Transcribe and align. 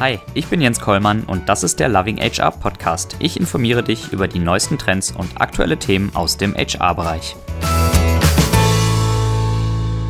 Hi, 0.00 0.20
ich 0.32 0.46
bin 0.46 0.60
Jens 0.60 0.78
Kollmann 0.78 1.24
und 1.24 1.48
das 1.48 1.64
ist 1.64 1.80
der 1.80 1.88
Loving 1.88 2.18
HR 2.18 2.52
Podcast. 2.52 3.16
Ich 3.18 3.36
informiere 3.36 3.82
dich 3.82 4.12
über 4.12 4.28
die 4.28 4.38
neuesten 4.38 4.78
Trends 4.78 5.10
und 5.10 5.40
aktuelle 5.40 5.76
Themen 5.76 6.14
aus 6.14 6.36
dem 6.36 6.54
HR-Bereich. 6.54 7.34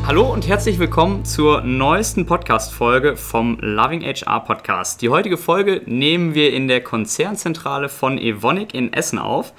Hallo 0.05 0.31
und 0.31 0.47
herzlich 0.47 0.77
willkommen 0.77 1.25
zur 1.25 1.61
neuesten 1.61 2.27
Podcast-Folge 2.27 3.17
vom 3.17 3.57
Loving 3.61 4.03
HR 4.03 4.41
Podcast. 4.41 5.01
Die 5.01 5.09
heutige 5.09 5.37
Folge 5.37 5.81
nehmen 5.87 6.35
wir 6.35 6.53
in 6.53 6.67
der 6.67 6.83
Konzernzentrale 6.83 7.89
von 7.89 8.19
Evonik 8.19 8.75
in 8.75 8.93
Essen 8.93 9.17
auf 9.17 9.53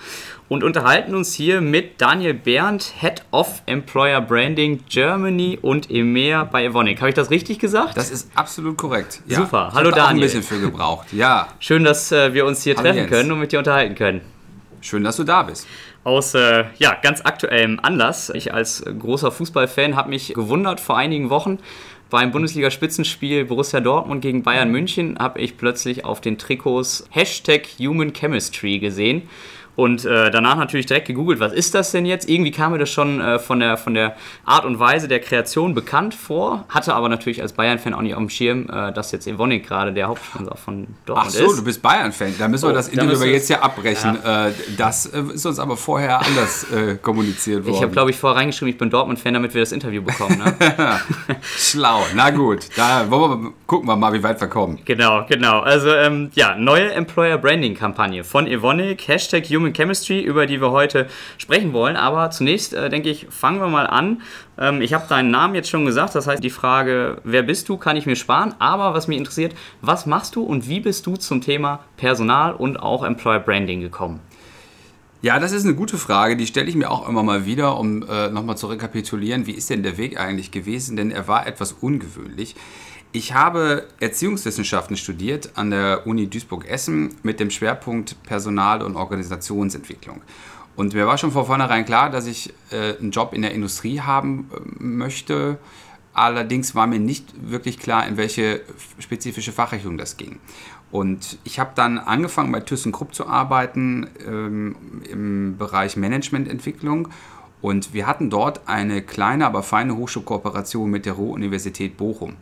und 0.51 0.65
unterhalten 0.65 1.15
uns 1.15 1.33
hier 1.33 1.61
mit 1.61 2.01
Daniel 2.01 2.35
Berndt, 2.35 2.93
Head 2.99 3.23
of 3.31 3.63
Employer 3.67 4.21
Branding 4.21 4.81
Germany 4.89 5.61
und 5.63 5.89
EMEA 5.89 6.43
bei 6.43 6.65
Evonik. 6.65 6.99
Habe 6.99 7.11
ich 7.11 7.15
das 7.15 7.31
richtig 7.31 7.61
gesagt? 7.61 7.97
Das 7.97 8.11
ist 8.11 8.33
absolut 8.35 8.77
korrekt. 8.77 9.23
Ja. 9.27 9.37
Super. 9.37 9.71
Hallo 9.73 9.93
Daniel. 9.93 10.03
Auch 10.03 10.11
ein 10.11 10.21
bisschen 10.21 10.43
für 10.43 10.61
gebraucht. 10.61 11.13
Ja. 11.13 11.47
Schön, 11.61 11.85
dass 11.85 12.11
äh, 12.11 12.35
wir 12.35 12.47
uns 12.47 12.65
hier 12.65 12.75
Hallo 12.75 12.83
treffen 12.83 12.99
Jens. 12.99 13.11
können 13.11 13.31
und 13.31 13.39
mit 13.39 13.53
dir 13.53 13.61
unterhalten 13.61 13.95
können. 13.95 14.23
Schön, 14.81 15.05
dass 15.05 15.17
du 15.17 15.23
da 15.23 15.45
bist. 15.45 15.69
Aus 16.03 16.35
äh, 16.35 16.65
ja, 16.79 16.97
ganz 17.01 17.21
aktuellem 17.25 17.79
Anlass. 17.81 18.31
Ich 18.31 18.53
als 18.53 18.83
großer 18.83 19.31
Fußballfan 19.31 19.95
habe 19.95 20.09
mich 20.09 20.35
gewundert 20.35 20.81
vor 20.81 20.97
einigen 20.97 21.31
Wochen, 21.31 21.61
beim 22.11 22.33
Bundesliga-Spitzenspiel 22.33 23.45
Borussia 23.45 23.79
Dortmund 23.79 24.21
gegen 24.21 24.43
Bayern 24.43 24.69
München 24.73 25.17
habe 25.21 25.39
ich 25.41 25.57
plötzlich 25.57 26.05
auf 26.05 26.21
den 26.21 26.39
Trikots 26.39 27.07
Hashtag 27.11 27.69
Human 27.79 28.13
Chemistry 28.13 28.81
gesehen. 28.81 29.29
Und 29.81 30.05
äh, 30.05 30.31
danach 30.31 30.57
natürlich 30.57 30.85
direkt 30.85 31.07
gegoogelt, 31.07 31.41
was 31.41 31.55
ist 31.55 31.75
das 31.75 31.91
denn 31.91 32.05
jetzt? 32.05 32.29
Irgendwie 32.29 32.51
kam 32.51 32.73
mir 32.73 32.79
das 32.79 32.91
schon 32.91 33.19
äh, 33.19 33.39
von, 33.39 33.61
der, 33.61 33.79
von 33.79 33.95
der 33.95 34.15
Art 34.45 34.67
und 34.67 34.79
Weise 34.79 35.09
der 35.09 35.21
Kreation 35.21 35.73
bekannt 35.73 36.15
vor, 36.15 36.67
hatte 36.69 36.93
aber 36.93 37.09
natürlich 37.09 37.41
als 37.41 37.55
Bayern-Fan 37.55 37.95
auch 37.95 38.03
nicht 38.03 38.13
auf 38.13 38.19
dem 38.19 38.29
Schirm, 38.29 38.69
äh, 38.69 38.93
dass 38.93 39.11
jetzt 39.11 39.27
Evonik 39.27 39.67
gerade 39.67 39.95
der 39.95 40.09
Hauptsponsor 40.09 40.59
von 40.59 40.87
Dortmund 41.07 41.29
ist. 41.29 41.41
Ach 41.41 41.47
so, 41.47 41.51
ist. 41.53 41.61
du 41.61 41.65
bist 41.65 41.81
Bayern-Fan. 41.81 42.35
Da 42.39 42.49
müssen 42.49 42.65
wir 42.65 42.73
oh, 42.73 42.75
das 42.75 42.89
Interview 42.89 43.25
jetzt 43.25 43.49
ja 43.49 43.61
abbrechen. 43.61 44.19
Ja. 44.23 44.49
Äh, 44.49 44.53
das 44.77 45.07
äh, 45.07 45.23
ist 45.33 45.47
uns 45.47 45.59
aber 45.59 45.79
vorher 45.79 46.21
anders 46.21 46.71
äh, 46.71 46.97
kommuniziert 46.97 47.65
worden. 47.65 47.75
Ich 47.75 47.81
habe, 47.81 47.93
glaube 47.93 48.11
ich, 48.11 48.19
vorher 48.19 48.39
reingeschrieben, 48.39 48.69
ich 48.69 48.79
bin 48.79 48.91
Dortmund-Fan, 48.91 49.33
damit 49.33 49.55
wir 49.55 49.63
das 49.63 49.73
Interview 49.73 50.03
bekommen. 50.03 50.43
Ne? 50.45 51.01
Schlau. 51.57 52.05
Na 52.15 52.29
gut, 52.29 52.69
da 52.77 53.11
wir, 53.11 53.53
gucken 53.67 53.89
wir 53.89 53.97
mal, 53.97 54.13
wie 54.13 54.23
weit 54.23 54.39
wir 54.43 54.49
kommen. 54.49 54.79
Genau, 54.85 55.25
genau. 55.27 55.61
Also, 55.61 55.89
ähm, 55.95 56.31
ja, 56.35 56.55
neue 56.55 56.93
Employer-Branding-Kampagne 56.93 58.25
von 58.25 58.47
Evonik, 58.47 59.09
Hashtag 59.09 59.47
Human 59.47 59.70
Human 59.71 59.75
Chemistry, 59.75 60.21
über 60.21 60.47
die 60.47 60.61
wir 60.61 60.71
heute 60.71 61.07
sprechen 61.39 61.73
wollen. 61.73 61.97
Aber 61.97 62.31
zunächst 62.31 62.75
äh, 62.75 62.89
denke 62.89 63.09
ich, 63.09 63.27
fangen 63.31 63.61
wir 63.61 63.69
mal 63.69 63.87
an. 63.87 64.23
Ähm, 64.59 64.83
ich 64.83 64.93
habe 64.95 65.07
deinen 65.09 65.31
Namen 65.31 65.55
jetzt 65.55 65.71
schon 65.71 65.85
gesagt, 65.85 66.15
das 66.15 66.27
heißt, 66.27 66.43
die 66.43 66.51
Frage, 66.51 67.19
wer 67.25 67.43
bist 67.43 67.69
du, 67.69 67.77
kann 67.77 67.97
ich 67.97 68.07
mir 68.07 68.17
sparen. 68.17 68.55
Aber 68.59 68.95
was 68.95 69.09
mich 69.09 69.19
interessiert, 69.19 69.55
was 69.81 70.07
machst 70.07 70.37
du 70.37 70.43
und 70.43 70.69
wie 70.69 70.81
bist 70.81 71.07
du 71.07 71.17
zum 71.17 71.41
Thema 71.41 71.81
Personal 71.97 72.55
und 72.55 72.79
auch 72.79 73.05
Employer 73.05 73.41
Branding 73.41 73.81
gekommen? 73.81 74.21
Ja, 75.23 75.39
das 75.39 75.53
ist 75.53 75.67
eine 75.67 75.75
gute 75.75 75.99
Frage, 75.99 76.35
die 76.35 76.47
stelle 76.47 76.69
ich 76.69 76.75
mir 76.75 76.91
auch 76.91 77.07
immer 77.07 77.23
mal 77.23 77.45
wieder, 77.45 77.79
um 77.79 78.03
äh, 78.09 78.31
nochmal 78.31 78.57
zu 78.57 78.69
rekapitulieren, 78.69 79.47
wie 79.47 79.53
ist 79.53 79.69
denn 79.69 79.83
der 79.83 79.99
Weg 79.99 80.19
eigentlich 80.19 80.51
gewesen, 80.51 80.97
denn 80.97 81.11
er 81.11 81.29
war 81.29 81.47
etwas 81.47 81.73
ungewöhnlich. 81.73 82.57
Ich 83.13 83.35
habe 83.35 83.89
Erziehungswissenschaften 83.99 84.97
studiert 84.97 85.51
an 85.57 85.71
der 85.71 86.07
Uni 86.07 86.29
Duisburg-Essen 86.29 87.17
mit 87.25 87.41
dem 87.41 87.51
Schwerpunkt 87.51 88.23
Personal- 88.23 88.83
und 88.83 88.95
Organisationsentwicklung. 88.95 90.23
Und 90.77 90.95
mir 90.95 91.09
war 91.09 91.19
schon 91.19 91.33
von 91.33 91.45
vornherein 91.45 91.85
klar, 91.85 92.11
dass 92.11 92.27
ich 92.27 92.55
äh, 92.71 92.97
einen 93.01 93.11
Job 93.11 93.35
in 93.35 93.43
der 93.43 93.51
Industrie 93.51 94.01
haben 94.01 94.49
äh, 94.55 94.61
möchte. 94.79 95.59
Allerdings 96.15 96.77
war 96.77 96.87
mir 96.87 97.01
nicht 97.01 97.51
wirklich 97.51 97.81
klar, 97.81 98.07
in 98.07 98.17
welche 98.17 98.61
spezifische 99.01 99.51
Fachrichtung 99.51 99.99
das 99.99 100.17
ging. 100.17 100.39
Und 100.93 101.39
ich 101.43 101.59
habe 101.59 101.73
dann 101.75 101.99
angefangen 101.99 102.53
bei 102.53 102.61
ThyssenKrupp 102.61 103.13
zu 103.13 103.27
arbeiten 103.27 104.09
ähm, 104.25 104.77
im 105.11 105.57
Bereich 105.59 105.97
Managemententwicklung. 105.97 107.09
Und 107.61 107.93
wir 107.93 108.07
hatten 108.07 108.31
dort 108.31 108.69
eine 108.69 109.03
kleine, 109.03 109.47
aber 109.47 109.65
feine 109.65 109.97
Hochschulkooperation 109.97 110.89
mit 110.89 111.07
der 111.07 111.15
Ruhr-Universität 111.15 111.97
Bochum. 111.97 112.37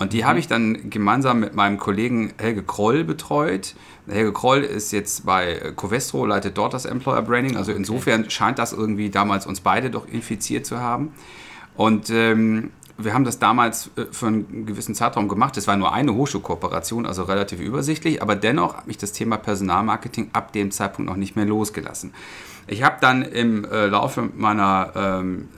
Und 0.00 0.14
die 0.14 0.22
mhm. 0.22 0.26
habe 0.26 0.38
ich 0.40 0.48
dann 0.48 0.90
gemeinsam 0.90 1.38
mit 1.38 1.54
meinem 1.54 1.78
Kollegen 1.78 2.32
Helge 2.38 2.62
Kroll 2.62 3.04
betreut. 3.04 3.74
Helge 4.08 4.32
Kroll 4.32 4.62
ist 4.62 4.92
jetzt 4.92 5.24
bei 5.24 5.72
Covestro, 5.76 6.26
leitet 6.26 6.58
dort 6.58 6.74
das 6.74 6.86
Employer 6.86 7.22
Branding. 7.22 7.56
Also 7.56 7.70
insofern 7.70 8.28
scheint 8.30 8.58
das 8.58 8.72
irgendwie 8.72 9.10
damals 9.10 9.46
uns 9.46 9.60
beide 9.60 9.90
doch 9.90 10.08
infiziert 10.08 10.66
zu 10.66 10.80
haben. 10.80 11.12
Und 11.76 12.10
ähm, 12.10 12.70
wir 12.96 13.12
haben 13.12 13.24
das 13.24 13.38
damals 13.38 13.90
äh, 13.96 14.06
für 14.10 14.28
einen 14.28 14.64
gewissen 14.66 14.94
Zeitraum 14.94 15.28
gemacht. 15.28 15.56
Es 15.58 15.66
war 15.66 15.76
nur 15.76 15.92
eine 15.92 16.14
Hochschulkooperation, 16.14 17.04
also 17.04 17.24
relativ 17.24 17.60
übersichtlich, 17.60 18.22
aber 18.22 18.36
dennoch 18.36 18.78
hat 18.78 18.86
mich 18.86 18.98
das 18.98 19.12
Thema 19.12 19.36
Personalmarketing 19.36 20.30
ab 20.32 20.52
dem 20.52 20.70
Zeitpunkt 20.70 21.10
noch 21.10 21.16
nicht 21.16 21.36
mehr 21.36 21.44
losgelassen. 21.44 22.12
Ich 22.66 22.82
habe 22.82 22.96
dann 23.02 23.22
im 23.22 23.64
äh, 23.66 23.86
Laufe 23.86 24.30
meiner 24.34 24.92
ähm, 24.96 25.48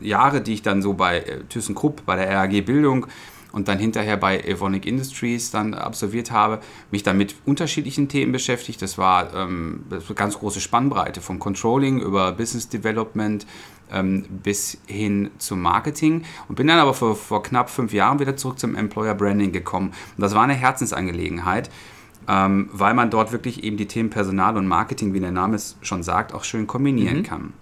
Jahre, 0.00 0.40
die 0.40 0.54
ich 0.54 0.62
dann 0.62 0.80
so 0.80 0.94
bei 0.94 1.18
äh, 1.18 1.40
ThyssenKrupp, 1.48 2.06
bei 2.06 2.16
der 2.16 2.30
RAG 2.30 2.64
Bildung 2.64 3.06
und 3.52 3.68
dann 3.68 3.78
hinterher 3.78 4.16
bei 4.16 4.40
Evonik 4.40 4.86
Industries 4.86 5.50
dann 5.50 5.74
absolviert 5.74 6.30
habe, 6.30 6.60
mich 6.90 7.02
dann 7.02 7.16
mit 7.16 7.34
unterschiedlichen 7.44 8.08
Themen 8.08 8.32
beschäftigt. 8.32 8.80
Das 8.82 8.98
war 8.98 9.34
ähm, 9.34 9.84
eine 9.90 10.00
ganz 10.14 10.38
große 10.38 10.60
Spannbreite 10.60 11.20
vom 11.20 11.38
Controlling 11.38 12.00
über 12.00 12.32
Business 12.32 12.68
Development 12.68 13.46
ähm, 13.92 14.24
bis 14.42 14.78
hin 14.86 15.30
zum 15.38 15.60
Marketing 15.60 16.24
und 16.48 16.54
bin 16.54 16.66
dann 16.66 16.78
aber 16.78 16.94
vor, 16.94 17.16
vor 17.16 17.42
knapp 17.42 17.70
fünf 17.70 17.92
Jahren 17.92 18.18
wieder 18.20 18.36
zurück 18.36 18.58
zum 18.58 18.76
Employer 18.76 19.14
Branding 19.14 19.52
gekommen. 19.52 19.88
Und 20.16 20.22
das 20.22 20.34
war 20.34 20.42
eine 20.42 20.54
Herzensangelegenheit. 20.54 21.70
Ähm, 22.28 22.68
weil 22.72 22.94
man 22.94 23.10
dort 23.10 23.32
wirklich 23.32 23.64
eben 23.64 23.76
die 23.76 23.86
Themen 23.86 24.10
Personal 24.10 24.56
und 24.56 24.66
Marketing, 24.66 25.14
wie 25.14 25.20
der 25.20 25.32
Name 25.32 25.56
es 25.56 25.76
schon 25.80 26.02
sagt, 26.02 26.34
auch 26.34 26.44
schön 26.44 26.66
kombinieren 26.66 27.18
mhm. 27.18 27.22
kann. 27.22 27.52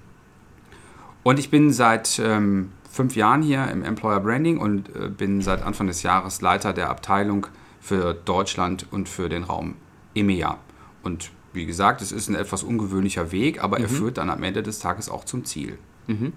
Und 1.22 1.38
ich 1.38 1.50
bin 1.50 1.72
seit 1.72 2.20
ähm, 2.22 2.72
fünf 2.98 3.14
Jahren 3.14 3.42
hier 3.42 3.68
im 3.68 3.84
Employer 3.84 4.18
Branding 4.18 4.58
und 4.58 4.88
äh, 4.88 5.08
bin 5.08 5.40
seit 5.40 5.62
Anfang 5.62 5.86
des 5.86 6.02
Jahres 6.02 6.40
Leiter 6.40 6.72
der 6.72 6.90
Abteilung 6.90 7.46
für 7.80 8.12
Deutschland 8.12 8.86
und 8.90 9.08
für 9.08 9.28
den 9.28 9.44
Raum 9.44 9.76
EMEA. 10.16 10.58
Und 11.04 11.30
wie 11.52 11.64
gesagt, 11.64 12.02
es 12.02 12.10
ist 12.10 12.28
ein 12.28 12.34
etwas 12.34 12.64
ungewöhnlicher 12.64 13.30
Weg, 13.30 13.62
aber 13.62 13.78
mhm. 13.78 13.84
er 13.84 13.88
führt 13.88 14.18
dann 14.18 14.30
am 14.30 14.42
Ende 14.42 14.64
des 14.64 14.80
Tages 14.80 15.08
auch 15.08 15.22
zum 15.22 15.44
Ziel. 15.44 15.78
Mhm. 16.08 16.32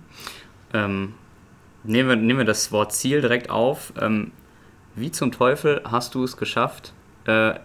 Ähm, 0.72 1.16
nehmen, 1.84 2.10
wir, 2.10 2.16
nehmen 2.16 2.38
wir 2.38 2.46
das 2.46 2.72
Wort 2.72 2.94
Ziel 2.94 3.22
direkt 3.22 3.50
auf. 3.50 3.92
Ähm, 4.00 4.32
wie 4.94 5.10
zum 5.10 5.32
Teufel 5.32 5.82
hast 5.86 6.14
du 6.14 6.24
es 6.24 6.38
geschafft, 6.38 6.94
äh, 7.26 7.56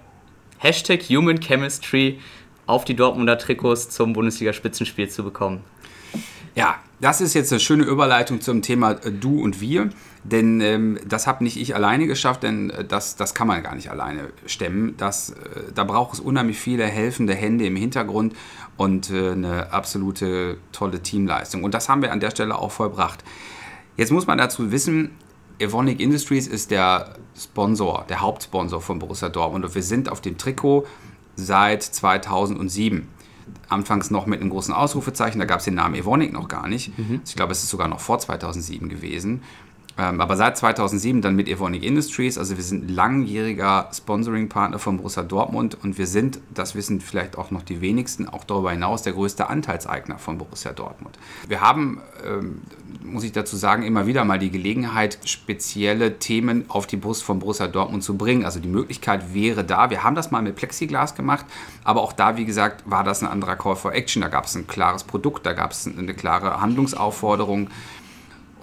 Hashtag 0.56 1.02
Human 1.10 1.38
Chemistry 1.38 2.18
auf 2.64 2.86
die 2.86 2.96
Dortmunder 2.96 3.36
Trikots 3.36 3.90
zum 3.90 4.14
Bundesliga-Spitzenspiel 4.14 5.10
zu 5.10 5.22
bekommen? 5.22 5.64
Ja, 6.54 6.76
das 7.00 7.20
ist 7.20 7.34
jetzt 7.34 7.52
eine 7.52 7.60
schöne 7.60 7.84
Überleitung 7.84 8.40
zum 8.40 8.62
Thema 8.62 8.92
äh, 8.92 9.12
Du 9.12 9.40
und 9.40 9.60
Wir, 9.60 9.90
denn 10.24 10.60
ähm, 10.60 10.98
das 11.06 11.26
habe 11.26 11.44
nicht 11.44 11.56
ich 11.56 11.74
alleine 11.74 12.06
geschafft, 12.06 12.42
denn 12.42 12.70
äh, 12.70 12.84
das, 12.84 13.16
das 13.16 13.34
kann 13.34 13.46
man 13.46 13.62
gar 13.62 13.74
nicht 13.74 13.90
alleine 13.90 14.28
stemmen. 14.46 14.96
Das, 14.96 15.30
äh, 15.30 15.34
da 15.74 15.84
braucht 15.84 16.14
es 16.14 16.20
unheimlich 16.20 16.58
viele 16.58 16.84
helfende 16.84 17.34
Hände 17.34 17.66
im 17.66 17.76
Hintergrund 17.76 18.34
und 18.76 19.10
äh, 19.10 19.32
eine 19.32 19.72
absolute 19.72 20.56
tolle 20.72 21.02
Teamleistung. 21.02 21.64
Und 21.64 21.74
das 21.74 21.88
haben 21.88 22.02
wir 22.02 22.12
an 22.12 22.20
der 22.20 22.30
Stelle 22.30 22.56
auch 22.56 22.72
vollbracht. 22.72 23.22
Jetzt 23.96 24.12
muss 24.12 24.26
man 24.26 24.38
dazu 24.38 24.72
wissen, 24.72 25.10
Evonik 25.58 26.00
Industries 26.00 26.46
ist 26.46 26.70
der 26.70 27.14
Sponsor, 27.38 28.04
der 28.08 28.20
Hauptsponsor 28.20 28.80
von 28.80 28.98
Borussia 28.98 29.28
Dortmund 29.28 29.64
und 29.64 29.74
wir 29.74 29.82
sind 29.82 30.10
auf 30.10 30.20
dem 30.20 30.36
Trikot 30.36 30.86
seit 31.34 31.82
2007 31.82 33.08
anfangs 33.68 34.10
noch 34.10 34.26
mit 34.26 34.40
einem 34.40 34.50
großen 34.50 34.74
Ausrufezeichen, 34.74 35.38
da 35.38 35.44
gab 35.44 35.60
es 35.60 35.64
den 35.64 35.74
Namen 35.74 35.94
Evonik 35.94 36.32
noch 36.32 36.48
gar 36.48 36.68
nicht. 36.68 36.96
Mhm. 36.98 37.20
Ich 37.24 37.36
glaube, 37.36 37.52
es 37.52 37.62
ist 37.62 37.70
sogar 37.70 37.88
noch 37.88 38.00
vor 38.00 38.18
2007 38.18 38.88
gewesen. 38.88 39.42
Ähm, 39.98 40.20
aber 40.20 40.36
seit 40.36 40.58
2007 40.58 41.22
dann 41.22 41.36
mit 41.36 41.48
Evonik 41.48 41.82
Industries, 41.82 42.36
also 42.36 42.56
wir 42.56 42.64
sind 42.64 42.90
langjähriger 42.90 43.88
Sponsoring-Partner 43.92 44.78
von 44.78 44.98
Borussia 44.98 45.22
Dortmund 45.22 45.78
und 45.82 45.96
wir 45.96 46.06
sind, 46.06 46.38
das 46.52 46.74
wissen 46.74 47.00
vielleicht 47.00 47.38
auch 47.38 47.50
noch 47.50 47.62
die 47.62 47.80
wenigsten, 47.80 48.28
auch 48.28 48.44
darüber 48.44 48.72
hinaus 48.72 49.02
der 49.02 49.14
größte 49.14 49.48
Anteilseigner 49.48 50.18
von 50.18 50.36
Borussia 50.36 50.72
Dortmund. 50.72 51.18
Wir 51.48 51.62
haben, 51.62 52.02
ähm, 52.26 52.60
muss 53.02 53.24
ich 53.24 53.32
dazu 53.32 53.56
sagen, 53.56 53.84
immer 53.84 54.06
wieder 54.06 54.24
mal 54.24 54.38
die 54.38 54.50
Gelegenheit, 54.50 55.18
spezielle 55.24 56.18
Themen 56.18 56.66
auf 56.68 56.86
die 56.86 56.96
Brust 56.96 57.22
von 57.22 57.38
Borussia 57.38 57.66
Dortmund 57.66 58.02
zu 58.04 58.18
bringen. 58.18 58.44
Also 58.44 58.60
die 58.60 58.68
Möglichkeit 58.68 59.32
wäre 59.32 59.64
da. 59.64 59.88
Wir 59.88 60.04
haben 60.04 60.14
das 60.14 60.30
mal 60.30 60.42
mit 60.42 60.56
Plexiglas 60.56 61.14
gemacht, 61.14 61.46
aber 61.84 62.02
auch 62.02 62.12
da, 62.12 62.36
wie 62.36 62.44
gesagt, 62.44 62.82
war 62.84 63.04
das 63.04 63.22
ein 63.22 63.28
anderer 63.28 63.56
Call 63.56 63.76
for 63.76 63.94
Action. 63.94 64.20
Da 64.20 64.28
gab 64.28 64.44
es 64.44 64.54
ein 64.56 64.66
klares 64.66 65.04
Produkt, 65.04 65.46
da 65.46 65.54
gab 65.54 65.70
es 65.70 65.86
eine 65.86 66.12
klare 66.12 66.60
Handlungsaufforderung. 66.60 67.70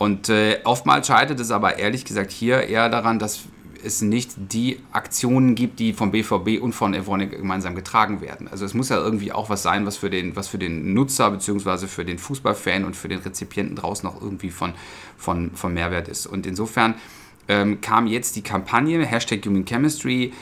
Und 0.04 0.28
äh, 0.28 0.60
oftmals 0.66 1.08
scheitert 1.08 1.40
es 1.40 1.50
aber 1.50 1.80
ehrlich 1.80 2.04
gesagt 2.04 2.30
hier 2.30 2.64
eher 2.64 2.90
daran, 2.90 3.20
dass 3.20 3.44
es 3.86 4.02
nicht 4.02 4.32
die 4.36 4.80
Aktionen 4.92 5.56
gibt, 5.56 5.80
die 5.80 5.94
vom 5.94 6.12
BVB 6.12 6.62
und 6.62 6.74
von 6.74 6.94
Evonik 6.94 7.32
gemeinsam 7.32 7.74
getragen 7.74 8.20
werden. 8.20 8.50
Also 8.50 8.66
es 8.66 8.74
muss 8.74 8.90
ja 8.90 8.98
irgendwie 8.98 9.32
auch 9.32 9.50
was 9.50 9.64
sein, 9.64 9.86
was 9.86 9.96
für 9.96 10.10
den, 10.10 10.36
was 10.36 10.50
für 10.50 10.58
den 10.58 10.94
Nutzer 10.94 11.32
bzw. 11.32 11.88
für 11.88 12.04
den 12.04 12.18
Fußballfan 12.18 12.84
und 12.84 12.98
für 12.98 13.08
den 13.08 13.20
Rezipienten 13.20 13.78
draußen 13.78 14.10
auch 14.10 14.22
irgendwie 14.22 14.50
von, 14.50 14.74
von, 15.18 15.52
von 15.52 15.74
Mehrwert 15.74 16.10
ist. 16.10 16.26
Und 16.26 16.46
insofern 16.46 16.96
ähm, 17.48 17.80
kam 17.80 18.06
jetzt 18.06 18.36
die 18.36 18.42
Kampagne 18.42 19.06
Hashtag 19.06 19.46
Human 19.46 19.64
Chemistry 19.64 20.34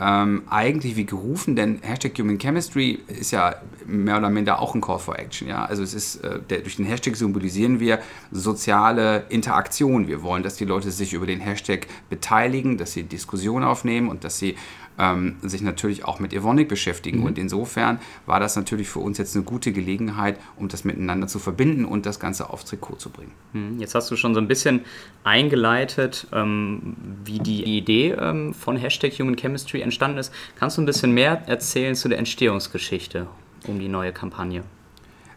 ähm, 0.00 0.42
eigentlich 0.48 0.96
wie 0.96 1.06
gerufen, 1.06 1.56
denn 1.56 1.78
Hashtag 1.82 2.18
Human 2.18 2.38
Chemistry 2.38 3.00
ist 3.08 3.30
ja 3.30 3.56
mehr 3.86 4.18
oder 4.18 4.30
minder 4.30 4.60
auch 4.60 4.74
ein 4.74 4.80
Call 4.80 4.98
for 4.98 5.18
Action. 5.18 5.48
Ja? 5.48 5.64
Also 5.64 5.82
es 5.82 5.94
ist, 5.94 6.16
äh, 6.16 6.40
der, 6.48 6.60
durch 6.60 6.76
den 6.76 6.84
Hashtag 6.84 7.16
symbolisieren 7.16 7.80
wir 7.80 8.00
soziale 8.30 9.24
Interaktion. 9.28 10.08
Wir 10.08 10.22
wollen, 10.22 10.42
dass 10.42 10.56
die 10.56 10.64
Leute 10.64 10.90
sich 10.90 11.12
über 11.12 11.26
den 11.26 11.40
Hashtag 11.40 11.86
beteiligen, 12.10 12.78
dass 12.78 12.92
sie 12.92 13.02
Diskussionen 13.02 13.64
aufnehmen 13.64 14.08
und 14.08 14.24
dass 14.24 14.38
sie 14.38 14.56
ähm, 14.98 15.36
sich 15.42 15.62
natürlich 15.62 16.04
auch 16.04 16.18
mit 16.20 16.32
Evonik 16.32 16.68
beschäftigen. 16.68 17.20
Mhm. 17.20 17.26
Und 17.26 17.38
insofern 17.38 17.98
war 18.26 18.40
das 18.40 18.56
natürlich 18.56 18.88
für 18.88 18.98
uns 18.98 19.18
jetzt 19.18 19.34
eine 19.36 19.44
gute 19.44 19.72
Gelegenheit, 19.72 20.38
um 20.56 20.68
das 20.68 20.84
miteinander 20.84 21.26
zu 21.28 21.38
verbinden 21.38 21.84
und 21.84 22.06
das 22.06 22.20
Ganze 22.20 22.50
aufs 22.50 22.64
Trikot 22.64 22.96
zu 22.96 23.10
bringen. 23.10 23.32
Mhm. 23.52 23.78
Jetzt 23.78 23.94
hast 23.94 24.10
du 24.10 24.16
schon 24.16 24.34
so 24.34 24.40
ein 24.40 24.48
bisschen 24.48 24.80
eingeleitet, 25.24 26.26
ähm, 26.32 26.96
wie 27.24 27.38
die 27.38 27.64
Idee 27.64 28.12
ähm, 28.12 28.54
von 28.54 28.76
Hashtag 28.76 29.12
Human 29.18 29.36
Chemistry 29.36 29.80
entstanden 29.80 30.18
ist. 30.18 30.32
Kannst 30.58 30.76
du 30.76 30.82
ein 30.82 30.86
bisschen 30.86 31.12
mehr 31.12 31.42
erzählen 31.46 31.94
zu 31.94 32.08
der 32.08 32.18
Entstehungsgeschichte 32.18 33.28
um 33.66 33.78
die 33.78 33.88
neue 33.88 34.12
Kampagne? 34.12 34.62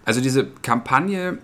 Also 0.05 0.21
diese 0.21 0.47
Kampagne 0.61 1.37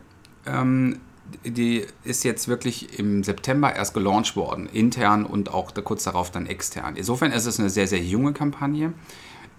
ähm, 0.45 0.99
die 1.44 1.85
ist 2.03 2.24
jetzt 2.24 2.47
wirklich 2.47 3.00
im 3.00 3.24
September 3.24 3.75
erst 3.75 3.94
gelauncht 3.94 4.35
worden, 4.35 4.68
intern 4.68 5.25
und 5.25 5.53
auch 5.53 5.74
kurz 5.83 6.03
darauf 6.03 6.31
dann 6.31 6.45
extern. 6.45 6.95
Insofern 6.95 7.31
ist 7.31 7.45
es 7.45 7.59
eine 7.59 7.69
sehr, 7.69 7.88
sehr 7.88 8.01
junge 8.01 8.33
Kampagne. 8.33 8.94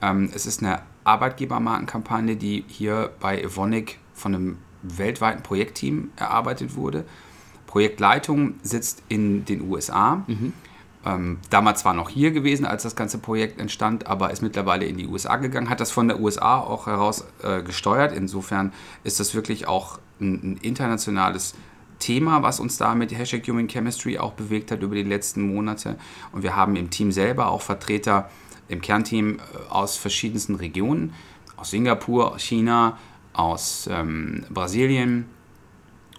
Ähm, 0.00 0.31
es 0.35 0.47
ist 0.47 0.62
eine 0.62 0.82
Arbeitgebermarkenkampagne, 1.05 2.37
die 2.37 2.65
hier 2.69 3.11
bei 3.20 3.41
Evonik 3.41 3.99
von 4.15 4.35
einem 4.35 4.59
weltweiten 4.82 5.43
Projektteam 5.43 6.11
erarbeitet 6.17 6.76
wurde. 6.76 7.05
Projektleitung 7.67 8.55
sitzt 8.62 9.03
in 9.09 9.44
den 9.44 9.62
USA. 9.62 10.25
Mhm. 10.26 10.53
Ähm, 11.08 11.38
damals 11.49 11.84
war 11.87 11.94
noch 11.94 12.10
hier 12.10 12.32
gewesen, 12.32 12.66
als 12.66 12.82
das 12.82 12.94
ganze 12.94 13.19
Projekt 13.19 13.58
entstand, 13.58 14.06
aber 14.06 14.31
ist 14.31 14.43
mittlerweile 14.43 14.84
in 14.84 14.99
die 14.99 15.06
USA 15.06 15.37
gegangen, 15.37 15.70
hat 15.70 15.81
das 15.81 15.90
von 15.90 16.06
der 16.06 16.20
USA 16.20 16.58
auch 16.58 16.87
heraus 16.87 17.25
äh, 17.43 17.62
gesteuert. 17.62 18.12
Insofern 18.12 18.72
ist 19.05 19.19
das 19.19 19.34
wirklich 19.34 19.66
auch 19.66 19.99
ein, 20.20 20.34
ein, 20.34 20.56
internationales 20.58 21.55
Thema, 21.99 22.43
was 22.43 22.60
uns 22.60 22.76
da 22.76 22.94
mit 22.94 23.16
Hashtag 23.16 23.49
Human 23.49 23.69
Chemistry 23.69 24.19
auch 24.19 24.34
bewegt 24.34 24.70
hat 24.70 24.82
über 24.82 24.94
die 24.94 25.02
letzten 25.02 25.43
Monate. 25.43 25.96
Und 26.32 26.43
wir 26.43 26.55
haben 26.55 26.76
im 26.76 26.90
Team 26.90 27.10
selber 27.10 27.49
auch 27.49 27.62
Vertreter 27.62 28.28
im 28.69 28.82
Kernteam 28.82 29.38
äh, 29.38 29.70
aus 29.70 29.96
verschiedensten 29.96 30.56
Regionen, 30.56 31.14
aus 31.56 31.70
Singapur, 31.70 32.38
China, 32.38 32.99
aus 33.32 33.88
ähm, 33.90 34.44
Brasilien 34.50 35.26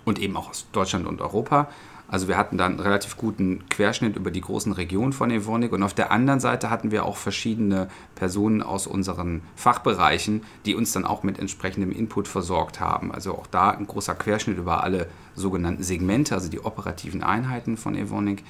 und 0.03 0.17
eben 0.17 0.35
auch 0.35 0.49
aus 0.49 0.65
Deutschland 0.71 1.05
und 1.05 1.21
Europa. 1.21 1.69
Also 2.09 2.27
wir 2.27 2.37
hatten 2.37 2.57
dann 2.57 2.73
einen 2.73 2.79
relativ 2.79 3.17
guten 3.17 3.69
Querschnitt 3.69 4.15
über 4.15 4.31
die 4.31 4.41
großen 4.41 4.71
Regionen 4.71 5.13
von 5.13 5.29
Evonik 5.29 5.71
und 5.71 5.83
auf 5.83 5.93
der 5.93 6.11
anderen 6.11 6.39
Seite 6.39 6.69
hatten 6.69 6.91
wir 6.91 7.05
auch 7.05 7.17
verschiedene 7.17 7.87
Personen 8.15 8.63
aus 8.63 8.87
unseren 8.87 9.41
Fachbereichen, 9.55 10.41
die 10.65 10.75
uns 10.75 10.91
dann 10.91 11.05
auch 11.05 11.21
mit 11.23 11.37
entsprechendem 11.37 11.91
Input 11.91 12.27
versorgt 12.27 12.79
haben. 12.79 13.11
Also 13.11 13.33
auch 13.33 13.47
da 13.47 13.69
ein 13.69 13.85
großer 13.85 14.15
Querschnitt 14.15 14.57
über 14.57 14.83
alle 14.83 15.07
sogenannten 15.35 15.83
Segmente, 15.83 16.33
also 16.33 16.49
die 16.49 16.59
operativen 16.59 17.21
Einheiten 17.21 17.77
von 17.77 17.95
Evonik. 17.95 18.43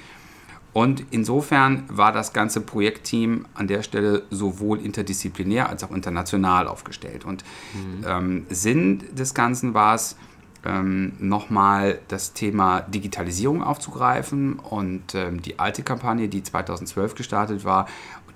Und 0.72 1.04
insofern 1.10 1.82
war 1.88 2.12
das 2.12 2.32
ganze 2.32 2.60
Projektteam 2.60 3.46
an 3.54 3.66
der 3.66 3.82
Stelle 3.82 4.22
sowohl 4.30 4.80
interdisziplinär 4.80 5.68
als 5.68 5.82
auch 5.82 5.90
international 5.90 6.68
aufgestellt. 6.68 7.24
Und 7.24 7.44
mhm. 7.74 8.04
ähm, 8.06 8.46
Sinn 8.50 9.02
des 9.12 9.34
Ganzen 9.34 9.74
war 9.74 9.96
es, 9.96 10.16
ähm, 10.64 11.12
nochmal 11.18 12.00
das 12.08 12.32
Thema 12.32 12.80
Digitalisierung 12.80 13.62
aufzugreifen 13.62 14.58
und 14.58 15.14
ähm, 15.14 15.42
die 15.42 15.58
alte 15.58 15.82
Kampagne, 15.82 16.28
die 16.28 16.42
2012 16.42 17.14
gestartet 17.14 17.64
war, 17.64 17.86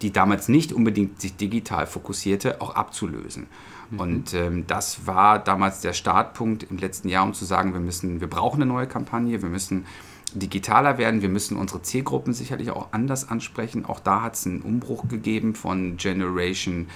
die 0.03 0.13
damals 0.13 0.49
nicht 0.49 0.73
unbedingt 0.73 1.21
sich 1.21 1.37
digital 1.37 1.87
fokussierte, 1.87 2.61
auch 2.61 2.75
abzulösen. 2.75 3.47
Mhm. 3.91 4.01
Und 4.01 4.35
ähm, 4.35 4.67
das 4.67 5.07
war 5.07 5.39
damals 5.39 5.81
der 5.81 5.93
Startpunkt 5.93 6.65
im 6.65 6.79
letzten 6.79 7.09
Jahr, 7.09 7.25
um 7.25 7.35
zu 7.35 7.45
sagen, 7.45 7.73
wir 7.73 7.81
müssen, 7.81 8.21
wir 8.21 8.29
brauchen 8.29 8.63
eine 8.63 8.73
neue 8.73 8.87
Kampagne, 8.87 9.43
wir 9.43 9.49
müssen 9.49 9.87
digitaler 10.35 10.99
werden, 10.99 11.23
wir 11.23 11.29
müssen 11.29 11.57
unsere 11.57 11.83
Zielgruppen 11.83 12.33
sicherlich 12.33 12.71
auch 12.71 12.89
anders 12.93 13.29
ansprechen. 13.29 13.85
Auch 13.85 14.01
da 14.01 14.23
hat 14.23 14.35
es 14.35 14.47
einen 14.47 14.63
Umbruch 14.63 15.09
gegeben 15.09 15.55
von 15.55 15.97
Generation 15.97 16.89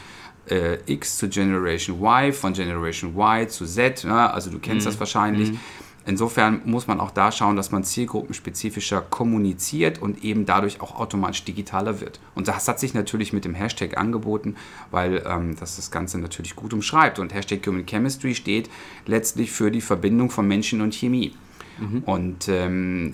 äh, 0.50 0.78
X 0.86 1.18
zu 1.18 1.28
Generation 1.28 1.98
Y, 2.00 2.32
von 2.32 2.52
Generation 2.52 3.14
Y 3.16 3.48
zu 3.48 3.66
Z. 3.66 4.04
Ne? 4.04 4.32
Also 4.32 4.50
du 4.50 4.58
kennst 4.58 4.86
mhm. 4.86 4.90
das 4.90 5.00
wahrscheinlich. 5.00 5.52
Mhm. 5.52 5.60
Insofern 6.08 6.62
muss 6.64 6.86
man 6.86 7.00
auch 7.00 7.10
da 7.10 7.30
schauen, 7.30 7.56
dass 7.56 7.70
man 7.70 7.84
zielgruppenspezifischer 7.84 9.02
kommuniziert 9.02 10.00
und 10.00 10.24
eben 10.24 10.46
dadurch 10.46 10.80
auch 10.80 10.98
automatisch 10.98 11.44
digitaler 11.44 12.00
wird. 12.00 12.18
Und 12.34 12.48
das 12.48 12.66
hat 12.66 12.80
sich 12.80 12.94
natürlich 12.94 13.34
mit 13.34 13.44
dem 13.44 13.54
Hashtag 13.54 13.98
angeboten, 13.98 14.56
weil 14.90 15.22
ähm, 15.26 15.54
das 15.60 15.76
das 15.76 15.90
Ganze 15.90 16.18
natürlich 16.18 16.56
gut 16.56 16.72
umschreibt. 16.72 17.18
Und 17.18 17.34
Hashtag 17.34 17.66
Human 17.66 17.84
Chemistry 17.84 18.34
steht 18.34 18.70
letztlich 19.04 19.52
für 19.52 19.70
die 19.70 19.82
Verbindung 19.82 20.30
von 20.30 20.48
Menschen 20.48 20.80
und 20.80 20.94
Chemie. 20.94 21.34
Mhm. 21.78 22.02
Und 22.06 22.48
ähm, 22.48 23.12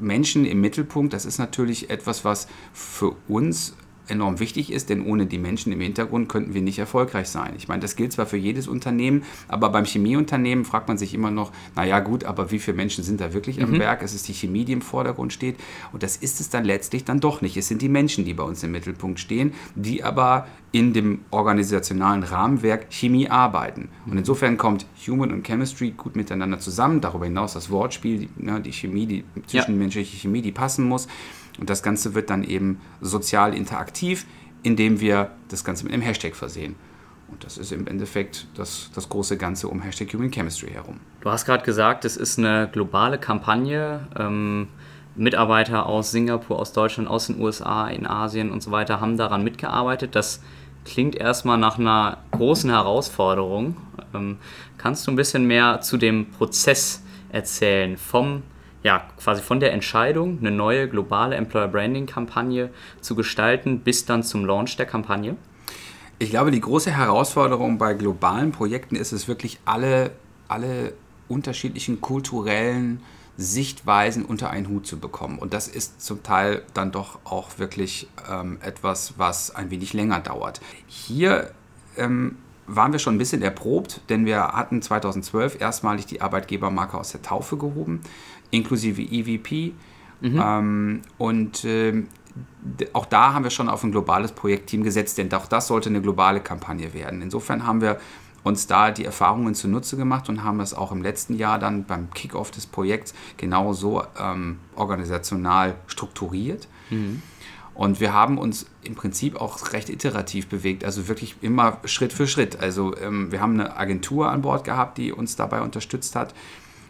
Menschen 0.00 0.44
im 0.46 0.60
Mittelpunkt, 0.60 1.12
das 1.12 1.26
ist 1.26 1.38
natürlich 1.38 1.90
etwas, 1.90 2.24
was 2.24 2.48
für 2.72 3.14
uns 3.28 3.74
enorm 4.10 4.40
wichtig 4.40 4.72
ist, 4.72 4.90
denn 4.90 5.04
ohne 5.04 5.26
die 5.26 5.38
Menschen 5.38 5.72
im 5.72 5.80
Hintergrund 5.80 6.28
könnten 6.28 6.54
wir 6.54 6.62
nicht 6.62 6.78
erfolgreich 6.78 7.28
sein. 7.28 7.54
Ich 7.56 7.68
meine, 7.68 7.80
das 7.80 7.96
gilt 7.96 8.12
zwar 8.12 8.26
für 8.26 8.36
jedes 8.36 8.68
Unternehmen, 8.68 9.22
aber 9.48 9.70
beim 9.70 9.84
Chemieunternehmen 9.84 10.64
fragt 10.64 10.88
man 10.88 10.98
sich 10.98 11.14
immer 11.14 11.30
noch, 11.30 11.52
naja 11.76 12.00
gut, 12.00 12.24
aber 12.24 12.50
wie 12.50 12.58
viele 12.58 12.76
Menschen 12.76 13.04
sind 13.04 13.20
da 13.20 13.32
wirklich 13.32 13.62
am 13.62 13.72
mhm. 13.72 13.78
Werk? 13.78 14.02
Es 14.02 14.14
ist 14.14 14.28
die 14.28 14.34
Chemie, 14.34 14.64
die 14.64 14.72
im 14.72 14.82
Vordergrund 14.82 15.32
steht 15.32 15.56
und 15.92 16.02
das 16.02 16.16
ist 16.16 16.40
es 16.40 16.50
dann 16.50 16.64
letztlich 16.64 17.04
dann 17.04 17.20
doch 17.20 17.40
nicht. 17.40 17.56
Es 17.56 17.68
sind 17.68 17.82
die 17.82 17.88
Menschen, 17.88 18.24
die 18.24 18.34
bei 18.34 18.44
uns 18.44 18.62
im 18.62 18.72
Mittelpunkt 18.72 19.20
stehen, 19.20 19.52
die 19.74 20.02
aber 20.02 20.46
in 20.70 20.92
dem 20.92 21.20
organisationalen 21.30 22.22
Rahmenwerk 22.22 22.88
Chemie 22.90 23.30
arbeiten. 23.30 23.88
Und 24.06 24.18
insofern 24.18 24.58
kommt 24.58 24.84
Human 25.06 25.32
und 25.32 25.46
Chemistry 25.46 25.92
gut 25.92 26.14
miteinander 26.14 26.58
zusammen. 26.58 27.00
Darüber 27.00 27.24
hinaus 27.24 27.54
das 27.54 27.70
Wortspiel, 27.70 28.18
die, 28.18 28.28
ne, 28.36 28.60
die 28.60 28.72
Chemie, 28.72 29.06
die 29.06 29.24
zwischenmenschliche 29.46 30.16
ja. 30.16 30.20
Chemie, 30.20 30.42
die 30.42 30.52
passen 30.52 30.84
muss. 30.84 31.08
Und 31.58 31.70
das 31.70 31.82
Ganze 31.82 32.14
wird 32.14 32.30
dann 32.30 32.44
eben 32.44 32.80
sozial 33.00 33.54
interaktiv, 33.54 34.26
indem 34.62 35.00
wir 35.00 35.30
das 35.48 35.64
Ganze 35.64 35.84
mit 35.84 35.92
einem 35.92 36.02
Hashtag 36.02 36.34
versehen. 36.34 36.76
Und 37.30 37.44
das 37.44 37.58
ist 37.58 37.72
im 37.72 37.86
Endeffekt 37.86 38.46
das, 38.54 38.90
das 38.94 39.08
große 39.08 39.36
Ganze 39.36 39.68
um 39.68 39.82
Hashtag 39.82 40.12
Human 40.14 40.30
Chemistry 40.30 40.70
herum. 40.70 41.00
Du 41.20 41.30
hast 41.30 41.44
gerade 41.44 41.64
gesagt, 41.64 42.04
es 42.04 42.16
ist 42.16 42.38
eine 42.38 42.68
globale 42.72 43.18
Kampagne. 43.18 44.06
Ähm, 44.18 44.68
Mitarbeiter 45.14 45.86
aus 45.86 46.12
Singapur, 46.12 46.58
aus 46.58 46.72
Deutschland, 46.72 47.08
aus 47.08 47.26
den 47.26 47.40
USA, 47.40 47.88
in 47.88 48.06
Asien 48.06 48.50
und 48.50 48.62
so 48.62 48.70
weiter 48.70 49.00
haben 49.00 49.16
daran 49.16 49.42
mitgearbeitet. 49.42 50.14
Das 50.14 50.40
klingt 50.84 51.16
erstmal 51.16 51.58
nach 51.58 51.78
einer 51.78 52.18
großen 52.30 52.70
Herausforderung. 52.70 53.76
Ähm, 54.14 54.38
kannst 54.78 55.06
du 55.06 55.10
ein 55.10 55.16
bisschen 55.16 55.46
mehr 55.46 55.80
zu 55.80 55.96
dem 55.96 56.30
Prozess 56.30 57.02
erzählen? 57.30 57.96
Vom 57.96 58.42
ja, 58.82 59.08
quasi 59.18 59.42
von 59.42 59.60
der 59.60 59.72
Entscheidung, 59.72 60.38
eine 60.38 60.50
neue 60.50 60.88
globale 60.88 61.36
Employer 61.36 61.68
Branding 61.68 62.06
Kampagne 62.06 62.70
zu 63.00 63.14
gestalten, 63.14 63.80
bis 63.80 64.04
dann 64.04 64.22
zum 64.22 64.44
Launch 64.44 64.76
der 64.76 64.86
Kampagne? 64.86 65.36
Ich 66.20 66.30
glaube, 66.30 66.50
die 66.50 66.60
große 66.60 66.90
Herausforderung 66.90 67.78
bei 67.78 67.94
globalen 67.94 68.52
Projekten 68.52 68.96
ist 68.96 69.12
es 69.12 69.28
wirklich, 69.28 69.60
alle, 69.64 70.12
alle 70.48 70.92
unterschiedlichen 71.28 72.00
kulturellen 72.00 73.02
Sichtweisen 73.36 74.24
unter 74.24 74.50
einen 74.50 74.68
Hut 74.68 74.86
zu 74.86 74.98
bekommen. 74.98 75.38
Und 75.38 75.54
das 75.54 75.68
ist 75.68 76.02
zum 76.02 76.24
Teil 76.24 76.62
dann 76.74 76.90
doch 76.90 77.20
auch 77.24 77.58
wirklich 77.58 78.08
ähm, 78.28 78.58
etwas, 78.62 79.14
was 79.16 79.54
ein 79.54 79.70
wenig 79.70 79.92
länger 79.92 80.18
dauert. 80.18 80.60
Hier 80.88 81.52
ähm, 81.96 82.36
waren 82.66 82.92
wir 82.92 82.98
schon 82.98 83.14
ein 83.14 83.18
bisschen 83.18 83.42
erprobt, 83.42 84.00
denn 84.08 84.26
wir 84.26 84.48
hatten 84.48 84.82
2012 84.82 85.60
erstmalig 85.60 86.06
die 86.06 86.20
Arbeitgebermarke 86.20 86.98
aus 86.98 87.12
der 87.12 87.22
Taufe 87.22 87.56
gehoben 87.56 88.00
inklusive 88.50 89.02
EVP. 89.02 89.72
Mhm. 90.20 90.42
Ähm, 90.42 91.02
und 91.16 91.64
äh, 91.64 92.02
auch 92.92 93.06
da 93.06 93.32
haben 93.34 93.44
wir 93.44 93.50
schon 93.50 93.68
auf 93.68 93.82
ein 93.84 93.92
globales 93.92 94.32
Projektteam 94.32 94.82
gesetzt, 94.82 95.18
denn 95.18 95.32
auch 95.32 95.46
das 95.46 95.68
sollte 95.68 95.88
eine 95.88 96.00
globale 96.00 96.40
Kampagne 96.40 96.92
werden. 96.94 97.22
Insofern 97.22 97.66
haben 97.66 97.80
wir 97.80 97.98
uns 98.44 98.66
da 98.66 98.90
die 98.90 99.04
Erfahrungen 99.04 99.54
zunutze 99.54 99.96
gemacht 99.96 100.28
und 100.28 100.42
haben 100.42 100.58
das 100.58 100.74
auch 100.74 100.92
im 100.92 101.02
letzten 101.02 101.34
Jahr 101.36 101.58
dann 101.58 101.84
beim 101.84 102.10
Kickoff 102.10 102.50
des 102.50 102.66
Projekts 102.66 103.14
genauso 103.36 104.02
ähm, 104.18 104.58
organisational 104.76 105.74
strukturiert. 105.86 106.68
Mhm. 106.90 107.22
Und 107.74 108.00
wir 108.00 108.12
haben 108.12 108.38
uns 108.38 108.66
im 108.82 108.96
Prinzip 108.96 109.40
auch 109.40 109.72
recht 109.72 109.88
iterativ 109.88 110.48
bewegt, 110.48 110.84
also 110.84 111.06
wirklich 111.06 111.36
immer 111.42 111.78
Schritt 111.84 112.12
für 112.12 112.26
Schritt. 112.26 112.58
Also 112.58 112.96
ähm, 112.96 113.30
wir 113.30 113.40
haben 113.40 113.54
eine 113.54 113.76
Agentur 113.76 114.28
an 114.30 114.42
Bord 114.42 114.64
gehabt, 114.64 114.98
die 114.98 115.12
uns 115.12 115.36
dabei 115.36 115.60
unterstützt 115.60 116.16
hat. 116.16 116.34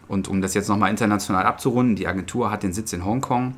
Und 0.09 0.27
um 0.27 0.41
das 0.41 0.53
jetzt 0.55 0.67
nochmal 0.67 0.89
international 0.89 1.45
abzurunden, 1.45 1.95
die 1.95 2.07
Agentur 2.07 2.51
hat 2.51 2.63
den 2.63 2.73
Sitz 2.73 2.91
in 2.91 3.05
Hongkong 3.05 3.53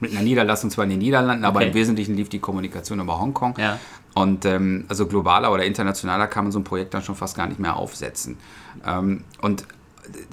mit 0.00 0.10
einer 0.12 0.22
Niederlassung 0.22 0.70
zwar 0.70 0.84
in 0.84 0.90
den 0.90 0.98
Niederlanden, 0.98 1.44
aber 1.44 1.60
okay. 1.60 1.68
im 1.68 1.74
Wesentlichen 1.74 2.14
lief 2.16 2.28
die 2.28 2.38
Kommunikation 2.38 3.00
über 3.00 3.20
Hongkong. 3.20 3.54
Ja. 3.58 3.78
Und 4.14 4.44
ähm, 4.44 4.84
also 4.88 5.06
globaler 5.06 5.52
oder 5.52 5.64
internationaler 5.64 6.26
kann 6.26 6.44
man 6.44 6.52
so 6.52 6.58
ein 6.58 6.64
Projekt 6.64 6.94
dann 6.94 7.02
schon 7.02 7.14
fast 7.14 7.36
gar 7.36 7.46
nicht 7.46 7.60
mehr 7.60 7.76
aufsetzen. 7.76 8.38
Ähm, 8.86 9.24
und 9.42 9.66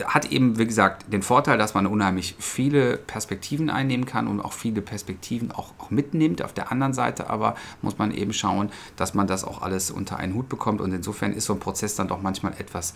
hat 0.06 0.32
eben, 0.32 0.58
wie 0.58 0.68
gesagt, 0.68 1.12
den 1.12 1.24
Vorteil, 1.24 1.58
dass 1.58 1.74
man 1.74 1.88
unheimlich 1.88 2.36
viele 2.40 2.98
Perspektiven 2.98 3.70
einnehmen 3.70 4.06
kann 4.06 4.28
und 4.28 4.40
auch 4.40 4.54
viele 4.54 4.82
Perspektiven 4.82 5.52
auch, 5.52 5.74
auch 5.80 5.90
mitnimmt. 5.90 6.44
Auf 6.44 6.54
der 6.54 6.72
anderen 6.72 6.94
Seite 6.94 7.30
aber 7.30 7.56
muss 7.82 7.98
man 7.98 8.12
eben 8.12 8.34
schauen, 8.34 8.70
dass 8.96 9.14
man 9.14 9.28
das 9.28 9.44
auch 9.44 9.62
alles 9.62 9.92
unter 9.92 10.18
einen 10.18 10.36
Hut 10.36 10.48
bekommt. 10.48 10.80
Und 10.80 10.94
insofern 10.94 11.34
ist 11.34 11.46
so 11.46 11.54
ein 11.54 11.60
Prozess 11.60 11.96
dann 11.96 12.08
doch 12.08 12.22
manchmal 12.22 12.54
etwas 12.60 12.94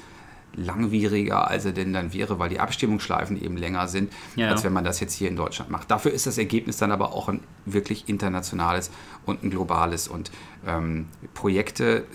langwieriger, 0.55 1.47
als 1.47 1.65
er 1.65 1.71
denn 1.71 1.93
dann 1.93 2.13
wäre, 2.13 2.39
weil 2.39 2.49
die 2.49 2.59
Abstimmungsschleifen 2.59 3.41
eben 3.41 3.57
länger 3.57 3.87
sind, 3.87 4.11
ja. 4.35 4.49
als 4.49 4.63
wenn 4.63 4.73
man 4.73 4.83
das 4.83 4.99
jetzt 4.99 5.13
hier 5.13 5.29
in 5.29 5.35
Deutschland 5.35 5.69
macht. 5.69 5.91
Dafür 5.91 6.11
ist 6.11 6.25
das 6.25 6.37
Ergebnis 6.37 6.77
dann 6.77 6.91
aber 6.91 7.13
auch 7.13 7.29
ein 7.29 7.41
wirklich 7.65 8.09
internationales 8.09 8.89
und 9.25 9.43
ein 9.43 9.51
globales. 9.51 10.07
Und 10.07 10.31
ähm, 10.65 11.07
Projekte 11.33 12.05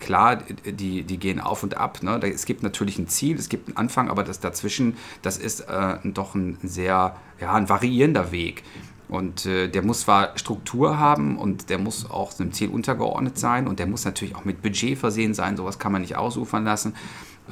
klar, 0.00 0.36
die, 0.66 1.02
die 1.02 1.18
gehen 1.18 1.40
auf 1.40 1.62
und 1.62 1.76
ab. 1.76 2.02
Ne? 2.02 2.20
Es 2.22 2.44
gibt 2.44 2.62
natürlich 2.62 2.98
ein 2.98 3.08
Ziel, 3.08 3.38
es 3.38 3.48
gibt 3.48 3.68
einen 3.68 3.76
Anfang, 3.76 4.10
aber 4.10 4.22
das 4.22 4.40
dazwischen, 4.40 4.96
das 5.22 5.38
ist 5.38 5.60
äh, 5.60 5.96
doch 6.04 6.34
ein 6.34 6.58
sehr, 6.62 7.16
ja, 7.40 7.52
ein 7.54 7.68
variierender 7.68 8.30
Weg. 8.30 8.62
Und 9.08 9.46
äh, 9.46 9.68
der 9.68 9.82
muss 9.82 10.02
zwar 10.02 10.36
Struktur 10.38 10.98
haben 10.98 11.38
und 11.38 11.70
der 11.70 11.78
muss 11.78 12.10
auch 12.10 12.38
einem 12.38 12.52
Ziel 12.52 12.70
untergeordnet 12.70 13.38
sein 13.38 13.68
und 13.68 13.78
der 13.78 13.86
muss 13.86 14.04
natürlich 14.04 14.34
auch 14.34 14.44
mit 14.44 14.62
Budget 14.62 14.98
versehen 14.98 15.34
sein, 15.34 15.56
sowas 15.56 15.78
kann 15.78 15.92
man 15.92 16.02
nicht 16.02 16.16
ausufern 16.16 16.64
lassen. 16.64 16.94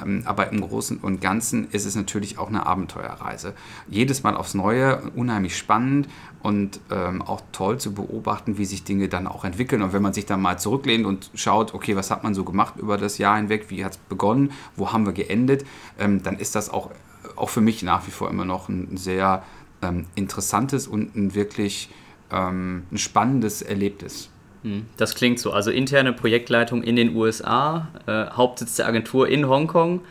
Ähm, 0.01 0.23
aber 0.25 0.51
im 0.51 0.61
Großen 0.61 0.97
und 0.97 1.21
Ganzen 1.21 1.69
ist 1.71 1.85
es 1.85 1.95
natürlich 1.95 2.37
auch 2.37 2.47
eine 2.47 2.65
Abenteuerreise. 2.65 3.53
Jedes 3.87 4.23
Mal 4.23 4.35
aufs 4.35 4.53
Neue, 4.53 5.01
unheimlich 5.15 5.57
spannend 5.57 6.07
und 6.41 6.79
ähm, 6.91 7.21
auch 7.21 7.41
toll 7.51 7.79
zu 7.79 7.93
beobachten, 7.93 8.57
wie 8.57 8.65
sich 8.65 8.83
Dinge 8.83 9.07
dann 9.07 9.27
auch 9.27 9.45
entwickeln. 9.45 9.81
Und 9.81 9.93
wenn 9.93 10.01
man 10.01 10.13
sich 10.13 10.25
dann 10.25 10.41
mal 10.41 10.57
zurücklehnt 10.57 11.05
und 11.05 11.29
schaut, 11.35 11.73
okay, 11.73 11.95
was 11.95 12.11
hat 12.11 12.23
man 12.23 12.33
so 12.33 12.43
gemacht 12.43 12.75
über 12.77 12.97
das 12.97 13.17
Jahr 13.17 13.37
hinweg, 13.37 13.65
wie 13.69 13.85
hat 13.85 13.93
es 13.93 13.97
begonnen, 13.97 14.51
wo 14.75 14.91
haben 14.91 15.05
wir 15.05 15.13
geendet, 15.13 15.65
ähm, 15.99 16.23
dann 16.23 16.37
ist 16.37 16.55
das 16.55 16.69
auch, 16.69 16.89
auch 17.35 17.49
für 17.49 17.61
mich 17.61 17.83
nach 17.83 18.07
wie 18.07 18.11
vor 18.11 18.29
immer 18.29 18.45
noch 18.45 18.69
ein 18.69 18.97
sehr 18.97 19.43
ähm, 19.81 20.05
interessantes 20.15 20.87
und 20.87 21.15
ein 21.15 21.35
wirklich 21.35 21.89
ähm, 22.31 22.83
ein 22.91 22.97
spannendes 22.97 23.61
Erlebnis. 23.61 24.29
Hm, 24.63 24.87
das 24.97 25.15
klingt 25.15 25.39
so. 25.39 25.51
Also 25.51 25.71
interne 25.71 26.13
Projektleitung 26.13 26.83
in 26.83 26.95
den 26.95 27.15
USA, 27.15 27.87
äh, 28.07 28.25
Hauptsitz 28.31 28.75
der 28.75 28.87
Agentur 28.87 29.27
in 29.27 29.47
Hongkong, 29.47 30.01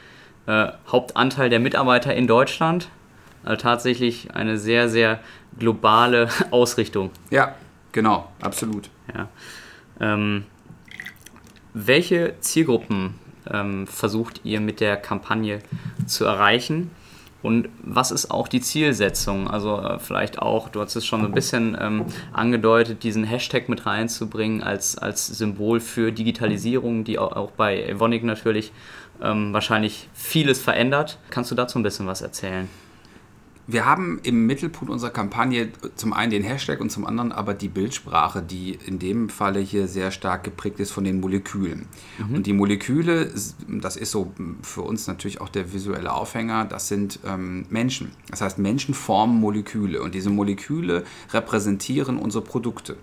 äh, 0.47 0.68
Hauptanteil 0.88 1.50
der 1.50 1.61
Mitarbeiter 1.61 2.14
in 2.14 2.26
Deutschland. 2.26 2.88
Also 3.44 3.61
tatsächlich 3.61 4.35
eine 4.35 4.59
sehr, 4.59 4.88
sehr 4.88 5.21
globale 5.59 6.28
Ausrichtung. 6.50 7.11
Ja, 7.30 7.54
genau, 7.92 8.30
absolut. 8.40 8.88
Ja. 9.14 9.28
Ähm, 10.00 10.44
welche 11.75 12.35
Zielgruppen 12.40 13.14
ähm, 13.50 13.87
versucht 13.87 14.42
ihr 14.44 14.61
mit 14.61 14.80
der 14.80 14.97
Kampagne 14.97 15.61
zu 16.06 16.25
erreichen? 16.25 16.90
Und 17.43 17.69
was 17.83 18.11
ist 18.11 18.31
auch 18.31 18.49
die 18.49 18.61
Zielsetzung? 18.61 19.49
Also 19.49 19.81
äh, 19.81 19.99
vielleicht 19.99 20.39
auch, 20.41 20.69
du 20.69 20.81
hast 20.81 20.95
es 20.95 21.05
schon 21.05 21.25
ein 21.25 21.33
bisschen 21.33 21.77
ähm, 21.81 22.05
angedeutet, 22.33 23.03
diesen 23.03 23.25
Hashtag 23.25 23.69
mit 23.69 23.85
reinzubringen 23.85 24.63
als, 24.63 24.97
als 24.97 25.27
Symbol 25.27 25.81
für 25.81 26.13
Digitalisierung, 26.13 27.05
die 27.05 27.19
auch, 27.19 27.33
auch 27.33 27.51
bei 27.51 27.83
Evonik 27.83 28.23
natürlich 28.25 28.73
ähm, 29.21 29.53
wahrscheinlich 29.53 30.09
vieles 30.15 30.61
verändert. 30.61 31.19
Kannst 31.31 31.51
du 31.51 31.55
dazu 31.55 31.79
ein 31.79 31.83
bisschen 31.83 32.07
was 32.07 32.23
erzählen? 32.23 32.69
Wir 33.66 33.87
haben 33.87 34.19
im 34.25 34.47
Mittelpunkt 34.47 34.92
unserer 34.92 35.11
Kampagne 35.11 35.69
zum 35.95 36.12
einen 36.12 36.33
den 36.33 36.42
Hashtag 36.42 36.81
und 36.81 36.90
zum 36.90 37.07
anderen 37.07 37.31
aber 37.31 37.54
die 37.54 37.69
Bildsprache, 37.69 38.42
die 38.42 38.76
in 38.87 38.99
dem 38.99 39.28
Falle 39.28 39.61
hier 39.61 39.87
sehr 39.87 40.11
stark 40.11 40.42
geprägt 40.42 40.81
ist 40.81 40.90
von 40.90 41.04
den 41.04 41.21
Molekülen. 41.21 41.87
Mhm. 42.19 42.35
Und 42.35 42.47
die 42.47 42.52
Moleküle, 42.52 43.33
das 43.69 43.97
ist 43.97 44.11
so 44.11 44.33
für 44.62 44.83
uns 44.83 45.07
natürlich 45.07 45.40
auch 45.40 45.49
der 45.49 45.73
visuelle 45.73 46.12
Aufhänger, 46.12 46.64
das 46.64 46.88
sind 46.88 47.21
ähm, 47.25 47.66
Menschen. 47.71 48.11
Das 48.31 48.40
heißt, 48.40 48.59
Menschen 48.59 48.95
formen 48.95 49.38
Moleküle 49.38 50.02
und 50.02 50.14
diese 50.14 50.31
Moleküle 50.31 51.04
repräsentieren 51.33 52.19
unsere 52.19 52.42
Produkte. 52.42 52.97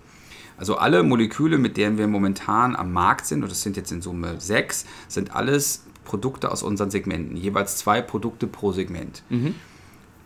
Also 0.58 0.76
alle 0.76 1.02
Moleküle, 1.02 1.56
mit 1.56 1.78
denen 1.78 1.96
wir 1.96 2.06
momentan 2.06 2.76
am 2.76 2.92
Markt 2.92 3.24
sind, 3.24 3.42
und 3.42 3.50
das 3.50 3.62
sind 3.62 3.78
jetzt 3.78 3.92
in 3.92 4.02
Summe 4.02 4.38
sechs, 4.40 4.84
sind 5.08 5.34
alles 5.34 5.84
Produkte 6.04 6.50
aus 6.52 6.62
unseren 6.62 6.90
Segmenten, 6.90 7.34
jeweils 7.36 7.78
zwei 7.78 8.02
Produkte 8.02 8.46
pro 8.46 8.72
Segment. 8.72 9.22
Mhm. 9.30 9.54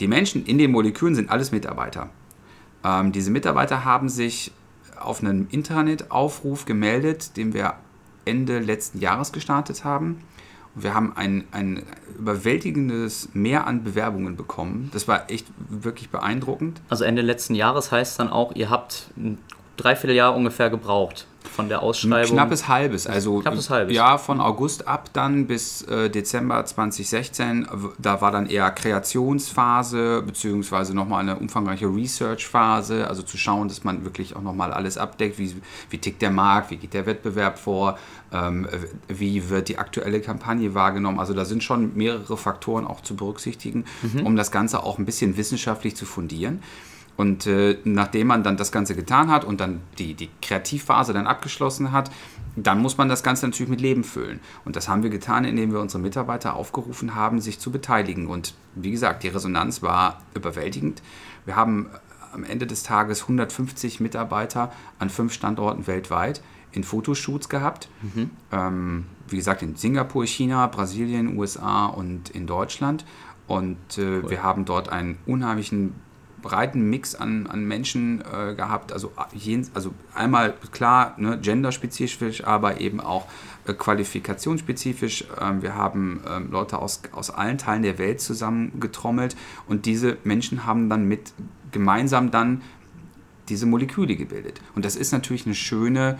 Die 0.01 0.09
Menschen 0.09 0.45
in 0.45 0.59
den 0.59 0.71
Molekülen 0.71 1.15
sind 1.15 1.31
alles 1.31 1.53
Mitarbeiter. 1.53 2.11
Ähm, 2.85 3.13
diese 3.13 3.31
Mitarbeiter 3.31 3.85
haben 3.85 4.09
sich 4.09 4.53
auf 4.99 5.23
einen 5.23 5.49
Internetaufruf 5.51 6.65
gemeldet, 6.65 7.37
den 7.37 7.53
wir 7.53 7.75
Ende 8.25 8.59
letzten 8.59 9.01
Jahres 9.01 9.33
gestartet 9.33 9.85
haben. 9.85 10.23
Und 10.75 10.83
wir 10.83 10.95
haben 10.95 11.13
ein, 11.17 11.45
ein 11.53 11.83
überwältigendes 12.19 13.29
Mehr 13.35 13.67
an 13.67 13.85
Bewerbungen 13.85 14.37
bekommen. 14.37 14.91
Das 14.93 15.07
war 15.07 15.31
echt 15.31 15.47
wirklich 15.69 16.11
beeindruckend. 16.11 16.81
Also 16.89 17.05
Ende 17.05 17.23
letzten 17.23 17.55
Jahres 17.55 17.93
heißt 17.93 18.19
dann 18.19 18.29
auch, 18.29 18.55
ihr 18.55 18.71
habt 18.71 19.11
ein 19.17 19.39
Dreivierteljahr 19.77 20.35
ungefähr 20.35 20.71
gebraucht 20.71 21.27
von 21.55 21.69
der 21.69 21.83
Ausschreibung? 21.83 22.33
Knappes 22.33 22.69
halbes. 22.69 23.07
Also 23.07 23.39
knappes 23.39 23.71
halbes. 23.71 23.95
ja, 23.95 24.19
von 24.19 24.41
August 24.41 24.89
ab 24.89 25.11
dann 25.13 25.47
bis 25.47 25.83
äh, 25.83 26.11
Dezember 26.11 26.65
2016. 26.65 27.69
Da 27.99 28.21
war 28.21 28.33
dann 28.33 28.47
eher 28.47 28.71
Kreationsphase 28.71 30.23
beziehungsweise 30.23 30.95
nochmal 30.95 31.21
eine 31.21 31.37
umfangreiche 31.37 31.87
Research-Phase. 31.87 33.09
Also 33.09 33.23
zu 33.23 33.37
schauen, 33.37 33.69
dass 33.69 33.85
man 33.85 34.05
wirklich 34.05 34.35
auch 34.35 34.43
nochmal 34.43 34.73
alles 34.73 34.99
abdeckt. 34.99 35.39
Wie, 35.39 35.55
wie 35.91 35.99
tickt 35.99 36.23
der 36.23 36.31
Markt? 36.31 36.71
Wie 36.71 36.77
geht 36.77 36.93
der 36.93 37.07
Wettbewerb 37.07 37.59
vor? 37.59 37.99
Ähm, 38.33 38.67
wie 39.07 39.49
wird 39.49 39.69
die 39.69 39.79
aktuelle 39.79 40.21
Kampagne 40.21 40.75
wahrgenommen? 40.75 41.21
Also 41.21 41.35
da 41.35 41.45
sind 41.45 41.63
schon 41.63 41.97
mehrere 41.97 42.37
Faktoren 42.37 42.85
auch 42.85 43.01
zu 43.01 43.15
berücksichtigen, 43.15 43.85
mhm. 44.03 44.27
um 44.27 44.37
das 44.37 44.51
Ganze 44.51 44.83
auch 44.83 44.99
ein 44.99 45.05
bisschen 45.05 45.37
wissenschaftlich 45.37 45.95
zu 45.95 46.05
fundieren. 46.05 46.61
Und 47.17 47.47
äh, 47.47 47.79
nachdem 47.85 48.27
man 48.29 48.43
dann 48.43 48.57
das 48.57 48.73
Ganze 48.73 48.95
getan 48.95 49.31
hat 49.31 49.45
und 49.45 49.61
dann 49.61 49.81
die, 49.99 50.15
die 50.15 50.31
Kreativphase 50.43 51.13
dann 51.13 51.27
abgeschlossen 51.27 51.93
hat, 51.93 52.11
dann 52.57 52.81
muss 52.81 52.99
man 52.99 53.09
das 53.09 53.23
Ganze 53.23 53.47
natürlich 53.47 53.71
mit 53.71 53.81
Leben 53.81 54.05
füllen. 54.05 54.41
Und 54.65 54.77
das 54.77 54.89
haben 54.89 55.03
wir 55.03 55.11
getan, 55.11 55.45
indem 55.45 55.73
wir 55.73 55.81
unsere 55.81 56.03
Mitarbeiter 56.03 56.55
aufgerufen 56.55 57.15
haben, 57.15 57.41
sich 57.41 57.59
zu 57.59 57.71
beteiligen. 57.71 58.27
Und 58.27 58.55
wie 58.75 58.91
gesagt, 58.91 59.23
die 59.23 59.29
Resonanz 59.29 59.83
war 59.83 60.23
überwältigend. 60.35 61.03
Wir 61.45 61.57
haben 61.57 61.87
äh, 61.87 62.35
am 62.35 62.45
Ende 62.45 62.67
des 62.67 62.83
Tages 62.83 63.23
150 63.23 64.01
Mitarbeiter 64.01 64.73
an 64.99 65.09
fünf 65.09 65.33
Standorten 65.33 65.87
weltweit 65.87 66.43
in 66.73 66.83
Fotoshoots 66.83 67.49
gehabt. 67.49 67.89
Mhm. 68.03 68.31
Ähm, 68.51 69.05
wie 69.29 69.37
gesagt, 69.37 69.63
in 69.63 69.77
Singapur, 69.77 70.27
China, 70.27 70.67
Brasilien, 70.67 71.37
USA 71.39 71.87
und 71.87 72.31
in 72.31 72.49
Deutschland. 72.49 73.05
Und 73.47 73.99
äh, 73.99 74.01
cool. 74.01 74.31
wir 74.31 74.43
haben 74.43 74.65
dort 74.65 74.89
einen 74.89 75.19
unheimlichen 75.27 75.95
breiten 76.45 76.89
Mix 76.91 77.17
an, 77.17 77.49
an 77.49 77.65
Menschen 77.65 78.21
äh, 78.21 78.55
gehabt. 78.55 78.93
Also, 78.93 79.13
also 79.75 79.95
einmal 80.15 80.55
klar 80.71 81.15
ne, 81.17 81.41
genderspezifisch, 81.41 82.45
aber 82.45 82.81
eben 82.81 83.01
auch 83.01 83.27
äh, 83.67 83.73
qualifikationsspezifisch. 83.73 85.25
Ähm, 85.41 85.63
wir 85.63 85.75
haben 85.75 86.23
ähm, 86.29 86.53
Leute 86.53 86.79
aus, 86.79 87.01
aus 87.13 87.31
allen 87.31 87.59
Teilen 87.59 87.83
der 87.83 87.99
Welt 87.99 88.21
zusammengetrommelt 88.21 89.35
und 89.67 89.87
diese 89.87 90.19
Menschen 90.23 90.67
haben 90.67 90.89
dann 90.89 91.09
mit 91.09 91.33
gemeinsam 91.73 92.31
dann 92.31 92.63
diese 93.49 93.67
Moleküle 93.67 94.17
gebildet. 94.17 94.61
Und 94.75 94.85
das 94.85 94.97
ist 94.97 95.13
natürlich 95.13 95.45
eine 95.47 95.55
schöne, 95.55 96.19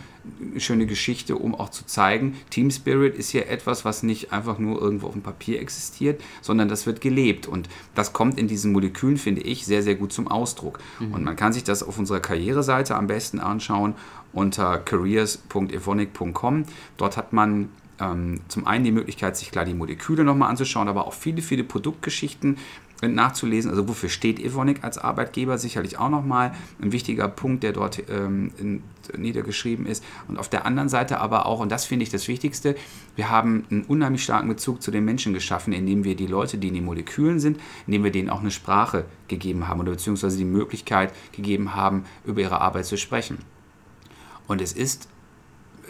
schöne 0.59 0.87
Geschichte, 0.87 1.37
um 1.37 1.55
auch 1.55 1.71
zu 1.71 1.87
zeigen, 1.87 2.37
Team 2.51 2.71
Spirit 2.71 3.15
ist 3.15 3.31
hier 3.31 3.49
etwas, 3.49 3.85
was 3.85 4.03
nicht 4.03 4.33
einfach 4.33 4.59
nur 4.59 4.81
irgendwo 4.81 5.07
auf 5.07 5.15
dem 5.15 5.23
Papier 5.23 5.61
existiert, 5.61 6.23
sondern 6.43 6.69
das 6.69 6.87
wird 6.87 7.01
gelebt. 7.01 7.47
Und 7.47 7.69
das 7.95 8.13
kommt 8.13 8.39
in 8.39 8.49
diesen 8.49 8.73
Molekülen, 8.73 9.17
finde 9.17 9.41
ich, 9.43 9.65
sehr, 9.65 9.83
sehr 9.83 9.95
gut 9.95 10.13
zum 10.13 10.29
Ausdruck. 10.29 10.79
Mhm. 11.01 11.15
Und 11.15 11.25
man 11.25 11.37
kann 11.37 11.53
sich 11.53 11.65
das 11.65 11.83
auf 11.83 11.99
unserer 11.99 12.21
Karriereseite 12.21 12.95
am 12.95 13.07
besten 13.07 13.41
anschauen 13.41 13.95
unter 14.33 14.79
careers.evonik.com. 14.79 16.65
Dort 16.97 17.17
hat 17.17 17.33
man 17.33 17.69
ähm, 18.01 18.41
zum 18.49 18.67
einen 18.67 18.85
die 18.85 18.93
Möglichkeit, 18.93 19.37
sich 19.37 19.51
klar 19.51 19.65
die 19.65 19.75
Moleküle 19.75 20.25
nochmal 20.25 20.51
anzuschauen, 20.51 20.89
aber 20.89 21.07
auch 21.07 21.13
viele, 21.13 21.43
viele 21.43 21.65
Produktgeschichten 21.65 22.59
nachzulesen. 23.03 23.71
Also 23.71 23.89
wofür 23.89 24.09
steht 24.09 24.41
Evonik 24.41 24.83
als 24.83 24.99
Arbeitgeber? 24.99 25.59
Sicherlich 25.59 25.99
auch 25.99 26.09
nochmal 26.09 26.55
ein 26.81 26.93
wichtiger 26.93 27.29
Punkt, 27.29 27.63
der 27.63 27.73
dort 27.73 28.03
ähm, 28.09 28.53
in, 28.59 28.83
niedergeschrieben 29.17 29.87
ist. 29.87 30.05
Und 30.29 30.39
auf 30.39 30.49
der 30.49 30.65
anderen 30.67 30.89
Seite 30.89 31.21
aber 31.21 31.47
auch, 31.47 31.61
und 31.61 31.71
das 31.71 31.85
finde 31.85 32.05
ich 32.05 32.11
das 32.11 32.29
Wichtigste, 32.29 32.77
wir 33.17 33.31
haben 33.31 33.65
einen 33.71 33.83
unheimlich 33.83 34.23
starken 34.23 34.49
Bezug 34.49 34.83
zu 34.83 34.91
den 34.91 35.05
Menschen 35.05 35.35
geschaffen, 35.35 35.73
indem 35.73 36.05
wir 36.05 36.17
die 36.17 36.27
Leute, 36.27 36.59
die 36.59 36.69
in 36.69 36.75
den 36.75 36.85
Molekülen 36.85 37.41
sind, 37.41 37.61
indem 37.87 38.05
wir 38.05 38.11
denen 38.11 38.31
auch 38.31 38.41
eine 38.41 38.51
Sprache 38.51 39.05
gegeben 39.29 39.69
haben 39.69 39.81
oder 39.81 39.93
beziehungsweise 39.93 40.39
die 40.39 40.45
Möglichkeit 40.45 41.13
gegeben 41.33 41.75
haben, 41.75 42.05
über 42.25 42.41
ihre 42.41 42.61
Arbeit 42.61 42.87
zu 42.87 42.97
sprechen. 42.97 43.39
Und 44.47 44.61
es 44.61 44.73
ist, 44.73 45.09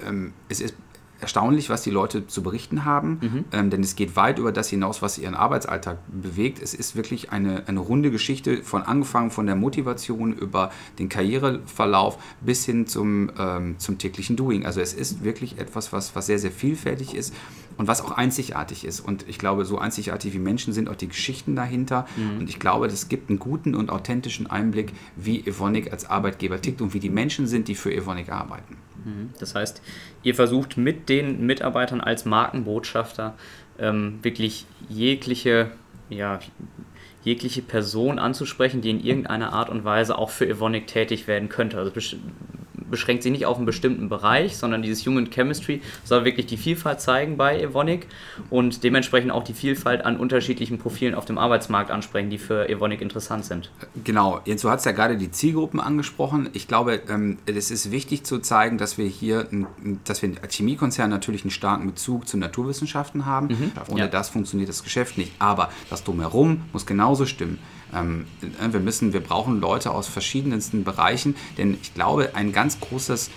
ähm, 0.07 0.33
es 0.49 0.61
ist 0.61 0.75
erstaunlich, 1.25 1.71
was 1.71 1.83
die 1.83 1.90
Leute 1.90 2.26
zu 2.26 2.43
berichten 2.43 2.85
haben, 2.85 3.19
mhm. 3.21 3.45
ähm, 3.52 3.71
denn 3.71 3.83
es 3.83 3.97
geht 3.97 4.14
weit 4.14 4.38
über 4.38 4.52
das 4.52 4.69
hinaus, 4.69 5.00
was 5.00 5.16
ihren 5.16 5.35
Arbeitsalltag 5.35 5.97
bewegt. 6.07 6.61
Es 6.62 6.75
ist 6.75 6.97
wirklich 6.97 7.33
eine, 7.33 7.66
eine 7.66 7.81
runde 7.81 8.11
Geschichte, 8.11 8.62
von 8.62 8.83
angefangen 8.83 9.31
von 9.31 9.47
der 9.47 9.57
Motivation 9.57 10.35
über 10.35 10.71
den 10.99 11.09
Karriereverlauf 11.09 12.19
bis 12.43 12.66
hin 12.66 12.87
zum, 12.87 13.31
ähm, 13.38 13.78
zum 13.78 13.97
täglichen 13.97 14.37
Doing. 14.37 14.66
Also 14.66 14.83
es 14.83 14.93
ist 14.93 15.25
wirklich 15.25 15.59
etwas, 15.59 15.95
was, 15.95 16.14
was 16.14 16.26
sehr, 16.26 16.38
sehr 16.38 16.50
vielfältig 16.50 17.14
ist 17.14 17.33
und 17.76 17.88
was 17.88 18.02
auch 18.02 18.12
einzigartig 18.12 18.85
ist. 18.85 19.00
Und 19.00 19.28
ich 19.28 19.38
glaube, 19.38 19.64
so 19.64 19.78
einzigartig 19.78 20.33
wie 20.33 20.38
Menschen 20.38 20.73
sind 20.73 20.88
auch 20.88 20.97
die 20.97 21.09
Geschichten 21.09 21.57
dahinter. 21.57 22.07
Mhm. 22.16 22.40
Und 22.40 22.49
ich 22.49 22.59
glaube, 22.59 22.88
das 22.88 23.09
gibt 23.09 23.31
einen 23.31 23.38
guten 23.38 23.75
und 23.75 23.90
authentischen 23.90 24.47
Einblick, 24.47 24.93
wie 25.16 25.47
Evonik 25.47 25.93
als 25.93 26.09
Arbeitgeber 26.09 26.61
tickt 26.61 26.81
und 26.81 26.95
wie 26.95 27.00
die 27.00 27.11
Menschen 27.11 27.47
sind, 27.47 27.69
die 27.69 27.75
für 27.75 27.93
Evonik 27.95 28.31
arbeiten. 28.31 28.76
Mhm. 29.04 29.31
Das 29.38 29.54
heißt, 29.54 29.83
ihr 30.23 30.35
versucht 30.35 30.76
mit 30.76 31.09
den 31.09 31.47
Mitarbeitern 31.47 32.00
als 32.00 32.25
Markenbotschafter 32.25 33.35
ähm, 33.78 34.19
wirklich 34.23 34.66
jegliche, 34.88 35.73
ja, 36.09 36.38
jegliche 37.23 37.62
Person 37.62 38.19
anzusprechen, 38.19 38.83
die 38.83 38.90
in 38.90 39.00
irgendeiner 39.02 39.52
Art 39.52 39.71
und 39.71 39.85
Weise 39.85 40.19
auch 40.19 40.31
für 40.31 40.47
Evonik 40.47 40.87
tätig 40.87 41.26
werden 41.26 41.49
könnte. 41.49 41.78
Also 41.78 41.90
beschränkt 42.90 43.23
sich 43.23 43.33
nicht 43.33 43.47
auf 43.47 43.57
einen 43.57 43.66
bestimmten 43.66 44.09
Bereich, 44.09 44.57
sondern 44.57 44.83
dieses 44.83 45.07
Human 45.07 45.31
Chemistry 45.31 45.81
soll 46.04 46.25
wirklich 46.25 46.47
die 46.47 46.57
Vielfalt 46.57 47.00
zeigen 47.00 47.37
bei 47.37 47.61
Evonik 47.61 48.07
und 48.50 48.85
dementsprechend 48.85 49.31
auch 49.31 49.45
die 49.45 49.54
Vielfalt 49.54 50.04
an 50.04 50.16
unterschiedlichen 50.16 50.78
Profilen 50.78 51.14
auf 51.14 51.25
dem 51.25 51.38
Arbeitsmarkt 51.38 51.90
ansprechen, 51.90 52.31
die 52.31 52.38
für 52.38 52.69
Evonik 52.69 53.00
interessant 53.00 53.45
sind. 53.45 53.71
Genau, 54.02 54.40
jetzt 54.45 54.64
du 54.64 54.71
hast 54.71 54.87
ja 54.87 54.93
gerade 54.93 55.16
die 55.16 55.31
Zielgruppen 55.31 55.81
angesprochen. 55.81 56.50
Ich 56.52 56.69
glaube, 56.69 57.00
ähm, 57.09 57.38
es 57.47 57.71
ist 57.71 57.90
wichtig 57.90 58.25
zu 58.25 58.38
zeigen, 58.40 58.78
dass 58.78 58.99
wir 58.99 59.07
hier, 59.07 59.47
dass 60.04 60.23
wir 60.23 60.33
als 60.43 60.54
Chemiekonzern 60.54 61.11
natürlich 61.11 61.43
einen 61.43 61.50
starken 61.50 61.87
Bezug 61.87 62.26
zu 62.28 62.37
Naturwissenschaften 62.37 63.26
haben. 63.26 63.49
Mhm. 63.49 63.73
Ohne 63.88 64.00
ja. 64.00 64.07
das 64.09 64.31
funktioniert 64.31 64.69
das 64.69 64.83
Geschäft 64.83 65.19
nicht. 65.19 65.33
Aber 65.38 65.71
das 65.90 66.04
drumherum 66.04 66.62
muss 66.73 66.87
genauso 66.87 67.26
stimmen. 67.26 67.59
Ähm, 67.95 68.27
äh, 68.43 68.73
wir 68.73 68.81
müssen, 68.81 69.13
wir 69.13 69.21
brauchen 69.21 69.61
Leute 69.61 69.91
aus 69.91 70.09
verschiedensten 70.09 70.85
Bereichen, 70.85 71.37
denn 71.59 71.79
ich 71.81 71.95
glaube, 71.95 72.35
ein 72.35 72.53
ganz 72.53 72.81
großes 72.81 73.31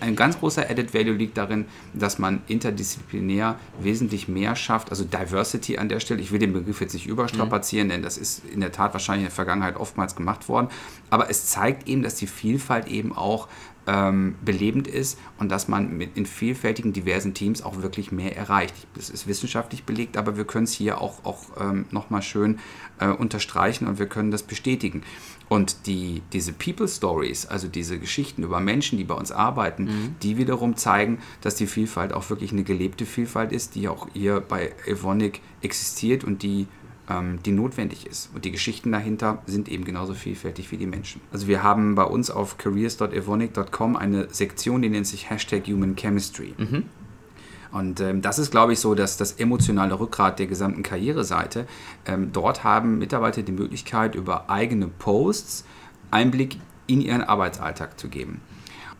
ein 0.00 0.16
ganz 0.16 0.38
großer 0.38 0.68
Added 0.68 0.94
Value 0.94 1.14
liegt 1.14 1.36
darin, 1.36 1.66
dass 1.94 2.18
man 2.18 2.42
interdisziplinär 2.48 3.58
wesentlich 3.80 4.28
mehr 4.28 4.56
schafft, 4.56 4.90
also 4.90 5.04
Diversity 5.04 5.78
an 5.78 5.88
der 5.88 6.00
Stelle. 6.00 6.20
Ich 6.20 6.32
will 6.32 6.38
den 6.38 6.52
Begriff 6.52 6.80
jetzt 6.80 6.94
nicht 6.94 7.06
überstrapazieren, 7.06 7.88
mhm. 7.88 7.92
denn 7.92 8.02
das 8.02 8.18
ist 8.18 8.42
in 8.46 8.60
der 8.60 8.72
Tat 8.72 8.92
wahrscheinlich 8.92 9.24
in 9.24 9.28
der 9.28 9.34
Vergangenheit 9.34 9.76
oftmals 9.76 10.16
gemacht 10.16 10.48
worden. 10.48 10.68
Aber 11.10 11.30
es 11.30 11.46
zeigt 11.46 11.88
eben, 11.88 12.02
dass 12.02 12.16
die 12.16 12.26
Vielfalt 12.26 12.88
eben 12.88 13.16
auch 13.16 13.48
ähm, 13.86 14.34
belebend 14.44 14.88
ist 14.88 15.18
und 15.38 15.50
dass 15.50 15.68
man 15.68 15.96
mit 15.96 16.16
in 16.16 16.26
vielfältigen, 16.26 16.92
diversen 16.92 17.34
Teams 17.34 17.62
auch 17.62 17.82
wirklich 17.82 18.12
mehr 18.12 18.36
erreicht. 18.36 18.74
Das 18.94 19.10
ist 19.10 19.26
wissenschaftlich 19.26 19.84
belegt, 19.84 20.16
aber 20.16 20.36
wir 20.36 20.44
können 20.44 20.64
es 20.64 20.72
hier 20.72 21.00
auch, 21.00 21.24
auch 21.24 21.44
ähm, 21.60 21.86
nochmal 21.90 22.22
schön 22.22 22.58
äh, 22.98 23.08
unterstreichen 23.08 23.86
und 23.86 23.98
wir 23.98 24.06
können 24.06 24.30
das 24.30 24.42
bestätigen. 24.42 25.02
Und 25.48 25.86
die, 25.86 26.22
diese 26.32 26.52
People 26.52 26.88
Stories, 26.88 27.46
also 27.46 27.68
diese 27.68 28.00
Geschichten 28.00 28.42
über 28.42 28.58
Menschen, 28.58 28.98
die 28.98 29.04
bei 29.04 29.14
uns 29.14 29.30
arbeiten, 29.30 29.84
mhm. 29.84 30.16
die 30.22 30.38
wiederum 30.38 30.76
zeigen, 30.76 31.20
dass 31.40 31.54
die 31.54 31.68
Vielfalt 31.68 32.12
auch 32.12 32.28
wirklich 32.30 32.50
eine 32.50 32.64
gelebte 32.64 33.06
Vielfalt 33.06 33.52
ist, 33.52 33.76
die 33.76 33.88
auch 33.88 34.08
hier 34.12 34.40
bei 34.40 34.72
Evonik 34.86 35.40
existiert 35.62 36.24
und 36.24 36.42
die 36.42 36.66
die 37.08 37.52
notwendig 37.52 38.06
ist. 38.06 38.30
Und 38.34 38.44
die 38.44 38.50
Geschichten 38.50 38.90
dahinter 38.90 39.42
sind 39.46 39.68
eben 39.68 39.84
genauso 39.84 40.14
vielfältig 40.14 40.72
wie 40.72 40.76
die 40.76 40.86
Menschen. 40.86 41.20
Also 41.32 41.46
wir 41.46 41.62
haben 41.62 41.94
bei 41.94 42.02
uns 42.02 42.30
auf 42.30 42.58
careers.evonik.com 42.58 43.96
eine 43.96 44.28
Sektion, 44.30 44.82
die 44.82 44.88
nennt 44.88 45.06
sich 45.06 45.30
Hashtag 45.30 45.68
Human 45.68 45.94
Chemistry. 45.94 46.54
Mhm. 46.58 46.84
Und 47.70 48.00
ähm, 48.00 48.22
das 48.22 48.38
ist, 48.38 48.50
glaube 48.50 48.72
ich, 48.72 48.80
so, 48.80 48.94
dass 48.94 49.16
das 49.16 49.32
emotionale 49.32 49.98
Rückgrat 49.98 50.38
der 50.38 50.46
gesamten 50.46 50.82
Karriereseite. 50.82 51.66
Ähm, 52.06 52.30
dort 52.32 52.64
haben 52.64 52.98
Mitarbeiter 52.98 53.42
die 53.42 53.52
Möglichkeit, 53.52 54.14
über 54.14 54.50
eigene 54.50 54.88
Posts 54.88 55.64
Einblick 56.10 56.58
in 56.86 57.00
ihren 57.00 57.22
Arbeitsalltag 57.22 57.98
zu 57.98 58.08
geben. 58.08 58.40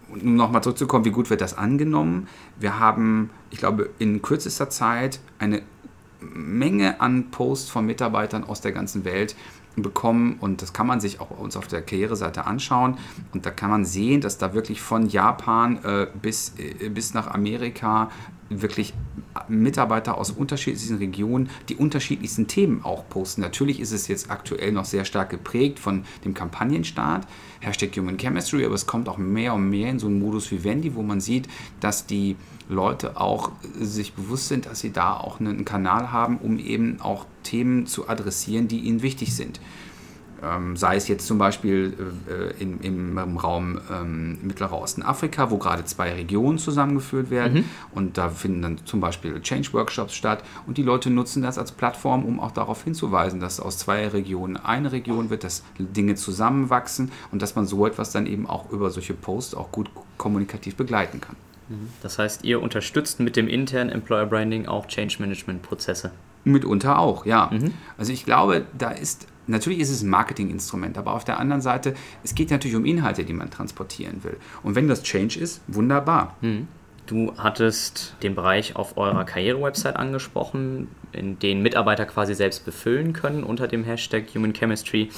Und 0.09 0.23
um 0.23 0.37
nochmal 0.37 0.63
zurückzukommen, 0.63 1.05
wie 1.05 1.11
gut 1.11 1.31
wird 1.31 1.41
das 1.41 1.57
angenommen? 1.57 2.29
Wir 2.59 2.79
haben, 2.79 3.31
ich 3.51 3.59
glaube, 3.59 3.91
in 3.99 4.23
kürzester 4.23 4.71
Zeit 4.71 5.21
eine 5.39 5.63
Menge 6.35 7.01
an 7.01 7.31
Posts 7.31 7.71
von 7.71 7.87
Mitarbeitern 7.87 8.45
aus 8.45 8.61
der 8.61 8.73
ganzen 8.73 9.05
Welt 9.05 9.37
bekommen 9.77 10.37
und 10.41 10.63
das 10.63 10.73
kann 10.73 10.87
man 10.87 11.01
sich 11.01 11.21
auch 11.21 11.27
bei 11.27 11.37
uns 11.37 11.57
auf 11.57 11.67
der 11.67 11.83
Karriereseite 11.83 12.47
anschauen 12.47 12.97
und 13.35 13.45
da 13.45 13.51
kann 13.51 13.71
man 13.71 13.85
sehen, 13.85 14.21
dass 14.23 14.39
da 14.39 14.55
wirklich 14.55 14.81
von 14.81 15.07
Japan 15.07 15.85
äh, 15.85 16.07
bis, 16.21 16.55
äh, 16.59 16.89
bis 16.89 17.13
nach 17.13 17.29
Amerika 17.29 18.11
wirklich 18.49 18.95
Mitarbeiter 19.49 20.17
aus 20.17 20.31
unterschiedlichsten 20.31 20.97
Regionen 20.97 21.51
die 21.69 21.77
unterschiedlichsten 21.77 22.47
Themen 22.47 22.85
auch 22.85 23.09
posten. 23.09 23.41
Natürlich 23.41 23.81
ist 23.81 23.93
es 23.93 24.09
jetzt 24.09 24.31
aktuell 24.31 24.73
noch 24.73 24.85
sehr 24.85 25.05
stark 25.05 25.31
geprägt 25.31 25.79
von 25.79 26.05
dem 26.25 26.33
Kampagnenstart, 26.33 27.27
Hashtag 27.61 27.97
Human 27.97 28.17
Chemistry, 28.17 28.65
aber 28.65 28.75
es 28.75 28.87
kommt 28.87 29.09
auch 29.09 29.19
mehr 29.19 29.53
und 29.55 29.69
mehr 29.69 29.91
in 29.91 29.99
so 29.99 30.07
einen 30.07 30.21
Modus 30.21 30.51
wie 30.53 30.65
Wendy, 30.65 30.95
wo 30.95 31.03
man 31.03 31.21
sieht, 31.21 31.49
dass 31.81 32.07
die 32.07 32.37
Leute 32.69 33.21
auch 33.21 33.53
sich 33.79 34.15
bewusst 34.15 34.49
sind, 34.49 34.67
dass 34.67 34.81
sie 34.81 34.93
da 34.93 35.15
auch 35.15 35.41
einen 35.41 35.65
Kanal 35.65 36.13
haben, 36.13 36.39
um 36.39 36.59
eben 36.59 37.01
auch 37.01 37.27
Themen 37.43 37.87
zu 37.87 38.09
adressieren, 38.09 38.69
die 38.69 38.81
ihnen 38.81 39.03
wichtig 39.03 39.35
sind. 39.35 39.61
Ähm, 40.43 40.77
sei 40.77 40.97
es 40.97 41.09
jetzt 41.09 41.27
zum 41.27 41.39
Beispiel 41.39 41.95
äh, 42.29 42.63
in, 42.63 42.81
im, 42.81 43.17
im, 43.17 43.37
Raum 43.39 43.81
ähm, 43.91 44.39
Mittlerer 44.43 44.79
Osten 44.79 45.03
Afrika, 45.03 45.51
wo 45.51 45.57
gerade 45.57 45.85
zwei 45.87 46.13
Regionen 46.13 46.59
zusammengeführt 46.59 47.31
werden. 47.31 47.61
Mhm. 47.61 47.65
Und 47.93 48.19
da 48.19 48.29
finden 48.29 48.61
dann 48.61 48.79
zum 48.85 49.01
Beispiel 49.01 49.41
Change-Workshops 49.41 50.15
statt. 50.15 50.45
Und 50.67 50.77
die 50.77 50.83
Leute 50.83 51.09
nutzen 51.09 51.43
das 51.43 51.57
als 51.57 51.73
Plattform, 51.73 52.25
um 52.25 52.39
auch 52.39 52.51
darauf 52.51 52.85
hinzuweisen, 52.85 53.41
dass 53.41 53.61
aus 53.61 53.79
zwei 53.79 54.09
Regionen 54.09 54.59
eine 54.59 54.93
Region 54.93 55.31
wird, 55.31 55.43
dass 55.43 55.63
Dinge 55.79 56.17
zusammenwachsen 56.17 57.13
und 57.33 57.41
dass 57.41 57.55
man 57.57 57.67
so 57.67 57.87
etwas 57.87 58.13
dann 58.13 58.27
eben 58.27 58.47
auch 58.47 58.71
über 58.71 58.91
solche 58.91 59.15
Posts 59.15 59.55
auch 59.55 59.73
gut 59.73 59.89
kommunikativ 60.19 60.77
begleiten 60.77 61.21
kann. 61.21 61.37
Mhm. 61.69 61.91
Das 62.03 62.19
heißt, 62.19 62.45
ihr 62.45 62.63
unterstützt 62.63 63.21
mit 63.21 63.37
dem 63.37 63.49
internen 63.49 63.91
Employer 63.91 64.27
Branding 64.27 64.67
auch 64.67 64.87
Change 64.87 65.17
Management 65.21 65.63
Prozesse? 65.63 66.13
Mitunter 66.45 66.99
auch, 66.99 67.27
ja. 67.27 67.51
Mhm. 67.53 67.75
Also 67.99 68.13
ich 68.13 68.25
glaube, 68.25 68.67
da 68.77 68.91
ist 68.91 69.27
Natürlich 69.49 69.79
ist 69.79 69.91
es 69.91 70.03
ein 70.03 70.09
Marketinginstrument, 70.09 70.99
aber 70.99 71.13
auf 71.13 71.25
der 71.25 71.39
anderen 71.39 71.63
Seite, 71.63 71.95
es 72.25 72.35
geht 72.35 72.51
natürlich 72.51 72.77
um 72.77 72.85
Inhalte, 72.85 73.25
die 73.25 73.33
man 73.33 73.51
transportieren 73.51 74.25
will. 74.25 74.37
Und 74.63 74.75
wenn 74.75 74.89
das 74.89 75.03
Change 75.05 75.39
ist, 75.39 75.61
wunderbar. 75.69 76.37
Hm. 76.41 76.67
Du 77.07 77.33
hattest 77.39 78.17
den 78.25 78.35
Bereich 78.35 78.75
auf 78.75 78.97
eurer 78.97 79.25
Karriere-Website 79.25 79.95
angesprochen, 79.95 80.89
in 81.13 81.39
den 81.39 81.63
Mitarbeiter 81.63 82.05
quasi 82.05 82.35
selbst 82.35 82.65
befüllen 82.65 83.13
können 83.13 83.45
unter 83.45 83.69
dem 83.69 83.85
Hashtag 83.85 84.25
Human 84.35 84.53
Chemistry. 84.53 85.11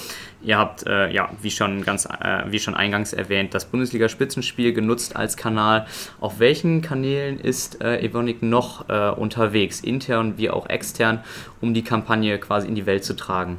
Ihr 0.43 0.59
habt, 0.59 0.87
äh, 0.87 1.11
ja, 1.11 1.31
wie 1.41 1.51
schon, 1.51 1.83
ganz, 1.83 2.05
äh, 2.05 2.45
wie 2.49 2.59
schon 2.59 2.75
eingangs 2.75 3.15
erwähnt, 3.15 3.55
das 3.55 3.65
Bundesliga-Spitzenspiel 3.65 4.75
genutzt 4.75 5.17
als 5.17 5.39
Kanal. 5.39 5.87
Auf 6.21 6.41
welchen 6.41 6.83
Kanälen 6.83 7.41
ist 7.41 7.81
äh, 7.81 8.01
Evonik 8.05 8.43
noch 8.43 8.91
äh, 8.91 9.09
unterwegs, 9.09 9.81
intern 9.81 10.35
wie 10.37 10.51
auch 10.51 10.69
extern, 10.69 11.25
um 11.63 11.73
die 11.73 11.83
Kampagne 11.83 12.39
quasi 12.39 12.69
in 12.69 12.75
die 12.75 12.85
Welt 12.85 13.05
zu 13.05 13.17
tragen? 13.17 13.57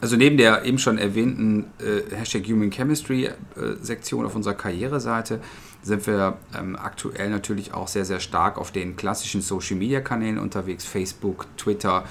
also 0.00 0.16
neben 0.16 0.36
der 0.36 0.64
eben 0.64 0.78
schon 0.78 0.98
erwähnten 0.98 1.66
äh, 1.80 2.14
Hashtag 2.14 2.46
Human 2.46 2.70
Chemistry 2.70 3.24
äh, 3.24 3.32
Sektion 3.80 4.24
auf 4.26 4.34
unserer 4.34 4.54
Karriereseite 4.54 5.40
sind 5.88 6.06
wir 6.06 6.36
ähm, 6.56 6.76
aktuell 6.76 7.30
natürlich 7.30 7.74
auch 7.74 7.88
sehr, 7.88 8.04
sehr 8.04 8.20
stark 8.20 8.58
auf 8.58 8.70
den 8.70 8.96
klassischen 8.96 9.40
Social 9.40 9.76
Media 9.76 10.00
Kanälen 10.00 10.38
unterwegs, 10.38 10.84
Facebook, 10.84 11.46
Twitter, 11.56 12.04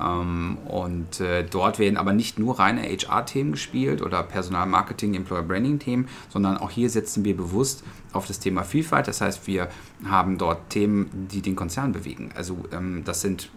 ähm, 0.00 0.58
und 0.66 1.20
äh, 1.20 1.44
dort 1.44 1.78
werden 1.78 1.96
aber 1.96 2.12
nicht 2.12 2.38
nur 2.38 2.58
reine 2.58 2.82
HR-Themen 2.82 3.52
gespielt 3.52 4.02
oder 4.02 4.22
Personalmarketing, 4.22 5.14
Employer 5.14 5.42
Branding-Themen, 5.42 6.08
sondern 6.30 6.56
auch 6.56 6.70
hier 6.70 6.88
setzen 6.88 7.24
wir 7.24 7.36
bewusst 7.36 7.84
auf 8.12 8.26
das 8.26 8.38
Thema 8.38 8.62
Vielfalt. 8.62 9.08
Das 9.08 9.20
heißt, 9.20 9.46
wir 9.46 9.68
haben 10.04 10.38
dort 10.38 10.70
Themen, 10.70 11.28
die 11.30 11.42
den 11.42 11.56
Konzern 11.56 11.92
bewegen. 11.92 12.30
Also 12.34 12.64
ähm, 12.72 13.02
das 13.04 13.20
sind 13.20 13.50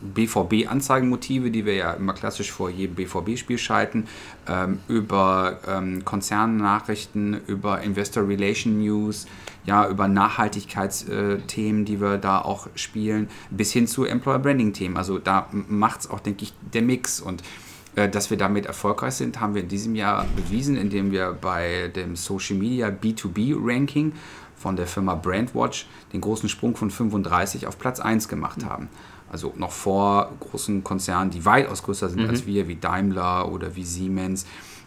BVB-Anzeigenmotive, 0.00 1.50
die 1.50 1.66
wir 1.66 1.74
ja 1.74 1.92
immer 1.92 2.14
klassisch 2.14 2.50
vor 2.50 2.70
jedem 2.70 2.96
BVB-Spiel 2.96 3.58
schalten, 3.58 4.06
ähm, 4.48 4.78
über 4.88 5.60
ähm, 5.68 6.04
Konzernnachrichten, 6.04 7.40
über 7.46 7.80
Investor 7.82 8.26
Relation 8.26 8.78
News, 8.78 9.26
ja, 9.66 9.88
über 9.88 10.08
Nachhaltigkeitsthemen, 10.08 11.84
die 11.84 12.00
wir 12.00 12.16
da 12.16 12.40
auch 12.40 12.68
spielen, 12.74 13.28
bis 13.50 13.72
hin 13.72 13.86
zu 13.86 14.04
Employer 14.04 14.38
Branding-Themen. 14.38 14.96
Also 14.96 15.18
da 15.18 15.48
macht 15.52 16.00
es 16.00 16.10
auch, 16.10 16.20
denke 16.20 16.44
ich, 16.44 16.54
der 16.72 16.82
Mix. 16.82 17.20
Und 17.20 17.42
äh, 17.42 17.44
dass 17.94 18.30
wir 18.30 18.36
damit 18.36 18.66
erfolgreich 18.66 19.14
sind, 19.14 19.40
haben 19.40 19.54
wir 19.54 19.62
in 19.62 19.68
diesem 19.68 19.94
Jahr 19.94 20.26
bewiesen, 20.36 20.76
indem 20.76 21.10
wir 21.10 21.32
bei 21.32 21.90
dem 21.94 22.16
Social 22.16 22.56
Media 22.56 22.88
B2B 22.88 23.56
Ranking 23.60 24.12
von 24.56 24.76
der 24.76 24.86
Firma 24.86 25.14
Brandwatch 25.14 25.86
den 26.12 26.20
großen 26.20 26.48
Sprung 26.48 26.76
von 26.76 26.90
35 26.90 27.66
auf 27.66 27.78
Platz 27.78 27.98
1 27.98 28.28
gemacht 28.28 28.64
haben. 28.64 28.88
Also 29.32 29.54
noch 29.56 29.70
vor 29.70 30.32
großen 30.40 30.84
Konzernen, 30.84 31.30
die 31.30 31.44
weitaus 31.44 31.82
größer 31.82 32.08
sind 32.08 32.22
mhm. 32.22 32.30
als 32.30 32.46
wir, 32.46 32.68
wie 32.68 32.76
Daimler 32.76 33.50
oder 33.50 33.74
wie 33.76 33.84
Siemens. 33.84 34.44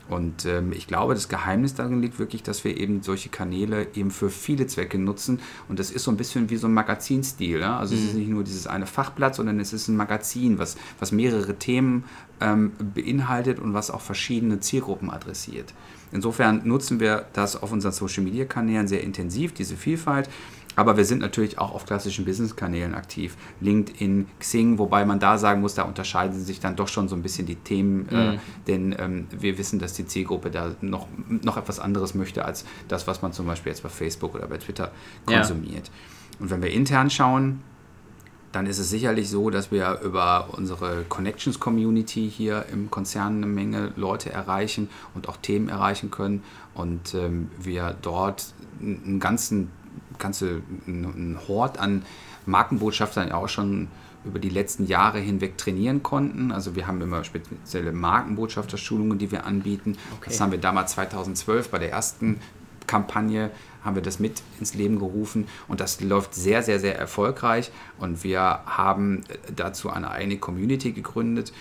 Und 0.10 0.46
ähm, 0.46 0.74
ich 0.74 0.88
glaube, 0.88 1.14
das 1.14 1.30
Geheimnis 1.30 1.76
darin 1.76 2.02
liegt 2.02 2.20
wirklich, 2.20 2.44
dass 2.44 2.64
wir 2.64 2.78
eben 2.78 3.02
solche 3.02 3.30
Kanäle 3.30 3.88
eben 3.96 4.12
für 4.12 4.30
viele 4.30 4.68
Zwecke 4.68 4.98
nutzen. 4.98 5.40
Und 5.70 5.80
das 5.80 5.92
ist 5.92 6.04
so 6.04 6.12
ein 6.12 6.18
bisschen 6.18 6.50
wie 6.50 6.58
so 6.58 6.68
ein 6.68 6.74
Magazinstil. 6.74 7.60
Ja? 7.60 7.78
Also 7.78 7.96
mhm. 7.96 8.02
es 8.02 8.08
ist 8.08 8.14
mhm. 8.14 8.20
nicht 8.20 8.30
nur 8.30 8.44
dieses 8.44 8.68
eine 8.68 8.86
Fachblatt, 8.86 9.36
sondern 9.36 9.60
es 9.60 9.72
ist 9.72 9.88
ein 9.88 9.96
Magazin, 9.96 10.60
was, 10.60 10.76
was 11.00 11.12
mehrere 11.12 11.56
Themen 11.56 12.04
ähm, 12.42 12.74
beinhaltet 12.94 13.60
und 13.60 13.74
was 13.74 13.92
auch 13.92 14.02
verschiedene 14.02 14.60
Zielgruppen 14.60 15.10
adressiert. 15.10 15.74
Insofern 16.12 16.62
nutzen 16.68 17.00
wir 17.00 17.26
das 17.34 17.62
auf 17.62 17.72
unseren 17.72 17.92
Social-Media-Kanälen 17.92 18.88
sehr 18.88 19.02
intensiv, 19.02 19.54
diese 19.54 19.76
Vielfalt. 19.76 20.30
Aber 20.76 20.98
wir 20.98 21.06
sind 21.06 21.20
natürlich 21.20 21.60
auch 21.60 21.74
auf 21.74 21.86
klassischen 21.86 22.26
Business-Kanälen 22.26 22.96
aktiv. 22.96 23.36
LinkedIn, 23.62 24.28
Xing, 24.40 24.78
wobei 24.78 25.06
man 25.06 25.20
da 25.20 25.38
sagen 25.38 25.62
muss, 25.62 25.76
da 25.76 25.84
unterscheiden 25.84 26.44
sich 26.44 26.60
dann 26.60 26.76
doch 26.76 26.88
schon 26.88 27.08
so 27.08 27.16
ein 27.16 27.22
bisschen 27.22 27.46
die 27.46 27.56
Themen, 27.56 28.08
äh, 28.10 28.16
mhm. 28.16 28.34
äh, 28.34 28.40
denn 28.68 28.96
ähm, 28.98 29.28
wir 29.32 29.58
wissen, 29.58 29.80
dass 29.80 29.94
die 29.94 30.06
Zielgruppe 30.06 30.50
da 30.52 30.76
noch, 30.82 31.08
noch 31.28 31.58
etwas 31.58 31.80
anderes 31.80 32.16
möchte 32.16 32.46
als 32.46 32.66
das, 32.88 33.08
was 33.08 33.22
man 33.22 33.34
zum 33.34 33.46
Beispiel 33.46 33.72
jetzt 33.72 33.84
bei 33.84 33.90
Facebook 33.90 34.36
oder 34.36 34.48
bei 34.48 34.58
Twitter 34.58 34.92
konsumiert. 35.26 35.88
Ja. 35.88 35.94
Und 36.40 36.50
wenn 36.50 36.62
wir 36.62 36.72
intern 36.72 37.10
schauen, 37.10 37.62
dann 38.54 38.68
ist 38.68 38.78
es 38.78 38.90
sicherlich 38.90 39.30
so, 39.30 39.50
dass 39.50 39.72
wir 39.72 40.00
über 40.04 40.50
unsere 40.52 41.04
Connections-Community 41.10 42.30
hier 42.30 42.66
im 42.72 42.90
Konzern 42.92 43.38
eine 43.38 43.48
Menge 43.48 43.92
Leute 43.96 44.32
erreichen 44.32 44.90
und 45.16 45.28
auch 45.28 45.38
Themen 45.38 45.70
erreichen 45.70 46.12
können 46.12 46.44
und 46.76 47.16
ähm, 47.16 47.50
wir 47.60 47.96
dort 48.02 48.54
einen 48.80 49.20
ganzen, 49.20 49.72
ganze, 50.20 50.62
einen 50.88 51.40
Hort 51.48 51.80
an 51.80 52.04
Markenbotschaftern 52.46 53.32
auch 53.32 53.50
schon 53.50 53.88
über 54.26 54.40
die 54.40 54.50
letzten 54.50 54.86
Jahre 54.88 55.20
hinweg 55.20 55.58
trainieren 55.58 56.02
konnten. 56.02 56.52
Also 56.52 56.76
wir 56.76 56.88
haben 56.88 57.02
immer 57.02 57.24
spezielle 57.24 57.92
Markenbotschafterschulungen, 57.92 59.18
die 59.18 59.32
wir 59.32 59.46
anbieten. 59.46 59.98
Okay. 60.18 60.30
Das 60.30 60.40
haben 60.40 60.52
wir 60.52 60.60
damals 60.60 60.94
2012 60.94 61.70
bei 61.70 61.80
der 61.80 61.92
ersten 61.92 62.40
Kampagne 62.88 63.50
haben 63.84 63.96
wir 63.96 64.02
das 64.02 64.20
mit 64.20 64.42
ins 64.60 64.74
Leben 64.74 65.00
gerufen 65.00 65.48
und 65.68 65.80
das 65.80 66.02
läuft 66.02 66.36
sehr, 66.36 66.64
sehr, 66.64 66.80
sehr 66.80 66.98
erfolgreich 66.98 67.72
und 67.98 68.24
wir 68.24 68.42
haben 68.66 69.24
dazu 69.56 69.90
eine 69.90 70.12
eigene 70.12 70.38
Community 70.38 70.92
gegründet 70.92 71.54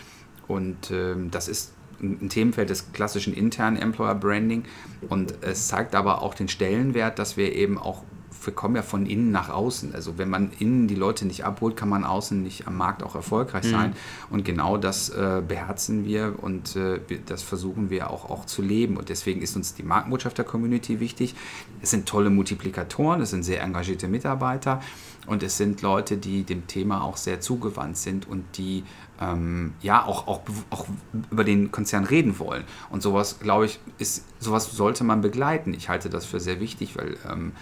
und 0.46 0.90
ähm, 0.90 1.30
das 1.30 1.48
ist 1.48 1.72
ein 2.00 2.28
Themenfeld 2.28 2.70
des 2.70 2.92
klassischen 2.92 3.32
internen 3.32 3.76
Employer 3.76 4.14
Branding 4.14 4.64
und 5.08 5.34
es 5.42 5.68
zeigt 5.68 5.94
aber 5.94 6.22
auch 6.22 6.34
den 6.34 6.48
Stellenwert, 6.48 7.18
dass 7.18 7.36
wir 7.36 7.54
eben 7.54 7.78
auch 7.78 8.02
wir 8.44 8.52
kommen 8.52 8.76
ja 8.76 8.82
von 8.82 9.06
innen 9.06 9.30
nach 9.30 9.48
außen. 9.48 9.94
Also 9.94 10.18
wenn 10.18 10.30
man 10.30 10.50
innen 10.58 10.88
die 10.88 10.94
Leute 10.94 11.26
nicht 11.26 11.44
abholt, 11.44 11.76
kann 11.76 11.88
man 11.88 12.04
außen 12.04 12.42
nicht 12.42 12.66
am 12.66 12.76
Markt 12.76 13.02
auch 13.02 13.14
erfolgreich 13.14 13.64
sein. 13.64 13.90
Mhm. 13.90 14.34
Und 14.34 14.44
genau 14.44 14.76
das 14.76 15.08
äh, 15.10 15.42
beherzen 15.46 16.04
wir 16.04 16.34
und 16.40 16.76
äh, 16.76 17.00
das 17.26 17.42
versuchen 17.42 17.90
wir 17.90 18.10
auch, 18.10 18.30
auch 18.30 18.46
zu 18.46 18.62
leben. 18.62 18.96
Und 18.96 19.08
deswegen 19.08 19.42
ist 19.42 19.56
uns 19.56 19.74
die 19.74 19.82
Markenbotschafter-Community 19.82 21.00
wichtig. 21.00 21.34
Es 21.80 21.90
sind 21.90 22.06
tolle 22.06 22.30
Multiplikatoren, 22.30 23.20
es 23.20 23.30
sind 23.30 23.42
sehr 23.42 23.62
engagierte 23.62 24.08
Mitarbeiter 24.08 24.80
und 25.26 25.42
es 25.42 25.56
sind 25.56 25.82
Leute, 25.82 26.16
die 26.16 26.42
dem 26.42 26.66
Thema 26.66 27.02
auch 27.02 27.16
sehr 27.16 27.40
zugewandt 27.40 27.96
sind 27.96 28.28
und 28.28 28.44
die 28.56 28.84
ähm, 29.20 29.74
ja 29.80 30.04
auch, 30.04 30.26
auch, 30.26 30.40
auch 30.70 30.86
über 31.30 31.44
den 31.44 31.70
Konzern 31.70 32.04
reden 32.04 32.38
wollen. 32.38 32.64
Und 32.90 33.02
sowas, 33.02 33.38
glaube 33.40 33.66
ich, 33.66 33.78
ist, 33.98 34.24
sowas 34.40 34.72
sollte 34.72 35.04
man 35.04 35.20
begleiten. 35.20 35.74
Ich 35.74 35.88
halte 35.88 36.10
das 36.10 36.26
für 36.26 36.40
sehr 36.40 36.60
wichtig, 36.60 36.96
weil 36.96 37.16
ähm, 37.30 37.52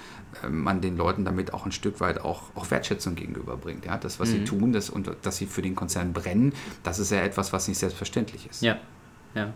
ähm, 0.44 0.62
man 0.62 0.80
den 0.80 0.96
Leuten 0.96 1.24
damit 1.24 1.52
auch 1.52 1.66
ein 1.66 1.72
Stück 1.72 2.00
weit 2.00 2.20
auch, 2.20 2.42
auch 2.54 2.70
Wertschätzung 2.70 3.14
gegenüberbringt. 3.14 3.84
Ja? 3.84 3.98
Das, 3.98 4.20
was 4.20 4.30
mhm. 4.30 4.32
sie 4.32 4.44
tun 4.44 4.72
das, 4.72 4.90
und 4.90 5.10
dass 5.22 5.36
sie 5.36 5.46
für 5.46 5.62
den 5.62 5.74
Konzern 5.74 6.12
brennen, 6.12 6.52
das 6.82 6.98
ist 6.98 7.10
ja 7.10 7.20
etwas, 7.20 7.52
was 7.52 7.68
nicht 7.68 7.78
selbstverständlich 7.78 8.48
ist. 8.48 8.62
Ja, 8.62 8.76
ja. 9.34 9.52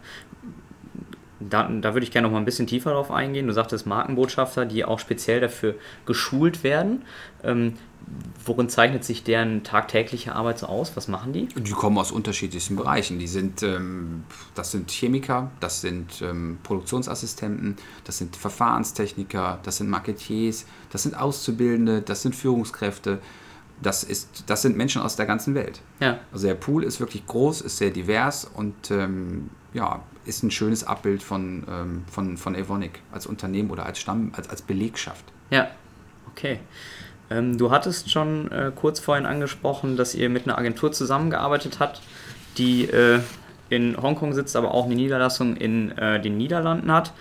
Da, 1.40 1.68
da 1.68 1.94
würde 1.94 2.04
ich 2.04 2.11
gerne 2.11 2.28
noch 2.28 2.33
mal 2.33 2.38
ein 2.38 2.44
bisschen 2.44 2.66
tiefer 2.66 2.92
drauf 2.92 3.11
eingehen. 3.11 3.46
Du 3.46 3.52
sagtest 3.52 3.87
Markenbotschafter, 3.87 4.64
die 4.66 4.85
auch 4.85 4.98
speziell 4.98 5.40
dafür 5.40 5.74
geschult 6.07 6.64
werden. 6.64 7.02
Ähm, 7.42 7.74
worin 8.45 8.69
zeichnet 8.69 9.05
sich 9.05 9.25
deren 9.25 9.62
tagtägliche 9.64 10.35
Arbeit 10.35 10.59
so 10.59 10.67
aus? 10.67 10.97
Was 10.97 11.09
machen 11.09 11.33
die? 11.33 11.47
Die 11.47 11.73
kommen 11.73 11.99
aus 11.99 12.12
unterschiedlichsten 12.12 12.77
Bereichen. 12.77 13.19
Die 13.19 13.27
sind, 13.27 13.62
ähm, 13.62 14.25
das 14.55 14.71
sind 14.71 14.90
Chemiker, 14.90 15.51
das 15.61 15.81
sind 15.81 16.21
ähm, 16.23 16.59
Produktionsassistenten, 16.62 17.77
das 18.05 18.19
sind 18.19 18.37
Verfahrenstechniker, 18.37 19.61
das 19.62 19.79
sind 19.79 19.88
Marketiers, 19.88 20.67
das 20.90 21.05
sind 21.05 21.17
Auszubildende, 21.17 22.03
das 22.03 22.23
sind 22.23 22.35
Führungskräfte. 22.35 23.21
Das, 23.83 24.05
ist, 24.05 24.45
das 24.47 24.62
sind 24.62 24.77
Menschen 24.77 25.03
aus 25.03 25.17
der 25.17 25.27
ganzen 25.27 25.55
Welt. 25.55 25.81
Ja. 26.01 26.21
Also 26.33 26.47
der 26.47 26.55
Pool 26.55 26.85
ist 26.85 27.01
wirklich 27.01 27.27
groß, 27.27 27.61
ist 27.62 27.79
sehr 27.79 27.90
divers 27.90 28.45
und 28.45 28.90
ähm, 28.90 29.51
ja, 29.73 30.01
ist 30.25 30.43
ein 30.43 30.51
schönes 30.51 30.85
Abbild 30.85 31.23
von, 31.23 31.64
ähm, 31.69 32.05
von, 32.11 32.37
von 32.37 32.55
Evonik 32.55 33.01
als 33.11 33.27
Unternehmen 33.27 33.71
oder 33.71 33.85
als 33.85 33.99
Stamm, 33.99 34.33
als, 34.37 34.49
als 34.49 34.62
Belegschaft. 34.62 35.25
Ja, 35.51 35.69
okay. 36.31 36.61
Ähm, 37.30 37.58
du 37.58 37.70
hattest 37.70 38.10
schon 38.10 38.50
äh, 38.50 38.72
kurz 38.74 39.00
vorhin 39.00 39.26
angesprochen, 39.26 39.96
dass 39.96 40.14
ihr 40.14 40.28
mit 40.28 40.44
einer 40.44 40.58
Agentur 40.58 40.92
zusammengearbeitet 40.92 41.78
habt, 41.80 42.00
die 42.58 42.84
äh, 42.84 43.20
in 43.70 44.00
Hongkong 44.00 44.34
sitzt, 44.34 44.56
aber 44.56 44.72
auch 44.72 44.84
eine 44.84 44.94
Niederlassung 44.94 45.56
in 45.56 45.96
äh, 45.98 46.20
den 46.20 46.37
Niederlanden 46.37 46.92
hat. 46.92 47.12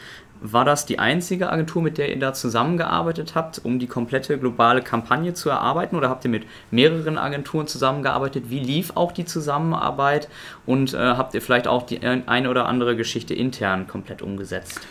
War 0.46 0.66
das 0.66 0.86
die 0.86 1.00
einzige 1.00 1.50
Agentur, 1.50 1.82
mit 1.82 1.98
der 1.98 2.10
ihr 2.10 2.20
da 2.20 2.34
zusammengearbeitet 2.34 3.34
habt, 3.34 3.62
um 3.64 3.80
die 3.80 3.88
komplette 3.88 4.38
globale 4.38 4.82
Kampagne 4.82 5.34
zu 5.34 5.50
erarbeiten? 5.50 5.96
Oder 5.96 6.10
habt 6.10 6.26
ihr 6.26 6.32
mit 6.32 6.46
mehreren 6.70 7.18
Agenturen 7.18 7.66
zusammengearbeitet? 7.66 8.50
Wie 8.50 8.60
lief 8.60 8.92
auch 8.96 9.14
die 9.14 9.24
Zusammenarbeit? 9.24 10.28
Und 10.66 10.94
äh, 10.94 10.98
habt 10.98 11.34
ihr 11.34 11.42
vielleicht 11.42 11.66
auch 11.66 11.84
die 11.84 12.02
eine 12.04 12.50
oder 12.50 12.66
andere 12.66 12.98
Geschichte 12.98 13.34
intern 13.34 13.88
komplett 13.88 14.22
umgesetzt? 14.22 14.82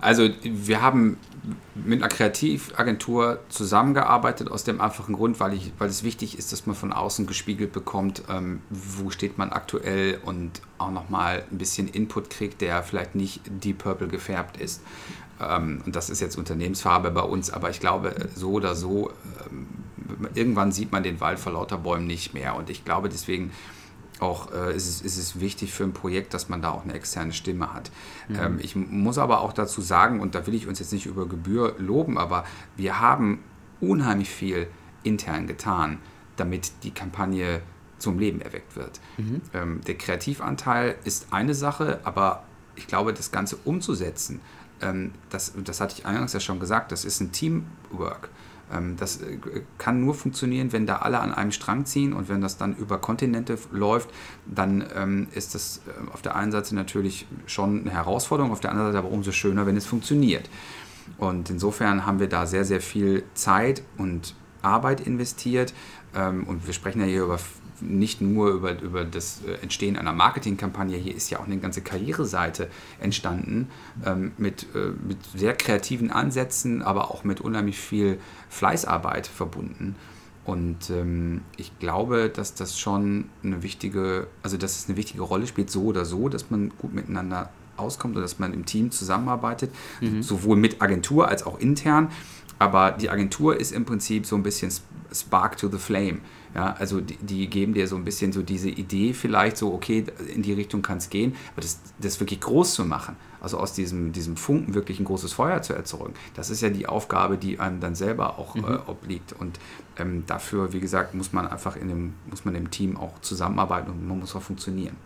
Also 0.00 0.28
wir 0.44 0.82
haben 0.82 1.18
mit 1.74 2.02
einer 2.02 2.08
Kreativagentur 2.08 3.40
zusammengearbeitet, 3.48 4.50
aus 4.50 4.64
dem 4.64 4.80
einfachen 4.80 5.14
Grund, 5.14 5.38
weil, 5.38 5.54
ich, 5.54 5.72
weil 5.78 5.88
es 5.88 6.02
wichtig 6.02 6.38
ist, 6.38 6.52
dass 6.52 6.66
man 6.66 6.74
von 6.74 6.92
außen 6.92 7.26
gespiegelt 7.26 7.72
bekommt, 7.72 8.22
ähm, 8.28 8.62
wo 8.70 9.10
steht 9.10 9.38
man 9.38 9.50
aktuell 9.50 10.18
und 10.24 10.60
auch 10.78 10.90
nochmal 10.90 11.44
ein 11.50 11.58
bisschen 11.58 11.88
Input 11.88 12.30
kriegt, 12.30 12.60
der 12.60 12.82
vielleicht 12.82 13.14
nicht 13.14 13.42
Deep 13.46 13.78
Purple 13.78 14.08
gefärbt 14.08 14.56
ist. 14.56 14.82
Ähm, 15.40 15.82
und 15.86 15.94
das 15.94 16.10
ist 16.10 16.20
jetzt 16.20 16.36
Unternehmensfarbe 16.36 17.10
bei 17.10 17.22
uns, 17.22 17.50
aber 17.50 17.70
ich 17.70 17.80
glaube, 17.80 18.14
so 18.34 18.52
oder 18.52 18.74
so, 18.74 19.10
ähm, 19.50 19.66
irgendwann 20.34 20.72
sieht 20.72 20.92
man 20.92 21.02
den 21.02 21.20
Wald 21.20 21.38
vor 21.38 21.52
lauter 21.52 21.78
Bäumen 21.78 22.06
nicht 22.06 22.34
mehr. 22.34 22.56
Und 22.56 22.70
ich 22.70 22.84
glaube, 22.84 23.08
deswegen 23.08 23.52
auch 24.20 24.52
äh, 24.52 24.74
ist, 24.74 24.88
es, 24.88 25.00
ist 25.02 25.18
es 25.18 25.40
wichtig 25.40 25.72
für 25.72 25.84
ein 25.84 25.92
Projekt, 25.92 26.34
dass 26.34 26.48
man 26.48 26.62
da 26.62 26.70
auch 26.70 26.84
eine 26.84 26.94
externe 26.94 27.32
Stimme 27.32 27.72
hat. 27.72 27.90
Mhm. 28.28 28.36
Ähm, 28.36 28.58
ich 28.60 28.76
muss 28.76 29.18
aber 29.18 29.40
auch 29.40 29.52
dazu 29.52 29.80
sagen, 29.80 30.20
und 30.20 30.34
da 30.34 30.46
will 30.46 30.54
ich 30.54 30.66
uns 30.66 30.78
jetzt 30.78 30.92
nicht 30.92 31.06
über 31.06 31.26
Gebühr 31.26 31.74
loben, 31.78 32.18
aber 32.18 32.44
wir 32.76 33.00
haben 33.00 33.40
unheimlich 33.80 34.30
viel 34.30 34.68
intern 35.02 35.46
getan, 35.46 35.98
damit 36.36 36.72
die 36.82 36.90
Kampagne 36.90 37.60
zum 37.98 38.18
Leben 38.18 38.40
erweckt 38.40 38.76
wird. 38.76 39.00
Mhm. 39.16 39.40
Ähm, 39.54 39.80
der 39.86 39.96
Kreativanteil 39.96 40.96
ist 41.04 41.28
eine 41.30 41.54
Sache, 41.54 42.00
aber 42.04 42.44
ich 42.74 42.86
glaube, 42.86 43.12
das 43.12 43.32
Ganze 43.32 43.56
umzusetzen, 43.64 44.40
ähm, 44.82 45.12
das, 45.30 45.52
das 45.64 45.80
hatte 45.80 45.94
ich 45.98 46.06
eingangs 46.06 46.32
ja 46.32 46.40
schon 46.40 46.60
gesagt, 46.60 46.92
das 46.92 47.04
ist 47.04 47.20
ein 47.20 47.32
Teamwork. 47.32 48.30
Ähm, 48.72 48.96
das 48.96 49.20
äh, 49.22 49.38
kann 49.78 50.00
nur 50.00 50.14
funktionieren, 50.14 50.72
wenn 50.72 50.86
da 50.86 50.96
alle 50.96 51.20
an 51.20 51.32
einem 51.32 51.52
Strang 51.52 51.84
ziehen 51.84 52.12
und 52.12 52.28
wenn 52.28 52.40
das 52.40 52.56
dann 52.56 52.76
über 52.76 52.98
Kontinente 52.98 53.58
läuft, 53.70 54.10
dann 54.46 54.84
ähm, 54.94 55.28
ist 55.32 55.54
das 55.54 55.82
äh, 55.86 56.12
auf 56.12 56.22
der 56.22 56.36
einen 56.36 56.52
Seite 56.52 56.74
natürlich 56.74 57.26
schon 57.46 57.82
eine 57.82 57.90
Herausforderung, 57.90 58.52
auf 58.52 58.60
der 58.60 58.70
anderen 58.70 58.92
Seite 58.92 59.04
aber 59.04 59.12
umso 59.12 59.32
schöner, 59.32 59.66
wenn 59.66 59.76
es 59.76 59.86
funktioniert. 59.86 60.48
Und 61.18 61.50
insofern 61.50 62.04
haben 62.06 62.18
wir 62.18 62.28
da 62.28 62.46
sehr, 62.46 62.64
sehr 62.64 62.80
viel 62.80 63.22
Zeit 63.34 63.82
und 63.96 64.34
Arbeit 64.62 65.00
investiert. 65.00 65.72
Ähm, 66.14 66.44
und 66.44 66.66
wir 66.66 66.74
sprechen 66.74 67.00
ja 67.00 67.06
hier 67.06 67.22
über 67.24 67.38
nicht 67.80 68.20
nur 68.20 68.50
über, 68.50 68.80
über 68.80 69.04
das 69.04 69.40
äh, 69.46 69.62
Entstehen 69.62 69.96
einer 69.96 70.12
Marketingkampagne, 70.12 70.96
hier 70.96 71.14
ist 71.14 71.30
ja 71.30 71.38
auch 71.38 71.46
eine 71.46 71.58
ganze 71.58 71.82
Karriereseite 71.82 72.68
entstanden 73.00 73.68
ähm, 74.04 74.32
mit, 74.38 74.66
äh, 74.74 74.92
mit 75.06 75.18
sehr 75.34 75.54
kreativen 75.54 76.10
Ansätzen, 76.10 76.82
aber 76.82 77.10
auch 77.10 77.24
mit 77.24 77.40
unheimlich 77.40 77.78
viel 77.78 78.18
Fleißarbeit 78.48 79.26
verbunden. 79.26 79.96
Und 80.44 80.90
ähm, 80.90 81.42
ich 81.56 81.76
glaube, 81.80 82.30
dass 82.30 82.54
das 82.54 82.78
schon 82.78 83.24
eine 83.42 83.64
wichtige, 83.64 84.28
also 84.42 84.56
dass 84.56 84.78
es 84.78 84.88
eine 84.88 84.96
wichtige 84.96 85.22
Rolle 85.22 85.46
spielt, 85.46 85.70
so 85.70 85.82
oder 85.84 86.04
so, 86.04 86.28
dass 86.28 86.50
man 86.50 86.70
gut 86.78 86.94
miteinander 86.94 87.50
auskommt 87.76 88.14
oder 88.14 88.22
dass 88.22 88.38
man 88.38 88.54
im 88.54 88.64
Team 88.64 88.90
zusammenarbeitet, 88.90 89.70
mhm. 90.00 90.22
sowohl 90.22 90.56
mit 90.56 90.80
Agentur 90.80 91.28
als 91.28 91.44
auch 91.44 91.58
intern. 91.58 92.10
Aber 92.58 92.92
die 92.92 93.10
Agentur 93.10 93.58
ist 93.58 93.72
im 93.72 93.84
Prinzip 93.84 94.24
so 94.24 94.36
ein 94.36 94.42
bisschen 94.42 94.72
Spark 95.12 95.56
to 95.56 95.68
the 95.68 95.78
Flame. 95.78 96.18
Ja, 96.56 96.74
also 96.78 97.02
die, 97.02 97.18
die, 97.18 97.48
geben 97.48 97.74
dir 97.74 97.86
so 97.86 97.96
ein 97.96 98.04
bisschen 98.04 98.32
so 98.32 98.40
diese 98.42 98.70
Idee 98.70 99.12
vielleicht 99.12 99.58
so, 99.58 99.74
okay, 99.74 100.06
in 100.34 100.40
die 100.40 100.54
Richtung 100.54 100.80
kann 100.80 100.96
es 100.96 101.10
gehen, 101.10 101.34
aber 101.52 101.60
das, 101.60 101.82
das 101.98 102.18
wirklich 102.18 102.40
groß 102.40 102.72
zu 102.72 102.86
machen, 102.86 103.14
also 103.42 103.58
aus 103.58 103.74
diesem, 103.74 104.12
diesem 104.12 104.38
Funken 104.38 104.72
wirklich 104.72 104.98
ein 104.98 105.04
großes 105.04 105.34
Feuer 105.34 105.60
zu 105.60 105.74
erzeugen, 105.74 106.14
das 106.32 106.48
ist 106.48 106.62
ja 106.62 106.70
die 106.70 106.86
Aufgabe, 106.86 107.36
die 107.36 107.60
einem 107.60 107.80
dann 107.80 107.94
selber 107.94 108.38
auch 108.38 108.54
mhm. 108.54 108.64
äh, 108.64 108.78
obliegt. 108.86 109.34
Und 109.38 109.60
ähm, 109.98 110.24
dafür, 110.26 110.72
wie 110.72 110.80
gesagt, 110.80 111.14
muss 111.14 111.34
man 111.34 111.46
einfach 111.46 111.76
in 111.76 111.88
dem, 111.88 112.14
muss 112.30 112.46
man 112.46 112.54
im 112.54 112.70
Team 112.70 112.96
auch 112.96 113.20
zusammenarbeiten 113.20 113.90
und 113.90 114.08
man 114.08 114.20
muss 114.20 114.34
auch 114.34 114.40
funktionieren. 114.40 114.96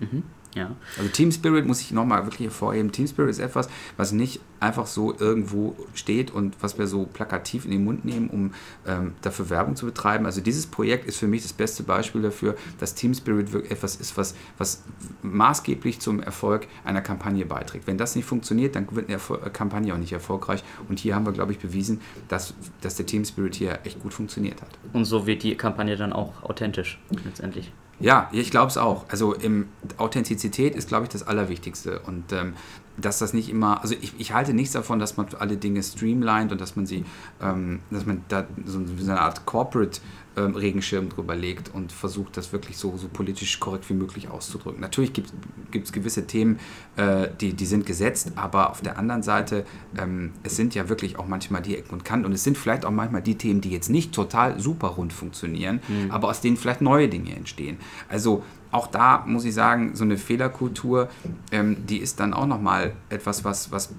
Mhm. 0.00 0.22
Ja. 0.54 0.76
Also 0.96 1.10
Team 1.10 1.32
Spirit 1.32 1.66
muss 1.66 1.80
ich 1.80 1.90
nochmal 1.90 2.24
wirklich 2.24 2.46
hervorheben. 2.46 2.92
Team 2.92 3.06
Spirit 3.06 3.30
ist 3.30 3.40
etwas, 3.40 3.68
was 3.96 4.12
nicht 4.12 4.40
einfach 4.60 4.86
so 4.86 5.14
irgendwo 5.18 5.76
steht 5.94 6.30
und 6.30 6.56
was 6.60 6.78
wir 6.78 6.86
so 6.86 7.04
plakativ 7.04 7.64
in 7.64 7.72
den 7.72 7.84
Mund 7.84 8.04
nehmen, 8.04 8.30
um 8.30 8.54
ähm, 8.86 9.14
dafür 9.20 9.50
Werbung 9.50 9.76
zu 9.76 9.84
betreiben. 9.84 10.26
Also 10.26 10.40
dieses 10.40 10.66
Projekt 10.66 11.06
ist 11.06 11.18
für 11.18 11.26
mich 11.26 11.42
das 11.42 11.52
beste 11.52 11.82
Beispiel 11.82 12.22
dafür, 12.22 12.56
dass 12.78 12.94
Team 12.94 13.14
Spirit 13.14 13.52
wirklich 13.52 13.72
etwas 13.72 13.96
ist, 13.96 14.16
was, 14.16 14.34
was 14.56 14.82
maßgeblich 15.22 16.00
zum 16.00 16.20
Erfolg 16.20 16.66
einer 16.84 17.02
Kampagne 17.02 17.44
beiträgt. 17.44 17.86
Wenn 17.86 17.98
das 17.98 18.16
nicht 18.16 18.24
funktioniert, 18.24 18.76
dann 18.76 18.86
wird 18.92 19.06
eine 19.06 19.14
Erfol 19.14 19.38
Kampagne 19.52 19.92
auch 19.92 19.98
nicht 19.98 20.12
erfolgreich. 20.12 20.62
Und 20.88 20.98
hier 20.98 21.14
haben 21.14 21.26
wir, 21.26 21.32
glaube 21.32 21.52
ich, 21.52 21.58
bewiesen, 21.58 22.00
dass, 22.28 22.54
dass 22.80 22.94
der 22.94 23.06
Team 23.06 23.24
Spirit 23.24 23.56
hier 23.56 23.80
echt 23.84 24.00
gut 24.00 24.14
funktioniert 24.14 24.62
hat. 24.62 24.70
Und 24.92 25.04
so 25.04 25.26
wird 25.26 25.42
die 25.42 25.56
Kampagne 25.56 25.96
dann 25.96 26.12
auch 26.12 26.42
authentisch 26.42 27.00
letztendlich. 27.24 27.72
Ja, 28.00 28.28
ich 28.32 28.50
glaube 28.50 28.68
es 28.68 28.76
auch. 28.76 29.04
Also 29.08 29.34
im, 29.34 29.68
Authentizität 29.98 30.74
ist, 30.74 30.88
glaube 30.88 31.04
ich, 31.04 31.10
das 31.10 31.26
Allerwichtigste. 31.26 32.00
Und 32.00 32.32
ähm, 32.32 32.54
dass 32.96 33.18
das 33.18 33.32
nicht 33.32 33.48
immer, 33.48 33.82
also 33.82 33.94
ich, 34.00 34.12
ich 34.18 34.32
halte 34.32 34.54
nichts 34.54 34.72
davon, 34.72 34.98
dass 34.98 35.16
man 35.16 35.26
alle 35.38 35.56
Dinge 35.56 35.82
streamlined 35.82 36.52
und 36.52 36.60
dass 36.60 36.76
man 36.76 36.86
sie, 36.86 37.04
ähm, 37.40 37.80
dass 37.90 38.06
man 38.06 38.24
da 38.28 38.46
so, 38.64 38.80
so 38.98 39.10
eine 39.10 39.20
Art 39.20 39.46
Corporate 39.46 40.00
ähm, 40.36 40.54
Regenschirm 40.54 41.08
drüber 41.08 41.36
legt 41.36 41.72
und 41.74 41.92
versucht, 41.92 42.36
das 42.36 42.52
wirklich 42.52 42.76
so, 42.76 42.96
so 42.96 43.08
politisch 43.08 43.60
korrekt 43.60 43.88
wie 43.88 43.94
möglich 43.94 44.28
auszudrücken. 44.28 44.80
Natürlich 44.80 45.12
gibt 45.12 45.32
es 45.72 45.92
gewisse 45.92 46.26
Themen, 46.26 46.58
äh, 46.96 47.28
die, 47.40 47.54
die 47.54 47.66
sind 47.66 47.86
gesetzt, 47.86 48.32
aber 48.36 48.70
auf 48.70 48.80
der 48.80 48.98
anderen 48.98 49.22
Seite, 49.22 49.64
ähm, 49.98 50.32
es 50.42 50.56
sind 50.56 50.74
ja 50.74 50.88
wirklich 50.88 51.18
auch 51.18 51.26
manchmal 51.26 51.62
die 51.62 51.76
Ecken 51.76 51.92
und 51.92 52.04
Kanten 52.04 52.26
und 52.26 52.32
es 52.32 52.44
sind 52.44 52.58
vielleicht 52.58 52.84
auch 52.84 52.90
manchmal 52.90 53.22
die 53.22 53.36
Themen, 53.36 53.60
die 53.60 53.70
jetzt 53.70 53.90
nicht 53.90 54.12
total 54.12 54.60
super 54.60 54.88
rund 54.88 55.12
funktionieren, 55.12 55.80
mhm. 55.88 56.10
aber 56.10 56.28
aus 56.28 56.40
denen 56.40 56.56
vielleicht 56.56 56.80
neue 56.80 57.08
Dinge 57.08 57.34
entstehen. 57.34 57.78
Also 58.08 58.42
auch 58.70 58.88
da 58.88 59.24
muss 59.26 59.44
ich 59.44 59.54
sagen, 59.54 59.94
so 59.94 60.02
eine 60.02 60.18
Fehlerkultur, 60.18 61.08
ähm, 61.52 61.86
die 61.86 61.98
ist 61.98 62.18
dann 62.18 62.34
auch 62.34 62.46
nochmal 62.46 62.92
etwas, 63.08 63.44
was, 63.44 63.70
was 63.70 63.94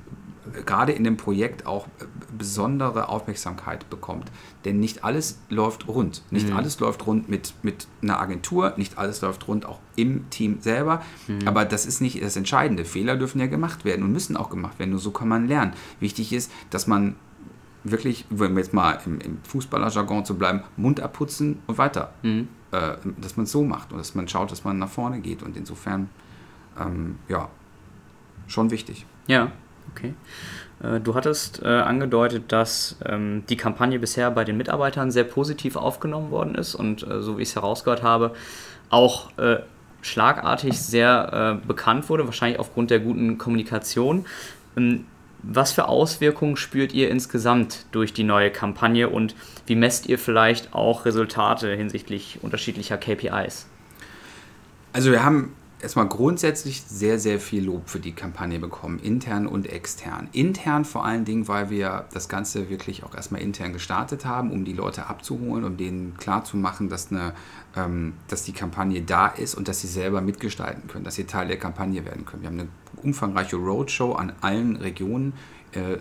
gerade 0.66 0.92
in 0.92 1.04
dem 1.04 1.18
Projekt 1.18 1.66
auch 1.66 1.88
besondere 2.38 3.10
Aufmerksamkeit 3.10 3.90
bekommt. 3.90 4.32
Denn 4.64 4.80
nicht 4.80 5.04
alles 5.04 5.40
läuft 5.50 5.88
rund. 5.88 6.24
Nicht 6.32 6.50
mhm. 6.50 6.58
alles 6.58 6.80
läuft 6.80 7.06
rund 7.08 7.30
mit, 7.30 7.54
mit 7.64 7.88
einer 8.02 8.20
Agentur, 8.20 8.74
nicht 8.78 8.98
alles 8.98 9.22
läuft 9.22 9.48
rund 9.48 9.66
auch 9.66 9.80
im 9.96 10.30
Team 10.30 10.58
selber. 10.62 11.02
Mhm. 11.28 11.48
Aber 11.48 11.66
das 11.66 11.86
ist 11.86 12.02
nicht 12.02 12.22
das 12.24 12.36
Entscheidende. 12.36 12.86
Fehler 12.86 13.16
dürfen 13.16 13.40
ja 13.40 13.48
gemacht 13.48 13.86
werden 13.86 14.04
und 14.04 14.12
müssen 14.12 14.38
auch 14.38 14.50
gemacht 14.50 14.80
werden. 14.80 14.92
Nur 14.92 15.00
so 15.00 15.12
kann 15.12 15.28
man 15.28 15.48
lernen. 15.48 15.74
Wichtig 16.00 16.34
ist, 16.34 16.52
dass 16.70 16.88
man 16.88 17.16
wirklich, 17.84 18.26
wenn 18.30 18.54
wir 18.54 18.64
jetzt 18.64 18.74
mal 18.74 19.00
im, 19.06 19.20
im 19.20 19.38
Fußballerjargon 19.44 20.26
zu 20.26 20.38
bleiben, 20.38 20.62
Mund 20.76 21.00
abputzen 21.00 21.60
und 21.68 21.78
weiter. 21.78 22.14
Mhm. 22.24 22.48
Äh, 22.72 22.98
dass 23.22 23.38
man 23.38 23.46
es 23.46 23.52
so 23.52 23.64
macht 23.64 23.92
und 23.92 24.00
dass 24.00 24.16
man 24.16 24.28
schaut, 24.28 24.52
dass 24.52 24.64
man 24.64 24.80
nach 24.80 24.90
vorne 24.90 25.20
geht. 25.20 25.44
Und 25.44 25.56
insofern, 25.56 26.10
ähm, 26.80 27.20
ja, 27.28 27.50
schon 28.48 28.72
wichtig. 28.72 29.06
Ja, 29.28 29.52
Okay. 29.92 30.14
Äh, 30.84 31.00
du 31.00 31.16
hattest 31.16 31.62
äh, 31.64 31.68
angedeutet, 31.68 32.52
dass 32.52 32.98
ähm, 33.06 33.44
die 33.50 33.58
Kampagne 33.58 34.00
bisher 34.00 34.32
bei 34.32 34.44
den 34.44 34.58
Mitarbeitern 34.58 35.12
sehr 35.12 35.24
positiv 35.24 35.76
aufgenommen 35.76 36.32
worden 36.32 36.56
ist 36.56 36.76
und 36.76 37.08
äh, 37.08 37.22
so 37.22 37.38
wie 37.38 37.44
ich 37.44 37.50
es 37.50 37.56
herausgehört 37.56 38.04
habe, 38.04 38.34
auch 38.90 39.32
schlagartig 40.02 40.80
sehr 40.80 41.60
bekannt 41.68 42.08
wurde, 42.08 42.26
wahrscheinlich 42.26 42.60
aufgrund 42.60 42.92
der 42.92 43.00
guten 43.00 43.40
Kommunikation. 43.40 44.26
Ähm, 44.78 45.06
was 45.42 45.74
für 45.74 45.88
Auswirkungen 45.88 46.56
spürt 46.56 46.94
ihr 46.94 47.10
insgesamt 47.10 47.86
durch 47.92 48.14
die 48.14 48.24
neue 48.24 48.52
Kampagne 48.52 49.10
und 49.10 49.36
wie 49.68 49.76
messt 49.76 50.08
ihr 50.08 50.18
vielleicht 50.18 50.74
auch 50.74 51.06
Resultate 51.06 51.76
hinsichtlich 51.76 52.40
unterschiedlicher 52.42 52.98
KPIs? 52.98 53.68
Also 54.94 55.12
wir 55.12 55.24
haben 55.24 55.54
erstmal 55.82 56.08
grundsätzlich 56.08 56.82
sehr, 56.82 57.20
sehr 57.20 57.40
viel 57.40 57.66
Lob 57.66 57.90
für 57.90 58.00
die 58.00 58.14
Kampagne 58.14 58.60
bekommen, 58.60 59.00
intern 59.00 59.48
und 59.48 59.68
extern. 59.68 60.30
Intern 60.32 60.86
vor 60.86 61.06
allen 61.06 61.26
Dingen, 61.26 61.48
weil 61.48 61.70
wir 61.70 62.06
das 62.14 62.30
Ganze 62.30 62.70
wirklich 62.70 63.04
auch 63.04 63.14
erstmal 63.16 63.42
intern 63.42 63.74
gestartet 63.74 64.26
haben, 64.26 64.52
um 64.52 64.66
die 64.66 64.74
Leute 64.74 65.08
abzuholen, 65.08 65.64
um 65.64 65.78
denen 65.78 66.16
klarzumachen, 66.18 66.90
dass, 66.90 67.12
eine, 67.12 67.34
ähm, 67.76 68.14
dass 68.28 68.44
die 68.44 68.54
Kampagne 68.54 69.02
da 69.02 69.28
ist 69.28 69.56
und 69.56 69.68
dass 69.68 69.82
sie 69.82 69.88
selber 69.88 70.22
mitgestalten 70.22 70.88
können, 70.88 71.04
dass 71.04 71.16
sie 71.16 71.26
Teil 71.26 71.48
der 71.48 71.58
Kampagne 71.58 72.06
werden 72.06 72.26
können. 72.26 72.42
Wir 72.42 72.50
haben 72.50 72.60
eine 72.60 72.70
umfangreiche 73.04 73.58
Roadshow 73.58 74.14
an 74.14 74.34
allen 74.42 74.78
Regionen 74.78 75.34
äh, 75.76 75.94
äh, 75.94 76.00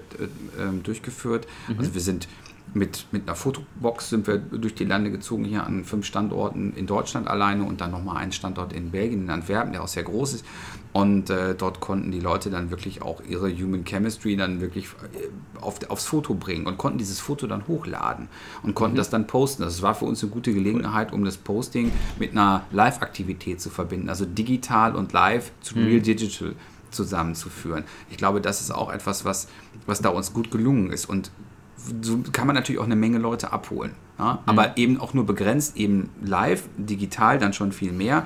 durchgeführt. 0.83 1.49
Mhm. 1.69 1.79
Also 1.79 1.95
wir 1.95 2.01
sind 2.01 2.29
mit, 2.75 3.07
mit 3.13 3.23
einer 3.23 3.37
Fotobox 3.37 4.11
sind 4.11 4.27
wir 4.27 4.39
durch 4.39 4.75
die 4.75 4.85
Lande 4.85 5.11
gezogen, 5.11 5.45
hier 5.45 5.65
an 5.65 5.85
fünf 5.85 6.05
Standorten 6.05 6.75
in 6.75 6.87
Deutschland 6.87 7.29
alleine 7.29 7.65
und 7.65 7.81
dann 7.81 7.93
nochmal 7.93 8.17
einen 8.17 8.33
Standort 8.33 8.73
in 8.73 8.91
Belgien, 8.91 9.23
in 9.23 9.31
Antwerpen, 9.31 9.73
der 9.73 9.83
auch 9.83 9.89
sehr 9.89 10.03
groß 10.03 10.35
ist. 10.35 10.45
Und 10.93 11.31
äh, 11.31 11.55
dort 11.55 11.81
konnten 11.81 12.11
die 12.11 12.21
Leute 12.21 12.51
dann 12.51 12.71
wirklich 12.71 13.03
auch 13.03 13.21
ihre 13.29 13.51
Human 13.53 13.85
Chemistry 13.85 14.37
dann 14.37 14.61
wirklich 14.61 14.87
äh, 14.87 15.61
auf, 15.61 15.79
aufs 15.89 16.07
Foto 16.07 16.35
bringen 16.35 16.67
und 16.67 16.77
konnten 16.77 16.99
dieses 16.99 17.21
Foto 17.21 17.47
dann 17.47 17.67
hochladen 17.67 18.29
und 18.63 18.75
konnten 18.75 18.95
mhm. 18.95 18.99
das 18.99 19.11
dann 19.11 19.27
posten. 19.27 19.63
Das 19.63 19.83
war 19.83 19.95
für 19.95 20.05
uns 20.05 20.23
eine 20.23 20.31
gute 20.31 20.53
Gelegenheit, 20.53 21.13
um 21.13 21.25
das 21.25 21.37
Posting 21.37 21.93
mit 22.19 22.33
einer 22.33 22.65
Live-Aktivität 22.73 23.61
zu 23.61 23.71
verbinden, 23.71 24.09
also 24.09 24.25
digital 24.25 24.97
und 24.97 25.13
live 25.13 25.53
zu 25.61 25.79
mhm. 25.79 25.85
Real 25.87 26.01
Digital 26.01 26.55
zusammenzuführen. 26.91 27.85
Ich 28.11 28.17
glaube, 28.17 28.41
das 28.41 28.61
ist 28.61 28.71
auch 28.71 28.93
etwas, 28.93 29.25
was, 29.25 29.49
was 29.87 30.01
da 30.01 30.11
uns 30.11 30.33
gut 30.33 30.51
gelungen 30.51 30.91
ist. 30.91 31.07
Und 31.07 31.31
so 31.77 32.19
kann 32.33 32.47
man 32.47 32.55
natürlich 32.55 32.81
auch 32.81 32.87
eine 32.87 32.97
Menge 32.97 33.19
Leute 33.19 33.53
abholen. 33.53 33.93
Ja? 34.19 34.35
Mhm. 34.35 34.39
Aber 34.47 34.77
eben 34.77 35.01
auch 35.01 35.15
nur 35.15 35.27
begrenzt, 35.27 35.77
eben 35.77 36.11
live, 36.23 36.69
digital 36.77 37.39
dann 37.39 37.53
schon 37.53 37.73
viel 37.73 37.93
mehr. 37.93 38.25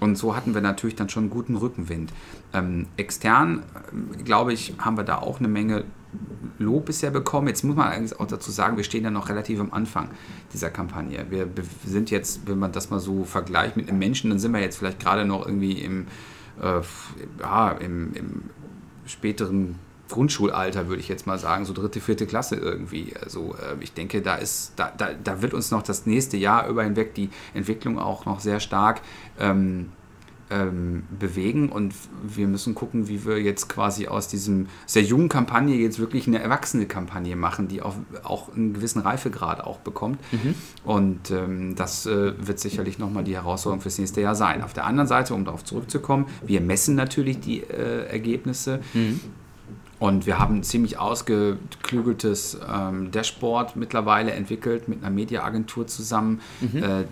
Und 0.00 0.16
so 0.16 0.36
hatten 0.36 0.54
wir 0.54 0.60
natürlich 0.60 0.96
dann 0.96 1.08
schon 1.08 1.24
einen 1.24 1.30
guten 1.30 1.56
Rückenwind. 1.56 2.12
Ähm, 2.52 2.86
extern, 2.96 3.62
äh, 4.18 4.22
glaube 4.22 4.52
ich, 4.52 4.74
haben 4.78 4.96
wir 4.96 5.04
da 5.04 5.18
auch 5.18 5.38
eine 5.38 5.48
Menge 5.48 5.84
Lob 6.58 6.86
bisher 6.86 7.10
bekommen. 7.10 7.48
Jetzt 7.48 7.64
muss 7.64 7.76
man 7.76 7.88
eigentlich 7.88 8.18
auch 8.18 8.26
dazu 8.26 8.50
sagen, 8.50 8.76
wir 8.76 8.84
stehen 8.84 9.04
ja 9.04 9.10
noch 9.10 9.28
relativ 9.28 9.60
am 9.60 9.72
Anfang 9.72 10.08
dieser 10.52 10.70
Kampagne. 10.70 11.26
Wir 11.28 11.48
sind 11.84 12.10
jetzt, 12.10 12.46
wenn 12.46 12.58
man 12.58 12.72
das 12.72 12.90
mal 12.90 13.00
so 13.00 13.24
vergleicht 13.24 13.76
mit 13.76 13.88
einem 13.88 13.98
Menschen, 13.98 14.30
dann 14.30 14.38
sind 14.38 14.52
wir 14.52 14.60
jetzt 14.60 14.78
vielleicht 14.78 15.00
gerade 15.00 15.26
noch 15.26 15.44
irgendwie 15.44 15.72
im, 15.72 16.06
äh, 16.60 16.80
ja, 17.40 17.72
im, 17.72 18.14
im 18.14 18.42
späteren 19.04 19.76
Grundschulalter, 20.08 20.88
würde 20.88 21.00
ich 21.00 21.08
jetzt 21.08 21.26
mal 21.26 21.38
sagen, 21.38 21.64
so 21.64 21.72
dritte, 21.72 22.00
vierte 22.00 22.26
Klasse 22.26 22.56
irgendwie. 22.56 23.14
Also 23.22 23.54
äh, 23.54 23.82
ich 23.82 23.92
denke, 23.92 24.22
da 24.22 24.36
ist, 24.36 24.72
da, 24.76 24.92
da, 24.96 25.10
da 25.22 25.42
wird 25.42 25.54
uns 25.54 25.70
noch 25.70 25.82
das 25.82 26.06
nächste 26.06 26.36
Jahr 26.36 26.68
über 26.68 26.84
hinweg 26.84 27.14
die 27.14 27.30
Entwicklung 27.54 27.98
auch 27.98 28.24
noch 28.24 28.40
sehr 28.40 28.60
stark 28.60 29.00
ähm, 29.38 29.90
ähm, 30.50 31.04
bewegen 31.18 31.70
und 31.70 31.94
wir 32.22 32.46
müssen 32.46 32.74
gucken, 32.74 33.08
wie 33.08 33.24
wir 33.24 33.40
jetzt 33.40 33.68
quasi 33.68 34.06
aus 34.06 34.28
diesem 34.28 34.66
sehr 34.86 35.02
jungen 35.02 35.28
Kampagne 35.28 35.74
jetzt 35.74 35.98
wirklich 35.98 36.26
eine 36.26 36.38
erwachsene 36.40 36.86
Kampagne 36.86 37.34
machen, 37.34 37.68
die 37.68 37.82
auch, 37.82 37.94
auch 38.22 38.54
einen 38.54 38.74
gewissen 38.74 39.00
Reifegrad 39.00 39.60
auch 39.60 39.78
bekommt. 39.78 40.20
Mhm. 40.32 40.54
Und 40.84 41.30
ähm, 41.30 41.74
das 41.74 42.06
äh, 42.06 42.34
wird 42.38 42.60
sicherlich 42.60 42.98
nochmal 42.98 43.24
die 43.24 43.34
Herausforderung 43.34 43.80
fürs 43.80 43.98
nächste 43.98 44.20
Jahr 44.20 44.34
sein. 44.34 44.62
Auf 44.62 44.72
der 44.72 44.86
anderen 44.86 45.08
Seite, 45.08 45.34
um 45.34 45.44
darauf 45.44 45.64
zurückzukommen, 45.64 46.26
wir 46.44 46.60
messen 46.60 46.94
natürlich 46.94 47.40
die 47.40 47.62
äh, 47.62 48.06
Ergebnisse. 48.06 48.80
Mhm. 48.94 49.20
Und 49.98 50.26
wir 50.26 50.38
haben 50.38 50.56
ein 50.56 50.62
ziemlich 50.62 50.98
ausgeklügeltes 50.98 52.58
ähm, 52.70 53.10
Dashboard 53.10 53.76
mittlerweile 53.76 54.32
entwickelt 54.32 54.88
mit 54.88 55.02
einer 55.02 55.10
Mediaagentur 55.10 55.86
zusammen. 55.86 56.42
Mhm. 56.60 56.82
Äh, 56.82 57.04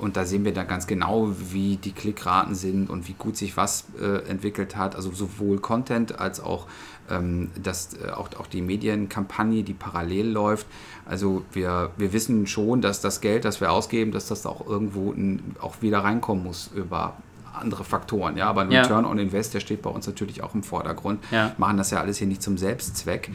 und 0.00 0.16
da 0.16 0.24
sehen 0.24 0.44
wir 0.46 0.54
dann 0.54 0.66
ganz 0.66 0.86
genau, 0.86 1.34
wie 1.50 1.76
die 1.76 1.92
Klickraten 1.92 2.54
sind 2.54 2.88
und 2.88 3.08
wie 3.08 3.12
gut 3.12 3.36
sich 3.36 3.58
was 3.58 3.84
äh, 4.00 4.26
entwickelt 4.26 4.74
hat. 4.74 4.96
Also 4.96 5.12
sowohl 5.12 5.58
Content 5.58 6.18
als 6.18 6.40
auch, 6.40 6.66
ähm, 7.10 7.50
das, 7.62 7.90
äh, 7.94 8.10
auch, 8.10 8.30
auch 8.38 8.46
die 8.46 8.62
Medienkampagne, 8.62 9.62
die 9.62 9.74
parallel 9.74 10.30
läuft. 10.30 10.66
Also 11.04 11.44
wir, 11.52 11.90
wir 11.98 12.14
wissen 12.14 12.46
schon, 12.46 12.80
dass 12.80 13.02
das 13.02 13.20
Geld, 13.20 13.44
das 13.44 13.60
wir 13.60 13.70
ausgeben, 13.70 14.12
dass 14.12 14.28
das 14.28 14.46
auch 14.46 14.66
irgendwo 14.66 15.12
in, 15.12 15.56
auch 15.60 15.82
wieder 15.82 15.98
reinkommen 15.98 16.42
muss 16.42 16.70
über 16.74 17.18
andere 17.54 17.84
Faktoren. 17.84 18.36
Ja, 18.36 18.48
aber 18.48 18.64
ein. 18.64 18.82
Return 18.82 19.04
on 19.04 19.18
Invest, 19.18 19.54
der 19.54 19.60
steht 19.60 19.82
bei 19.82 19.90
uns 19.90 20.06
natürlich 20.06 20.42
auch 20.42 20.54
im 20.54 20.62
Vordergrund. 20.62 21.22
Machen 21.58 21.76
das 21.76 21.90
ja 21.90 22.00
alles 22.00 22.18
hier 22.18 22.26
nicht 22.26 22.42
zum 22.42 22.58
Selbstzweck. 22.58 23.30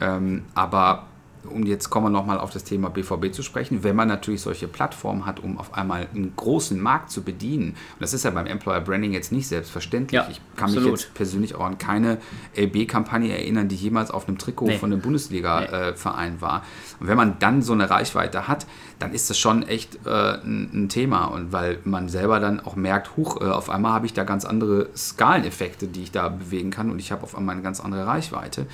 Ähm, 0.00 0.44
aber 0.54 1.04
und 1.46 1.66
jetzt 1.66 1.90
kommen 1.90 2.06
wir 2.06 2.10
nochmal 2.10 2.38
auf 2.38 2.50
das 2.50 2.64
Thema 2.64 2.90
BVB 2.90 3.32
zu 3.32 3.42
sprechen, 3.42 3.82
wenn 3.82 3.96
man 3.96 4.08
natürlich 4.08 4.40
solche 4.40 4.68
Plattformen 4.68 5.26
hat, 5.26 5.40
um 5.40 5.58
auf 5.58 5.74
einmal 5.74 6.08
einen 6.14 6.34
großen 6.36 6.80
Markt 6.80 7.10
zu 7.10 7.22
bedienen, 7.22 7.70
und 7.70 8.00
das 8.00 8.12
ist 8.12 8.24
ja 8.24 8.30
beim 8.30 8.46
Employer 8.46 8.80
Branding 8.80 9.12
jetzt 9.12 9.32
nicht 9.32 9.48
selbstverständlich. 9.48 10.20
Ja, 10.20 10.28
ich 10.30 10.40
kann 10.56 10.66
absolut. 10.66 10.92
mich 10.92 11.00
jetzt 11.00 11.14
persönlich 11.14 11.54
auch 11.54 11.64
an 11.64 11.78
keine 11.78 12.18
LB-Kampagne 12.56 13.32
erinnern, 13.36 13.68
die 13.68 13.76
jemals 13.76 14.10
auf 14.10 14.28
einem 14.28 14.38
Trikot 14.38 14.66
nee. 14.66 14.78
von 14.78 14.92
einem 14.92 15.00
Bundesliga-Verein 15.00 16.32
nee. 16.32 16.38
äh, 16.38 16.40
war. 16.40 16.62
Und 17.00 17.08
wenn 17.08 17.16
man 17.16 17.38
dann 17.38 17.62
so 17.62 17.72
eine 17.72 17.88
Reichweite 17.88 18.48
hat, 18.48 18.66
dann 18.98 19.12
ist 19.12 19.28
das 19.30 19.38
schon 19.38 19.62
echt 19.62 20.06
äh, 20.06 20.10
ein, 20.10 20.70
ein, 20.72 20.88
Thema. 20.88 21.26
Und 21.26 21.52
weil 21.52 21.78
man 21.84 22.08
selber 22.08 22.40
dann 22.40 22.60
auch 22.60 22.76
merkt, 22.76 23.16
huch, 23.16 23.40
äh, 23.40 23.44
auf 23.44 23.70
einmal 23.70 23.92
habe 23.92 24.06
ich 24.06 24.14
da 24.14 24.24
ganz 24.24 24.44
andere 24.44 24.88
Skaleneffekte, 24.96 25.86
die 25.86 26.04
ich 26.04 26.12
da 26.12 26.28
bewegen 26.28 26.70
kann 26.70 26.90
und 26.90 26.98
ich 26.98 27.12
habe 27.12 27.22
auf 27.22 27.36
einmal 27.36 27.54
eine 27.54 27.62
ganz 27.62 27.80
andere 27.80 28.06
Reichweite. 28.06 28.66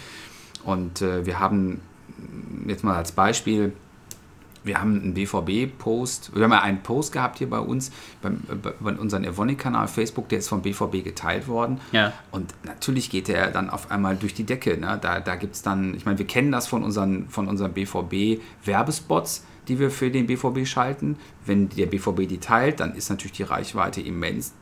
Und 0.65 1.03
äh, 1.03 1.27
wir 1.27 1.41
haben 1.41 1.81
jetzt 2.67 2.85
mal 2.85 2.97
als 2.97 3.13
Beispiel 3.13 3.73
wir 4.65 4.81
haben 4.81 5.01
einen 5.01 5.15
BVB-Post, 5.15 6.35
wir 6.35 6.45
haben 6.45 6.53
ja 6.53 6.63
einen 6.63 6.83
Post 6.83 7.13
gehabt 7.13 7.39
hier 7.39 7.51
bei 7.51 7.59
uns, 7.59 7.91
beim, 8.21 8.41
bei, 8.63 8.73
bei 8.79 8.93
unserem 8.93 9.25
Evonik-Kanal 9.25 9.89
Facebook, 9.89 10.29
der 10.29 10.39
ist 10.39 10.49
vom 10.49 10.63
BVB 10.63 11.05
geteilt 11.05 11.49
worden. 11.49 11.81
Ja. 11.93 12.13
Und 12.31 12.55
natürlich 12.65 13.11
geht 13.11 13.29
der 13.29 13.51
dann 13.51 13.71
auf 13.71 13.91
einmal 13.91 14.17
durch 14.17 14.35
die 14.35 14.45
Decke. 14.45 14.79
Ne? 14.79 14.99
Da, 15.01 15.21
da 15.21 15.37
gibt 15.37 15.55
es 15.55 15.63
dann, 15.63 15.95
ich 15.95 16.05
meine, 16.05 16.19
wir 16.19 16.27
kennen 16.27 16.53
das 16.53 16.67
von 16.67 16.83
unseren, 16.85 17.29
von 17.29 17.49
unseren 17.49 17.73
BVB-Werbespots, 17.73 19.45
die 19.69 19.79
wir 19.79 19.91
für 19.91 20.11
den 20.11 20.27
BVB 20.27 20.67
schalten. 20.67 21.17
Wenn 21.45 21.69
der 21.69 21.87
BVB 21.87 22.29
die 22.29 22.39
teilt, 22.39 22.81
dann 22.81 22.95
ist 22.95 23.11
natürlich 23.11 23.33
die 23.33 23.45
Reichweite 23.45 24.01
immens 24.01 24.53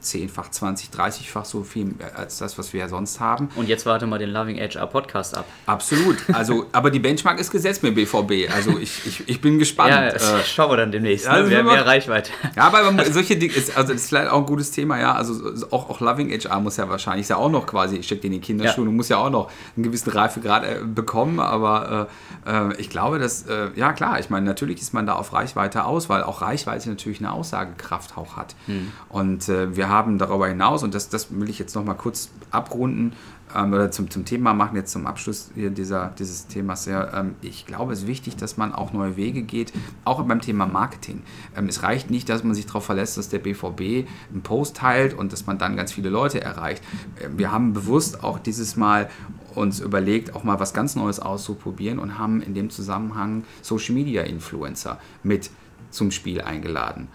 zehnfach, 0.00 0.50
20, 0.50 0.90
30-fach 0.90 1.44
so 1.44 1.62
viel 1.62 1.94
als 2.14 2.38
das, 2.38 2.58
was 2.58 2.72
wir 2.72 2.80
ja 2.80 2.88
sonst 2.88 3.20
haben. 3.20 3.48
Und 3.56 3.68
jetzt 3.68 3.86
warte 3.86 4.06
mal 4.06 4.18
den 4.18 4.30
Loving 4.30 4.58
HR 4.58 4.86
Podcast 4.86 5.36
ab. 5.36 5.46
Absolut. 5.66 6.16
Also, 6.32 6.66
aber 6.72 6.90
die 6.90 6.98
Benchmark 6.98 7.38
ist 7.40 7.50
gesetzt 7.50 7.82
mit 7.82 7.94
BVB. 7.94 8.52
Also 8.54 8.78
ich, 8.78 9.06
ich, 9.06 9.28
ich 9.28 9.40
bin 9.40 9.58
gespannt. 9.58 9.90
Ja, 9.90 10.08
äh, 10.08 10.44
schauen 10.44 10.70
wir 10.70 10.76
dann 10.76 10.92
demnächst. 10.92 11.26
Ja, 11.26 11.40
ne? 11.40 11.50
Wir 11.50 11.58
haben 11.58 11.66
mehr 11.66 11.86
Reichweite. 11.86 12.30
Ja, 12.56 12.64
aber 12.64 13.04
solche 13.12 13.36
Dinge, 13.36 13.52
ist, 13.52 13.76
also 13.76 13.92
das 13.92 14.02
ist 14.02 14.08
vielleicht 14.08 14.30
auch 14.30 14.38
ein 14.38 14.46
gutes 14.46 14.70
Thema, 14.70 14.98
ja. 14.98 15.14
Also 15.14 15.52
auch, 15.70 15.90
auch 15.90 16.00
Loving 16.00 16.30
HR 16.30 16.60
muss 16.60 16.76
ja 16.76 16.88
wahrscheinlich, 16.88 17.22
ist 17.22 17.30
ja 17.30 17.36
auch 17.36 17.50
noch 17.50 17.66
quasi, 17.66 18.02
steckt 18.02 18.24
in 18.24 18.32
die 18.32 18.40
Kinderschuhe 18.40 18.84
ja. 18.84 18.90
und 18.90 18.96
muss 18.96 19.08
ja 19.08 19.18
auch 19.18 19.30
noch 19.30 19.50
einen 19.76 19.84
gewissen 19.84 20.10
Reifegrad 20.10 20.64
äh, 20.64 20.80
bekommen. 20.84 21.40
Aber 21.40 22.08
äh, 22.46 22.50
äh, 22.50 22.74
ich 22.78 22.90
glaube, 22.90 23.18
dass, 23.18 23.42
äh, 23.42 23.70
ja 23.74 23.92
klar, 23.92 24.20
ich 24.20 24.30
meine, 24.30 24.46
natürlich 24.46 24.80
ist 24.80 24.94
man 24.94 25.06
da 25.06 25.14
auf 25.14 25.32
Reichweite 25.32 25.84
aus, 25.84 26.08
weil 26.08 26.22
auch 26.22 26.42
Reichweite 26.42 26.88
natürlich 26.88 27.18
eine 27.20 27.32
Aussagekraft 27.32 28.16
auch 28.16 28.36
hat. 28.36 28.54
Hm. 28.66 28.92
Und 29.08 29.48
äh, 29.48 29.76
wir 29.88 29.94
haben 29.94 30.18
darüber 30.18 30.48
hinaus, 30.48 30.82
und 30.82 30.94
das, 30.94 31.08
das 31.08 31.28
will 31.30 31.48
ich 31.48 31.58
jetzt 31.58 31.74
nochmal 31.74 31.96
kurz 31.96 32.30
abrunden, 32.50 33.14
ähm, 33.56 33.72
oder 33.72 33.90
zum, 33.90 34.10
zum 34.10 34.26
Thema 34.26 34.52
machen, 34.52 34.76
jetzt 34.76 34.92
zum 34.92 35.06
Abschluss 35.06 35.50
hier 35.54 35.70
dieser, 35.70 36.12
dieses 36.18 36.46
Themas. 36.46 36.84
Ja, 36.84 37.20
ähm, 37.20 37.36
ich 37.40 37.64
glaube, 37.64 37.94
es 37.94 38.00
ist 38.00 38.06
wichtig, 38.06 38.36
dass 38.36 38.58
man 38.58 38.74
auch 38.74 38.92
neue 38.92 39.16
Wege 39.16 39.42
geht, 39.42 39.72
auch 40.04 40.22
beim 40.22 40.42
Thema 40.42 40.66
Marketing. 40.66 41.22
Ähm, 41.56 41.68
es 41.68 41.82
reicht 41.82 42.10
nicht, 42.10 42.28
dass 42.28 42.44
man 42.44 42.54
sich 42.54 42.66
darauf 42.66 42.84
verlässt, 42.84 43.16
dass 43.16 43.30
der 43.30 43.38
BVB 43.38 44.06
einen 44.30 44.42
Post 44.42 44.76
teilt 44.76 45.14
und 45.14 45.32
dass 45.32 45.46
man 45.46 45.56
dann 45.56 45.74
ganz 45.76 45.92
viele 45.92 46.10
Leute 46.10 46.42
erreicht. 46.42 46.82
Ähm, 47.22 47.38
wir 47.38 47.50
haben 47.50 47.72
bewusst 47.72 48.22
auch 48.22 48.38
dieses 48.38 48.76
Mal 48.76 49.08
uns 49.54 49.80
überlegt, 49.80 50.36
auch 50.36 50.44
mal 50.44 50.60
was 50.60 50.74
ganz 50.74 50.96
Neues 50.96 51.18
auszuprobieren 51.18 51.98
und 51.98 52.18
haben 52.18 52.42
in 52.42 52.52
dem 52.52 52.68
Zusammenhang 52.68 53.44
Social 53.62 53.94
Media 53.94 54.22
Influencer 54.22 54.98
mit 55.22 55.50
zum 55.90 56.10
Spiel 56.10 56.42
eingeladen 56.42 57.08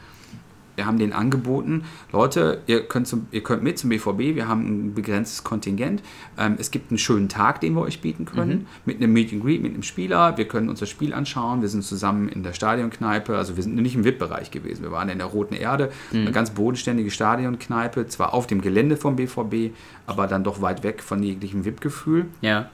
wir 0.75 0.85
haben 0.85 0.97
den 0.97 1.13
angeboten, 1.13 1.83
Leute, 2.11 2.61
ihr 2.67 2.87
könnt, 2.87 3.07
zum, 3.07 3.27
ihr 3.31 3.43
könnt 3.43 3.63
mit 3.63 3.77
zum 3.77 3.89
BVB, 3.89 4.35
wir 4.35 4.47
haben 4.47 4.65
ein 4.65 4.93
begrenztes 4.93 5.43
Kontingent. 5.43 6.01
Ähm, 6.37 6.55
es 6.57 6.71
gibt 6.71 6.91
einen 6.91 6.97
schönen 6.97 7.29
Tag, 7.29 7.61
den 7.61 7.73
wir 7.73 7.81
euch 7.81 8.01
bieten 8.01 8.25
können, 8.25 8.59
mhm. 8.59 8.65
mit 8.85 8.97
einem 8.97 9.13
Meet 9.13 9.33
and 9.33 9.43
Greet, 9.43 9.61
mit 9.61 9.73
einem 9.73 9.83
Spieler. 9.83 10.37
Wir 10.37 10.47
können 10.47 10.69
uns 10.69 10.79
das 10.79 10.89
Spiel 10.89 11.13
anschauen. 11.13 11.61
Wir 11.61 11.69
sind 11.69 11.83
zusammen 11.83 12.29
in 12.29 12.43
der 12.43 12.53
Stadionkneipe, 12.53 13.37
also 13.37 13.55
wir 13.55 13.63
sind 13.63 13.75
nicht 13.75 13.95
im 13.95 14.03
VIP-Bereich 14.03 14.51
gewesen. 14.51 14.83
Wir 14.83 14.91
waren 14.91 15.09
in 15.09 15.19
der 15.19 15.27
Roten 15.27 15.55
Erde, 15.55 15.91
mhm. 16.11 16.21
eine 16.21 16.31
ganz 16.31 16.51
bodenständige 16.51 17.11
Stadionkneipe, 17.11 18.07
zwar 18.07 18.33
auf 18.33 18.47
dem 18.47 18.61
Gelände 18.61 18.97
vom 18.97 19.15
BVB, 19.15 19.75
aber 20.07 20.27
dann 20.27 20.43
doch 20.43 20.61
weit 20.61 20.83
weg 20.83 21.03
von 21.03 21.21
jeglichem 21.21 21.65
VIP-Gefühl. 21.65 22.25
Ja. 22.41 22.69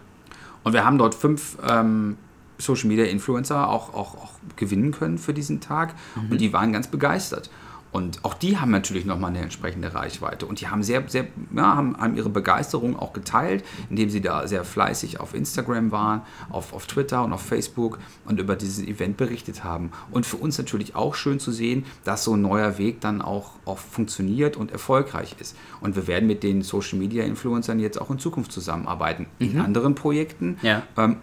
Und 0.63 0.73
wir 0.73 0.85
haben 0.85 0.97
dort 0.97 1.15
fünf 1.15 1.57
ähm, 1.67 2.17
Social 2.57 2.88
Media 2.88 3.05
Influencer 3.05 3.69
auch, 3.69 3.93
auch, 3.93 4.15
auch 4.15 4.31
gewinnen 4.55 4.91
können 4.91 5.17
für 5.17 5.33
diesen 5.33 5.62
Tag 5.62 5.95
mhm. 6.15 6.31
und 6.31 6.41
die 6.41 6.53
waren 6.53 6.73
ganz 6.73 6.88
begeistert. 6.88 7.49
Und 7.91 8.23
auch 8.23 8.34
die 8.34 8.58
haben 8.58 8.71
natürlich 8.71 9.06
nochmal 9.06 9.32
eine 9.32 9.41
entsprechende 9.41 9.93
Reichweite. 9.93 10.45
Und 10.45 10.62
die 10.62 10.67
haben 10.67 10.84
sehr, 10.84 11.04
sehr, 11.08 11.28
ja, 11.56 11.75
haben, 11.75 11.97
haben 11.97 12.15
ihre 12.15 12.30
Begeisterung 12.30 12.97
auch 12.97 13.13
geteilt, 13.13 13.63
indem 13.89 14.10
sie 14.10 14.21
da 14.21 14.47
sehr 14.47 14.63
fleißig 14.63 15.19
auf 15.19 15.34
Instagram 15.34 15.91
waren, 15.91 16.21
auf, 16.49 16.73
auf 16.73 16.88
Twitter 16.88 17.23
und 17.23 17.34
auf 17.34 17.41
Facebook 17.41 17.99
und 18.25 18.39
über 18.39 18.56
dieses 18.56 18.86
Event 18.86 19.17
berichtet 19.17 19.63
haben. 19.63 19.91
Und 20.12 20.25
für 20.25 20.38
uns 20.38 20.58
natürlich 20.58 20.95
auch 20.95 21.15
schön 21.15 21.39
zu 21.39 21.52
sehen, 21.52 21.86
dass 22.04 22.23
so 22.23 22.36
ein 22.36 22.41
neuer 22.41 22.78
Weg 22.78 23.02
dann 23.02 23.21
auch, 23.21 23.52
auch 23.65 23.80
funktioniert 23.80 24.56
und 24.56 24.71
erfolgreich 24.71 25.36
ist. 25.39 25.56
Und 25.82 25.95
wir 25.95 26.08
werden 26.08 26.28
mit 26.28 26.43
den 26.43 26.62
Social 26.62 26.99
Media 26.99 27.23
Influencern 27.23 27.80
jetzt 27.80 27.99
auch 27.99 28.10
in 28.12 28.19
Zukunft 28.19 28.52
zusammenarbeiten. 28.52 29.25
Mhm. 29.39 29.52
In 29.52 29.62
anderen 29.62 29.95
Projekten. 29.95 30.58
Ja. 30.62 30.84
Ähm, 30.97 31.17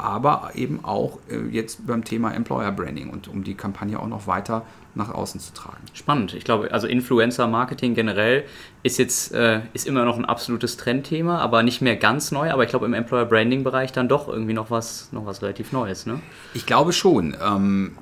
aber 0.00 0.50
eben 0.54 0.84
auch 0.84 1.18
äh, 1.30 1.38
jetzt 1.50 1.86
beim 1.86 2.04
Thema 2.04 2.32
Employer 2.32 2.72
Branding 2.72 3.10
und 3.10 3.28
um 3.28 3.44
die 3.44 3.54
Kampagne 3.54 3.98
auch 3.98 4.06
noch 4.06 4.26
weiter 4.26 4.64
nach 4.94 5.10
außen 5.10 5.40
zu 5.40 5.54
tragen. 5.54 5.84
Spannend. 5.92 6.34
Ich 6.34 6.44
glaube, 6.44 6.72
also 6.72 6.86
Influencer-Marketing 6.86 7.94
generell 7.94 8.44
ist 8.82 8.98
jetzt 8.98 9.32
äh, 9.32 9.60
ist 9.72 9.86
immer 9.86 10.04
noch 10.04 10.18
ein 10.18 10.24
absolutes 10.24 10.76
Trendthema, 10.76 11.38
aber 11.38 11.62
nicht 11.62 11.80
mehr 11.80 11.96
ganz 11.96 12.32
neu. 12.32 12.50
Aber 12.50 12.64
ich 12.64 12.70
glaube, 12.70 12.86
im 12.86 12.94
Employer 12.94 13.26
Branding-Bereich 13.26 13.92
dann 13.92 14.08
doch 14.08 14.28
irgendwie 14.28 14.54
noch 14.54 14.70
was, 14.70 15.12
noch 15.12 15.26
was 15.26 15.42
relativ 15.42 15.72
Neues. 15.72 16.06
Ne? 16.06 16.20
Ich 16.54 16.66
glaube 16.66 16.92
schon. 16.92 17.36
Ähm, 17.40 17.92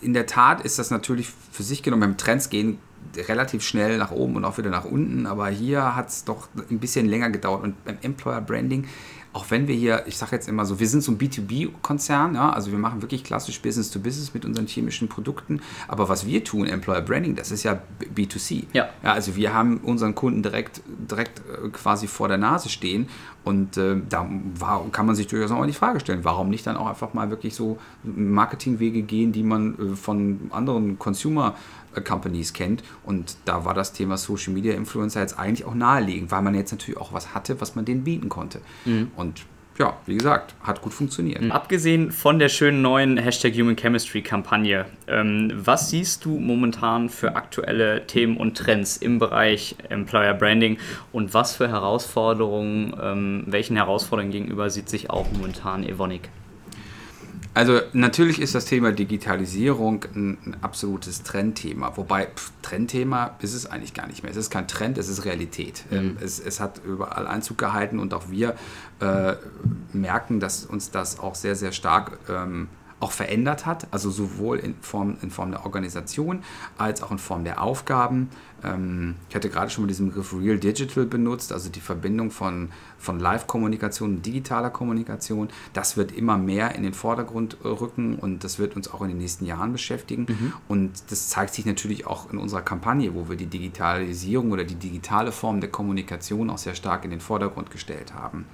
in 0.00 0.14
der 0.14 0.26
Tat 0.26 0.62
ist 0.62 0.78
das 0.78 0.90
natürlich 0.90 1.28
für 1.28 1.62
sich 1.62 1.82
genommen, 1.82 2.00
beim 2.00 2.16
Trends 2.16 2.50
gehen 2.50 2.78
relativ 3.16 3.62
schnell 3.62 3.98
nach 3.98 4.10
oben 4.10 4.36
und 4.36 4.44
auch 4.44 4.58
wieder 4.58 4.70
nach 4.70 4.84
unten, 4.84 5.26
aber 5.26 5.48
hier 5.48 5.94
hat 5.94 6.08
es 6.08 6.24
doch 6.24 6.48
ein 6.70 6.78
bisschen 6.78 7.06
länger 7.06 7.30
gedauert. 7.30 7.62
Und 7.62 7.84
beim 7.84 7.98
Employer 8.02 8.40
Branding 8.40 8.88
auch 9.32 9.50
wenn 9.50 9.66
wir 9.68 9.74
hier, 9.74 10.04
ich 10.06 10.16
sage 10.16 10.32
jetzt 10.36 10.48
immer 10.48 10.66
so, 10.66 10.78
wir 10.78 10.88
sind 10.88 11.02
so 11.02 11.12
ein 11.12 11.18
B2B-Konzern, 11.18 12.34
ja, 12.34 12.50
also 12.50 12.70
wir 12.70 12.78
machen 12.78 13.02
wirklich 13.02 13.24
klassisch 13.24 13.60
Business 13.60 13.90
to 13.90 13.98
Business 13.98 14.34
mit 14.34 14.44
unseren 14.44 14.66
chemischen 14.66 15.08
Produkten, 15.08 15.60
aber 15.88 16.08
was 16.08 16.26
wir 16.26 16.44
tun, 16.44 16.66
Employer 16.66 17.00
Branding, 17.00 17.34
das 17.34 17.50
ist 17.50 17.62
ja 17.62 17.80
B2C. 18.14 18.64
Ja. 18.72 18.88
ja 19.02 19.12
also 19.12 19.36
wir 19.36 19.54
haben 19.54 19.78
unseren 19.78 20.14
Kunden 20.14 20.42
direkt, 20.42 20.82
direkt 20.86 21.40
äh, 21.40 21.68
quasi 21.70 22.06
vor 22.06 22.28
der 22.28 22.38
Nase 22.38 22.68
stehen 22.68 23.08
und 23.44 23.76
äh, 23.76 23.96
da 24.08 24.28
war, 24.54 24.84
kann 24.92 25.06
man 25.06 25.16
sich 25.16 25.26
durchaus 25.26 25.50
auch 25.50 25.66
die 25.66 25.72
Frage 25.72 26.00
stellen, 26.00 26.20
warum 26.24 26.48
nicht 26.48 26.66
dann 26.66 26.76
auch 26.76 26.86
einfach 26.86 27.14
mal 27.14 27.30
wirklich 27.30 27.54
so 27.54 27.78
Marketingwege 28.04 29.02
gehen, 29.02 29.32
die 29.32 29.42
man 29.42 29.92
äh, 29.92 29.96
von 29.96 30.50
anderen 30.52 30.98
Consumer 30.98 31.54
Companies 32.00 32.52
kennt. 32.52 32.82
Und 33.04 33.36
da 33.44 33.64
war 33.64 33.74
das 33.74 33.92
Thema 33.92 34.16
Social 34.16 34.52
Media 34.52 34.74
Influencer 34.74 35.20
jetzt 35.20 35.38
eigentlich 35.38 35.66
auch 35.66 35.74
naheliegend, 35.74 36.30
weil 36.30 36.42
man 36.42 36.54
jetzt 36.54 36.72
natürlich 36.72 36.98
auch 36.98 37.12
was 37.12 37.34
hatte, 37.34 37.60
was 37.60 37.74
man 37.74 37.84
denen 37.84 38.04
bieten 38.04 38.28
konnte. 38.28 38.60
Mhm. 38.84 39.10
Und 39.22 39.46
ja, 39.78 39.96
wie 40.04 40.14
gesagt, 40.14 40.54
hat 40.62 40.82
gut 40.82 40.92
funktioniert. 40.92 41.40
Mhm. 41.40 41.50
Abgesehen 41.50 42.12
von 42.12 42.38
der 42.38 42.50
schönen 42.50 42.82
neuen 42.82 43.16
Hashtag 43.16 43.54
Human 43.54 43.76
Chemistry 43.76 44.20
Kampagne, 44.20 44.84
ähm, 45.06 45.50
was 45.54 45.88
siehst 45.90 46.24
du 46.24 46.38
momentan 46.38 47.08
für 47.08 47.36
aktuelle 47.36 48.06
Themen 48.06 48.36
und 48.36 48.56
Trends 48.56 48.98
im 48.98 49.18
Bereich 49.18 49.76
Employer 49.88 50.34
Branding 50.34 50.78
und 51.10 51.32
was 51.32 51.56
für 51.56 51.68
Herausforderungen, 51.68 52.94
ähm, 53.00 53.44
welchen 53.46 53.76
Herausforderungen 53.76 54.32
gegenüber 54.32 54.68
sieht 54.68 54.90
sich 54.90 55.08
auch 55.08 55.26
momentan 55.32 55.84
Evonik? 55.84 56.28
Also 57.54 57.80
natürlich 57.92 58.40
ist 58.40 58.54
das 58.54 58.64
Thema 58.64 58.92
Digitalisierung 58.92 60.04
ein, 60.14 60.38
ein 60.46 60.56
absolutes 60.62 61.22
Trendthema. 61.22 61.96
Wobei 61.96 62.26
pff, 62.26 62.50
Trendthema 62.62 63.36
ist 63.40 63.52
es 63.52 63.66
eigentlich 63.66 63.92
gar 63.92 64.06
nicht 64.06 64.22
mehr. 64.22 64.30
Es 64.30 64.38
ist 64.38 64.50
kein 64.50 64.66
Trend, 64.66 64.96
es 64.96 65.08
ist 65.08 65.24
Realität. 65.24 65.84
Mhm. 65.90 65.96
Ähm, 65.96 66.16
es, 66.22 66.40
es, 66.40 66.60
hat 66.60 66.80
überall 66.84 67.26
Einzug 67.26 67.58
gehalten 67.58 67.98
und 67.98 68.14
auch 68.14 68.30
wir 68.30 68.54
äh, 69.00 69.34
merken, 69.92 70.40
dass 70.40 70.64
uns 70.64 70.90
das 70.90 71.18
auch 71.18 71.34
sehr, 71.34 71.54
sehr 71.54 71.72
stark 71.72 72.18
ähm, 72.30 72.68
auch 73.02 73.12
verändert 73.12 73.66
hat, 73.66 73.88
also 73.90 74.10
sowohl 74.10 74.58
in 74.58 74.74
Form, 74.80 75.16
in 75.22 75.30
Form 75.30 75.50
der 75.50 75.64
Organisation 75.64 76.42
als 76.78 77.02
auch 77.02 77.10
in 77.10 77.18
Form 77.18 77.44
der 77.44 77.60
Aufgaben. 77.60 78.30
Ähm, 78.62 79.16
ich 79.28 79.34
hatte 79.34 79.50
gerade 79.50 79.70
schon 79.70 79.84
mal 79.84 79.88
diesen 79.88 80.08
Begriff 80.08 80.32
Real 80.32 80.58
Digital 80.58 81.04
benutzt, 81.04 81.52
also 81.52 81.68
die 81.68 81.80
Verbindung 81.80 82.30
von, 82.30 82.70
von 82.98 83.18
Live-Kommunikation 83.18 84.16
und 84.16 84.26
digitaler 84.26 84.70
Kommunikation. 84.70 85.48
Das 85.72 85.96
wird 85.96 86.12
immer 86.12 86.38
mehr 86.38 86.76
in 86.76 86.84
den 86.84 86.94
Vordergrund 86.94 87.56
äh, 87.64 87.68
rücken 87.68 88.16
und 88.16 88.44
das 88.44 88.60
wird 88.60 88.76
uns 88.76 88.92
auch 88.92 89.02
in 89.02 89.08
den 89.08 89.18
nächsten 89.18 89.46
Jahren 89.46 89.72
beschäftigen. 89.72 90.26
Mhm. 90.28 90.52
Und 90.68 90.92
das 91.10 91.28
zeigt 91.28 91.54
sich 91.54 91.66
natürlich 91.66 92.06
auch 92.06 92.30
in 92.32 92.38
unserer 92.38 92.62
Kampagne, 92.62 93.14
wo 93.14 93.28
wir 93.28 93.36
die 93.36 93.46
Digitalisierung 93.46 94.52
oder 94.52 94.64
die 94.64 94.76
digitale 94.76 95.32
Form 95.32 95.60
der 95.60 95.70
Kommunikation 95.70 96.50
auch 96.50 96.58
sehr 96.58 96.76
stark 96.76 97.04
in 97.04 97.10
den 97.10 97.20
Vordergrund 97.20 97.70
gestellt 97.72 98.14
haben. 98.14 98.46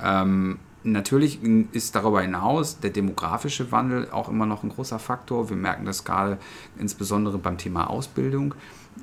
Ähm, 0.00 0.58
Natürlich 0.92 1.40
ist 1.72 1.94
darüber 1.94 2.22
hinaus 2.22 2.80
der 2.80 2.90
demografische 2.90 3.70
Wandel 3.72 4.10
auch 4.10 4.28
immer 4.28 4.46
noch 4.46 4.62
ein 4.62 4.70
großer 4.70 4.98
Faktor. 4.98 5.50
Wir 5.50 5.56
merken 5.56 5.84
das 5.84 6.04
gerade 6.04 6.38
insbesondere 6.78 7.38
beim 7.38 7.58
Thema 7.58 7.90
Ausbildung. 7.90 8.54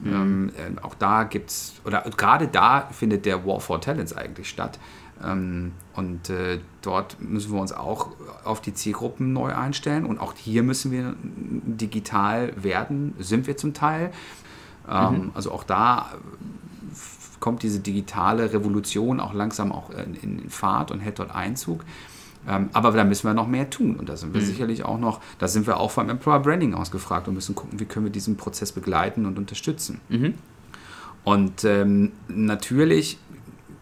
Mhm. 0.03 0.13
Ähm, 0.13 0.51
äh, 0.57 0.81
auch 0.81 0.95
da 0.95 1.23
gibt 1.23 1.49
es, 1.49 1.73
oder 1.85 2.01
gerade 2.17 2.47
da 2.47 2.89
findet 2.91 3.25
der 3.25 3.45
War 3.45 3.59
for 3.59 3.79
Talents 3.79 4.13
eigentlich 4.13 4.49
statt. 4.49 4.79
Ähm, 5.23 5.71
und 5.93 6.29
äh, 6.29 6.59
dort 6.81 7.21
müssen 7.21 7.53
wir 7.53 7.61
uns 7.61 7.71
auch 7.71 8.09
auf 8.43 8.61
die 8.61 8.73
Zielgruppen 8.73 9.33
neu 9.33 9.53
einstellen. 9.55 10.05
Und 10.05 10.19
auch 10.19 10.33
hier 10.35 10.63
müssen 10.63 10.91
wir 10.91 11.15
digital 11.21 12.51
werden, 12.61 13.13
sind 13.19 13.47
wir 13.47 13.57
zum 13.57 13.73
Teil. 13.73 14.11
Ähm, 14.89 15.13
mhm. 15.13 15.31
Also 15.33 15.51
auch 15.51 15.63
da 15.63 16.11
kommt 17.45 17.61
diese 17.61 17.79
digitale 17.79 18.53
Revolution 18.53 19.19
auch 19.19 19.31
langsam 19.31 19.71
auch 19.71 19.91
in, 19.91 20.39
in 20.41 20.49
Fahrt 20.49 20.89
und 20.89 20.99
hält 20.99 21.19
dort 21.19 21.29
Einzug. 21.29 21.85
Ähm, 22.47 22.71
aber 22.73 22.89
da 22.89 23.03
müssen 23.03 23.27
wir 23.27 23.35
noch 23.35 23.45
mehr 23.47 23.69
tun. 23.69 23.97
Und 23.97 24.09
da 24.09 24.17
sind 24.17 24.33
wir 24.33 24.41
mhm. 24.41 24.45
sicherlich 24.47 24.83
auch 24.83 24.97
noch, 24.97 25.21
da 25.37 25.47
sind 25.47 25.67
wir 25.67 25.79
auch 25.79 25.91
vom 25.91 26.09
Employer 26.09 26.39
Branding 26.39 26.73
ausgefragt 26.73 27.27
und 27.27 27.35
müssen 27.35 27.53
gucken, 27.53 27.79
wie 27.79 27.85
können 27.85 28.03
wir 28.03 28.11
diesen 28.11 28.35
Prozess 28.35 28.71
begleiten 28.71 29.27
und 29.27 29.37
unterstützen. 29.37 30.01
Mhm. 30.09 30.33
Und 31.23 31.63
ähm, 31.65 32.13
natürlich 32.27 33.19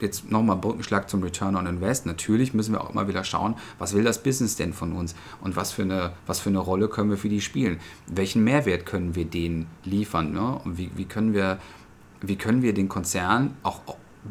jetzt 0.01 0.29
nochmal 0.29 0.57
Brückenschlag 0.57 1.09
zum 1.09 1.23
Return 1.23 1.55
on 1.55 1.65
Invest. 1.65 2.05
Natürlich 2.05 2.53
müssen 2.53 2.73
wir 2.73 2.81
auch 2.81 2.89
immer 2.89 3.07
wieder 3.07 3.23
schauen, 3.23 3.55
was 3.79 3.93
will 3.93 4.03
das 4.03 4.21
Business 4.21 4.57
denn 4.57 4.73
von 4.73 4.91
uns 4.91 5.15
und 5.39 5.55
was 5.55 5.71
für 5.71 5.83
eine, 5.83 6.11
was 6.27 6.41
für 6.41 6.49
eine 6.49 6.59
Rolle 6.59 6.89
können 6.89 7.11
wir 7.11 7.17
für 7.17 7.29
die 7.29 7.39
spielen. 7.39 7.79
Welchen 8.07 8.43
Mehrwert 8.43 8.85
können 8.85 9.15
wir 9.15 9.23
denen 9.23 9.67
liefern? 9.85 10.33
Ne? 10.33 10.59
Und 10.65 10.77
wie, 10.77 10.91
wie, 10.95 11.05
können 11.05 11.33
wir, 11.33 11.59
wie 12.23 12.37
können 12.37 12.61
wir 12.61 12.73
den 12.73 12.89
Konzern 12.89 13.55
auch 13.63 13.81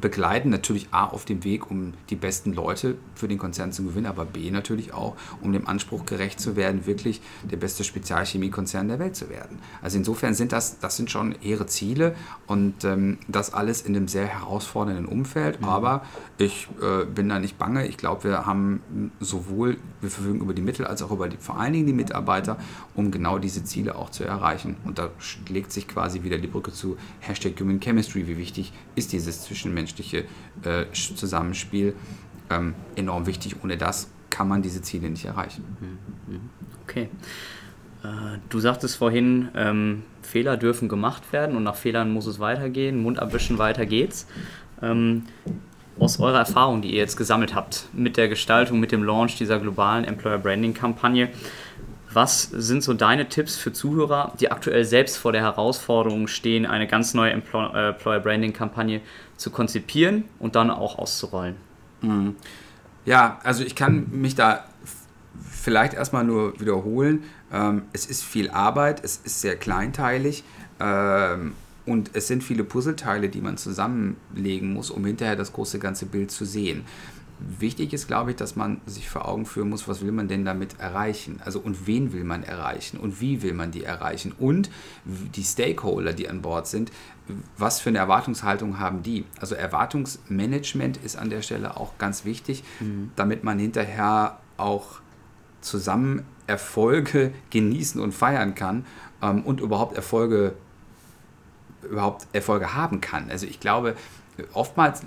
begleiten, 0.00 0.48
natürlich 0.48 0.88
A 0.90 1.04
auf 1.04 1.24
dem 1.24 1.44
Weg, 1.44 1.70
um 1.70 1.92
die 2.10 2.16
besten 2.16 2.52
Leute 2.52 2.96
für 3.14 3.28
den 3.28 3.38
Konzern 3.38 3.72
zu 3.72 3.84
gewinnen, 3.84 4.06
aber 4.06 4.24
B 4.24 4.50
natürlich 4.50 4.92
auch, 4.94 5.16
um 5.42 5.52
dem 5.52 5.68
Anspruch 5.68 6.06
gerecht 6.06 6.40
zu 6.40 6.56
werden, 6.56 6.86
wirklich 6.86 7.20
der 7.44 7.58
beste 7.58 7.84
Spezialchemiekonzern 7.84 8.88
der 8.88 8.98
Welt 8.98 9.16
zu 9.16 9.28
werden. 9.28 9.58
Also 9.82 9.98
insofern 9.98 10.34
sind 10.34 10.52
das, 10.52 10.78
das 10.78 10.96
sind 10.96 11.10
schon 11.10 11.34
ihre 11.42 11.66
Ziele 11.66 12.14
und 12.46 12.84
ähm, 12.84 13.18
das 13.28 13.52
alles 13.52 13.82
in 13.82 13.94
einem 13.94 14.08
sehr 14.08 14.26
herausfordernden 14.26 15.06
Umfeld, 15.06 15.60
mhm. 15.60 15.68
aber 15.68 16.02
ich 16.38 16.68
äh, 16.80 17.04
bin 17.04 17.28
da 17.28 17.38
nicht 17.38 17.58
bange. 17.58 17.86
Ich 17.86 17.98
glaube, 17.98 18.24
wir 18.24 18.46
haben 18.46 19.12
sowohl, 19.20 19.76
wir 20.00 20.10
verfügen 20.10 20.40
über 20.40 20.54
die 20.54 20.62
Mittel 20.62 20.86
als 20.86 21.02
auch 21.02 21.10
über 21.10 21.28
die, 21.28 21.36
vor 21.36 21.58
allen 21.58 21.74
Dingen 21.74 21.86
die 21.86 21.92
Mitarbeiter, 21.92 22.56
um 22.94 23.10
genau 23.10 23.38
diese 23.38 23.62
Ziele 23.62 23.96
auch 23.96 24.10
zu 24.10 24.24
erreichen. 24.24 24.76
Und 24.84 24.98
da 24.98 25.10
schlägt 25.18 25.70
sich 25.70 25.86
quasi 25.86 26.22
wieder 26.22 26.38
die 26.38 26.48
Brücke 26.48 26.72
zu 26.72 26.96
Hashtag 27.20 27.60
Human 27.60 27.78
Chemistry, 27.80 28.26
wie 28.26 28.38
wichtig 28.38 28.72
ist 28.94 29.12
dieses 29.12 29.42
Zwischenmenschliche 29.42 29.81
zwischenmenschliche 29.86 30.24
äh, 30.64 30.86
Zusammenspiel 30.92 31.94
ähm, 32.50 32.74
enorm 32.96 33.26
wichtig. 33.26 33.56
Ohne 33.62 33.76
das 33.76 34.10
kann 34.30 34.48
man 34.48 34.62
diese 34.62 34.82
Ziele 34.82 35.10
nicht 35.10 35.24
erreichen. 35.24 35.64
Mhm. 36.26 36.40
Okay. 36.84 37.08
Äh, 38.02 38.38
du 38.48 38.60
sagtest 38.60 38.96
vorhin, 38.96 39.48
ähm, 39.54 40.02
Fehler 40.22 40.56
dürfen 40.56 40.88
gemacht 40.88 41.32
werden 41.32 41.56
und 41.56 41.62
nach 41.62 41.76
Fehlern 41.76 42.12
muss 42.12 42.26
es 42.26 42.38
weitergehen. 42.38 43.02
Mund 43.02 43.18
abwischen, 43.18 43.58
weiter 43.58 43.86
geht's. 43.86 44.26
Ähm, 44.80 45.24
aus 45.98 46.18
eurer 46.18 46.38
Erfahrung, 46.38 46.80
die 46.80 46.92
ihr 46.92 46.98
jetzt 46.98 47.16
gesammelt 47.16 47.54
habt 47.54 47.88
mit 47.92 48.16
der 48.16 48.28
Gestaltung, 48.28 48.80
mit 48.80 48.92
dem 48.92 49.02
Launch 49.04 49.36
dieser 49.36 49.60
globalen 49.60 50.04
Employer 50.04 50.38
Branding 50.38 50.72
Kampagne, 50.72 51.28
was 52.14 52.42
sind 52.42 52.82
so 52.82 52.94
deine 52.94 53.28
Tipps 53.28 53.56
für 53.56 53.72
Zuhörer, 53.72 54.32
die 54.40 54.50
aktuell 54.50 54.84
selbst 54.84 55.16
vor 55.16 55.32
der 55.32 55.42
Herausforderung 55.42 56.26
stehen, 56.26 56.66
eine 56.66 56.86
ganz 56.86 57.14
neue 57.14 57.30
Employer 57.30 58.20
Branding 58.20 58.52
Kampagne 58.52 59.00
zu 59.42 59.50
konzipieren 59.50 60.24
und 60.38 60.54
dann 60.54 60.70
auch 60.70 60.98
auszurollen? 60.98 61.56
Mhm. 62.00 62.36
Ja, 63.04 63.40
also 63.42 63.64
ich 63.64 63.74
kann 63.74 64.06
mich 64.10 64.34
da 64.34 64.64
vielleicht 65.50 65.94
erstmal 65.94 66.24
nur 66.24 66.58
wiederholen. 66.60 67.24
Ähm, 67.52 67.82
es 67.92 68.06
ist 68.06 68.22
viel 68.22 68.50
Arbeit, 68.50 69.04
es 69.04 69.20
ist 69.24 69.40
sehr 69.40 69.56
kleinteilig 69.56 70.44
ähm, 70.80 71.52
und 71.84 72.10
es 72.14 72.28
sind 72.28 72.44
viele 72.44 72.64
Puzzleteile, 72.64 73.28
die 73.28 73.40
man 73.40 73.56
zusammenlegen 73.56 74.72
muss, 74.72 74.90
um 74.90 75.04
hinterher 75.04 75.36
das 75.36 75.52
große 75.52 75.78
ganze 75.78 76.06
Bild 76.06 76.30
zu 76.30 76.44
sehen. 76.44 76.84
Wichtig 77.38 77.92
ist, 77.92 78.06
glaube 78.06 78.30
ich, 78.30 78.36
dass 78.36 78.56
man 78.56 78.80
sich 78.86 79.08
vor 79.08 79.26
Augen 79.26 79.46
führen 79.46 79.68
muss, 79.68 79.88
was 79.88 80.02
will 80.02 80.12
man 80.12 80.28
denn 80.28 80.44
damit 80.44 80.78
erreichen? 80.78 81.40
Also 81.44 81.58
und 81.60 81.86
wen 81.86 82.12
will 82.12 82.24
man 82.24 82.42
erreichen 82.42 82.98
und 82.98 83.20
wie 83.20 83.42
will 83.42 83.52
man 83.52 83.70
die 83.70 83.84
erreichen? 83.84 84.32
Und 84.38 84.70
die 85.04 85.42
Stakeholder, 85.42 86.12
die 86.12 86.28
an 86.28 86.42
Bord 86.42 86.66
sind, 86.66 86.92
was 87.56 87.80
für 87.80 87.88
eine 87.88 87.98
Erwartungshaltung 87.98 88.78
haben 88.78 89.02
die? 89.02 89.24
Also 89.40 89.54
Erwartungsmanagement 89.54 90.98
ist 90.98 91.16
an 91.16 91.30
der 91.30 91.42
Stelle 91.42 91.76
auch 91.76 91.98
ganz 91.98 92.24
wichtig, 92.24 92.62
mhm. 92.80 93.10
damit 93.16 93.44
man 93.44 93.58
hinterher 93.58 94.38
auch 94.56 95.00
zusammen 95.60 96.24
Erfolge 96.46 97.32
genießen 97.50 98.00
und 98.00 98.12
feiern 98.12 98.54
kann 98.54 98.86
ähm, 99.20 99.42
und 99.42 99.60
überhaupt 99.60 99.96
Erfolge 99.96 100.54
überhaupt 101.82 102.26
Erfolge 102.32 102.74
haben 102.74 103.00
kann. 103.00 103.30
Also 103.30 103.46
ich 103.46 103.60
glaube, 103.60 103.96
oftmals 104.52 105.02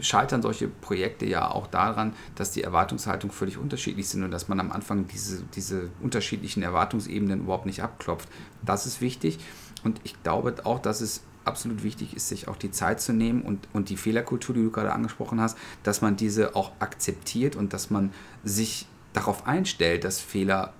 scheitern 0.00 0.42
solche 0.42 0.68
Projekte 0.68 1.26
ja 1.26 1.50
auch 1.50 1.66
daran, 1.66 2.12
dass 2.34 2.50
die 2.50 2.62
Erwartungshaltung 2.62 3.32
völlig 3.32 3.58
unterschiedlich 3.58 4.08
sind 4.08 4.22
und 4.22 4.30
dass 4.30 4.48
man 4.48 4.60
am 4.60 4.70
Anfang 4.70 5.06
diese, 5.08 5.42
diese 5.54 5.90
unterschiedlichen 6.00 6.62
Erwartungsebenen 6.62 7.40
überhaupt 7.40 7.66
nicht 7.66 7.82
abklopft. 7.82 8.28
Das 8.64 8.86
ist 8.86 9.00
wichtig 9.00 9.38
und 9.84 10.00
ich 10.04 10.22
glaube 10.22 10.54
auch, 10.64 10.78
dass 10.78 11.00
es 11.00 11.22
absolut 11.44 11.82
wichtig 11.82 12.14
ist, 12.14 12.28
sich 12.28 12.48
auch 12.48 12.56
die 12.56 12.70
Zeit 12.70 13.00
zu 13.00 13.12
nehmen 13.12 13.42
und, 13.42 13.68
und 13.72 13.88
die 13.88 13.96
Fehlerkultur, 13.96 14.54
die 14.54 14.62
du 14.62 14.70
gerade 14.70 14.92
angesprochen 14.92 15.40
hast, 15.40 15.56
dass 15.82 16.02
man 16.02 16.16
diese 16.16 16.56
auch 16.56 16.72
akzeptiert 16.80 17.56
und 17.56 17.72
dass 17.72 17.90
man 17.90 18.12
sich 18.44 18.86
darauf 19.12 19.46
einstellt, 19.46 20.04
dass 20.04 20.20
Fehler 20.20 20.72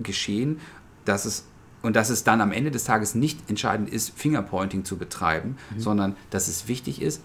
geschehen, 0.00 0.60
dass 1.04 1.24
es 1.24 1.44
und 1.82 1.96
dass 1.96 2.08
es 2.08 2.24
dann 2.24 2.40
am 2.40 2.50
Ende 2.50 2.70
des 2.70 2.84
Tages 2.84 3.14
nicht 3.14 3.50
entscheidend 3.50 3.90
ist, 3.90 4.18
Fingerpointing 4.18 4.86
zu 4.86 4.96
betreiben, 4.96 5.58
mhm. 5.74 5.80
sondern 5.80 6.16
dass 6.30 6.48
es 6.48 6.66
wichtig 6.66 7.02
ist, 7.02 7.20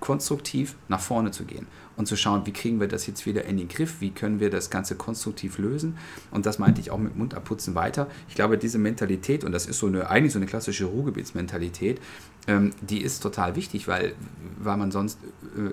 konstruktiv 0.00 0.76
nach 0.88 1.00
vorne 1.00 1.30
zu 1.30 1.44
gehen 1.44 1.66
und 1.96 2.06
zu 2.06 2.16
schauen, 2.16 2.46
wie 2.46 2.52
kriegen 2.52 2.80
wir 2.80 2.86
das 2.86 3.06
jetzt 3.06 3.26
wieder 3.26 3.44
in 3.44 3.56
den 3.56 3.68
Griff, 3.68 4.00
wie 4.00 4.10
können 4.10 4.38
wir 4.38 4.50
das 4.50 4.70
Ganze 4.70 4.94
konstruktiv 4.94 5.58
lösen. 5.58 5.98
Und 6.30 6.46
das 6.46 6.60
meinte 6.60 6.80
ich 6.80 6.92
auch 6.92 6.98
mit 6.98 7.16
Mund 7.16 7.34
abputzen 7.34 7.74
weiter. 7.74 8.06
Ich 8.28 8.36
glaube, 8.36 8.56
diese 8.56 8.78
Mentalität, 8.78 9.42
und 9.42 9.50
das 9.50 9.66
ist 9.66 9.78
so 9.78 9.88
eine, 9.88 10.08
eigentlich 10.08 10.32
so 10.32 10.38
eine 10.38 10.46
klassische 10.46 10.84
Ruhrgebietsmentalität, 10.84 12.00
ähm, 12.46 12.70
die 12.80 13.02
ist 13.02 13.20
total 13.20 13.56
wichtig, 13.56 13.88
weil, 13.88 14.14
weil 14.58 14.76
man 14.76 14.92
sonst 14.92 15.18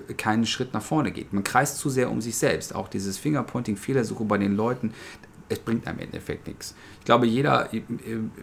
äh, 0.08 0.14
keinen 0.14 0.46
Schritt 0.46 0.74
nach 0.74 0.82
vorne 0.82 1.12
geht. 1.12 1.32
Man 1.32 1.44
kreist 1.44 1.78
zu 1.78 1.90
sehr 1.90 2.10
um 2.10 2.20
sich 2.20 2.36
selbst. 2.36 2.74
Auch 2.74 2.88
dieses 2.88 3.18
Fingerpointing, 3.18 3.76
Fehlersuche 3.76 4.24
bei 4.24 4.38
den 4.38 4.56
Leuten, 4.56 4.92
es 5.48 5.60
bringt 5.60 5.86
am 5.86 6.00
Endeffekt 6.00 6.48
nichts. 6.48 6.74
Ich 6.98 7.04
glaube, 7.04 7.26
jeder, 7.26 7.68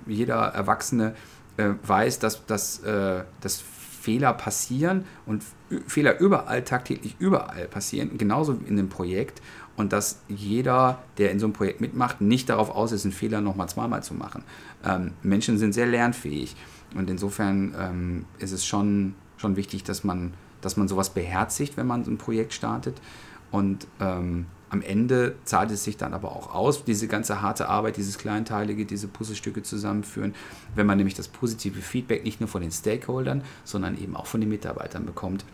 jeder 0.08 0.36
Erwachsene 0.36 1.16
äh, 1.58 1.72
weiß, 1.86 2.20
dass, 2.20 2.46
dass, 2.46 2.80
äh, 2.80 3.24
Fehler 4.04 4.34
passieren 4.34 5.06
und 5.26 5.44
Fehler 5.88 6.20
überall, 6.20 6.66
tagtäglich 6.66 7.16
überall 7.20 7.70
passieren, 7.70 8.18
genauso 8.18 8.60
wie 8.60 8.66
in 8.66 8.78
einem 8.78 8.90
Projekt. 8.90 9.42
Und 9.78 9.94
dass 9.94 10.20
jeder, 10.28 11.02
der 11.18 11.32
in 11.32 11.40
so 11.40 11.46
einem 11.46 11.54
Projekt 11.54 11.80
mitmacht, 11.80 12.20
nicht 12.20 12.50
darauf 12.50 12.70
aus 12.70 12.92
ist, 12.92 13.06
einen 13.06 13.14
Fehler 13.14 13.40
nochmal 13.40 13.70
zweimal 13.70 14.04
zu 14.04 14.14
machen. 14.14 14.44
Ähm, 14.84 15.12
Menschen 15.24 15.58
sind 15.58 15.72
sehr 15.72 15.86
lernfähig. 15.86 16.58
Und 16.94 17.10
insofern 17.10 17.74
ähm, 17.80 18.26
ist 18.40 18.52
es 18.52 18.66
schon, 18.66 19.16
schon 19.38 19.56
wichtig, 19.56 19.86
dass 19.86 20.04
man, 20.04 20.34
dass 20.60 20.76
man 20.76 20.90
sowas 20.90 21.12
beherzigt, 21.12 21.78
wenn 21.78 21.88
man 21.88 22.04
so 22.04 22.12
ein 22.12 22.18
Projekt 22.18 22.54
startet. 22.54 23.00
Und 23.52 23.88
ähm, 24.02 24.48
am 24.74 24.82
Ende 24.82 25.36
zahlt 25.46 25.70
es 25.70 25.84
sich 25.84 25.98
dann 25.98 26.16
aber 26.16 26.32
auch 26.32 26.54
aus, 26.54 26.84
diese 26.84 27.08
ganze 27.08 27.44
harte 27.44 27.70
Arbeit, 27.70 27.96
dieses 27.96 28.18
Kleinteilige, 28.18 28.86
diese 28.86 29.08
Puzzlestücke 29.08 29.62
zusammenführen, 29.62 30.34
wenn 30.74 30.88
man 30.88 30.98
nämlich 30.98 31.14
das 31.14 31.28
positive 31.28 31.80
Feedback 31.80 32.24
nicht 32.24 32.42
nur 32.42 32.50
von 32.50 32.64
den 32.64 32.72
Stakeholdern, 32.72 33.44
sondern 33.64 33.96
eben 34.02 34.16
auch 34.16 34.26
von 34.26 34.42
den 34.42 34.50
Mitarbeitern 34.50 35.06
bekommt. 35.06 35.46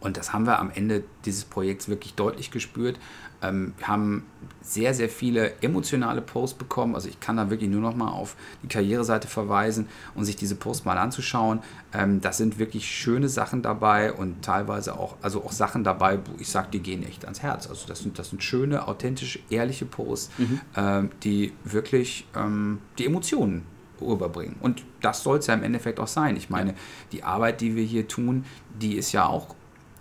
Und 0.00 0.16
das 0.16 0.32
haben 0.32 0.46
wir 0.46 0.58
am 0.58 0.70
Ende 0.70 1.04
dieses 1.24 1.44
Projekts 1.44 1.88
wirklich 1.88 2.14
deutlich 2.14 2.50
gespürt. 2.50 2.98
Ähm, 3.42 3.74
wir 3.78 3.88
haben 3.88 4.24
sehr, 4.60 4.94
sehr 4.94 5.08
viele 5.08 5.60
emotionale 5.62 6.20
Posts 6.20 6.58
bekommen. 6.58 6.94
Also 6.94 7.08
ich 7.08 7.20
kann 7.20 7.36
da 7.36 7.50
wirklich 7.50 7.70
nur 7.70 7.80
noch 7.80 7.94
mal 7.94 8.10
auf 8.10 8.36
die 8.62 8.68
Karriereseite 8.68 9.28
verweisen 9.28 9.88
und 10.14 10.24
sich 10.24 10.36
diese 10.36 10.54
Posts 10.54 10.84
mal 10.84 10.98
anzuschauen. 10.98 11.60
Ähm, 11.92 12.20
das 12.20 12.36
sind 12.36 12.58
wirklich 12.58 12.86
schöne 12.86 13.28
Sachen 13.28 13.62
dabei 13.62 14.12
und 14.12 14.42
teilweise 14.42 14.98
auch, 14.98 15.16
also 15.22 15.42
auch 15.44 15.52
Sachen 15.52 15.84
dabei, 15.84 16.18
wo 16.18 16.38
ich 16.38 16.48
sage, 16.48 16.68
die 16.72 16.80
gehen 16.80 17.02
echt 17.02 17.24
ans 17.24 17.42
Herz. 17.42 17.66
Also 17.68 17.86
das 17.86 18.00
sind, 18.00 18.18
das 18.18 18.30
sind 18.30 18.42
schöne, 18.42 18.86
authentische, 18.86 19.38
ehrliche 19.50 19.86
Posts, 19.86 20.30
mhm. 20.38 20.60
ähm, 20.76 21.10
die 21.22 21.52
wirklich 21.64 22.26
ähm, 22.34 22.80
die 22.98 23.06
Emotionen 23.06 23.64
rüberbringen. 24.00 24.56
Und 24.60 24.84
das 25.00 25.22
soll 25.22 25.38
es 25.38 25.46
ja 25.46 25.54
im 25.54 25.62
Endeffekt 25.62 26.00
auch 26.00 26.06
sein. 26.06 26.36
Ich 26.36 26.50
meine, 26.50 26.74
die 27.12 27.22
Arbeit, 27.22 27.60
die 27.60 27.76
wir 27.76 27.84
hier 27.84 28.06
tun, 28.06 28.44
die 28.78 28.96
ist 28.96 29.12
ja 29.12 29.26
auch 29.26 29.54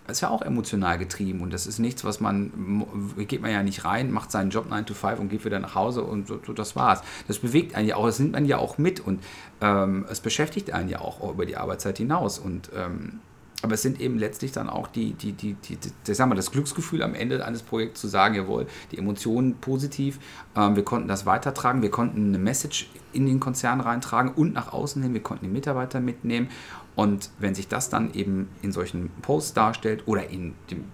ist 0.08 0.22
ja 0.22 0.30
auch 0.30 0.41
emotional 0.41 0.97
getrieben 0.97 1.41
und 1.41 1.51
das 1.51 1.68
ist 1.68 1.80
nichts, 1.80 2.03
was 2.03 2.20
man, 2.20 2.86
geht 3.28 3.41
man 3.41 3.51
ja 3.51 3.64
nicht 3.64 3.86
rein, 3.86 4.12
macht 4.12 4.32
seinen 4.32 4.49
Job 4.49 4.70
9 4.70 4.86
to 4.86 4.93
5 4.93 5.20
und 5.20 5.30
geht 5.30 5.45
wieder 5.45 5.60
nach 5.60 5.76
Hause 5.76 6.03
und 6.03 6.28
so, 6.28 6.39
so 6.45 6.53
das 6.53 6.76
war's. 6.76 7.01
Das 7.28 7.39
bewegt 7.39 7.76
einen 7.76 7.88
ja 7.88 7.95
auch, 7.95 8.06
das 8.06 8.20
nimmt 8.20 8.34
man 8.34 8.45
ja 8.45 8.58
auch 8.58 8.78
mit 8.78 8.99
und 8.99 9.22
ähm, 9.62 10.06
es 10.10 10.20
beschäftigt 10.20 10.72
einen 10.72 10.89
ja 10.89 11.01
auch 11.01 11.28
über 11.32 11.45
die 11.45 11.58
Arbeitszeit 11.58 11.97
hinaus 11.97 12.39
und 12.39 12.70
ähm, 12.76 13.20
aber 13.66 13.74
es 13.74 13.82
sind 13.82 13.99
eben 13.99 14.20
letztlich 14.20 14.51
dann 14.51 14.70
auch 14.70 14.86
die, 14.88 15.14
die, 15.14 15.32
die, 15.32 15.53
die, 15.53 15.78
die, 15.78 16.14
sagen 16.14 16.30
wir, 16.30 16.36
das 16.36 16.51
Glücksgefühl 16.51 17.01
am 17.01 17.16
Ende 17.16 17.43
eines 17.43 17.64
Projekts 17.64 17.99
zu 17.99 18.08
sagen, 18.08 18.36
jawohl, 18.36 18.68
die 18.91 18.99
Emotionen 18.99 19.56
positiv, 19.56 20.20
ähm, 20.56 20.76
wir 20.76 20.84
konnten 20.84 21.08
das 21.08 21.26
weitertragen, 21.26 21.82
wir 21.82 21.89
konnten 21.89 22.28
eine 22.28 22.38
Message 22.38 22.89
in 23.12 23.26
den 23.26 23.39
Konzern 23.39 23.82
reintragen 23.82 24.32
und 24.34 24.53
nach 24.53 24.72
außen 24.72 25.01
hin, 25.01 25.14
wir 25.14 25.24
konnten 25.24 25.45
die 25.45 25.51
Mitarbeiter 25.51 25.99
mitnehmen 25.99 26.49
und 26.95 27.29
wenn 27.39 27.55
sich 27.55 27.67
das 27.67 27.89
dann 27.89 28.13
eben 28.13 28.49
in 28.61 28.71
solchen 28.71 29.09
Posts 29.21 29.53
darstellt 29.53 30.03
oder 30.05 30.29
in 30.29 30.55
dem 30.71 30.85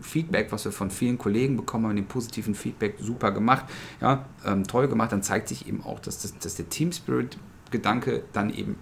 Feedback, 0.00 0.52
was 0.52 0.64
wir 0.64 0.72
von 0.72 0.90
vielen 0.90 1.18
Kollegen 1.18 1.56
bekommen 1.56 1.86
haben, 1.86 1.96
den 1.96 2.06
positiven 2.06 2.54
Feedback 2.54 2.96
super 3.00 3.32
gemacht, 3.32 3.66
ja, 4.00 4.24
ähm, 4.44 4.66
toll 4.66 4.88
gemacht, 4.88 5.12
dann 5.12 5.22
zeigt 5.22 5.48
sich 5.48 5.66
eben 5.66 5.82
auch, 5.82 6.00
dass, 6.00 6.22
das, 6.22 6.38
dass 6.38 6.54
der 6.54 6.68
Team 6.68 6.92
Spirit 6.92 7.38
Gedanke 7.70 8.22
dann 8.32 8.54
eben 8.54 8.76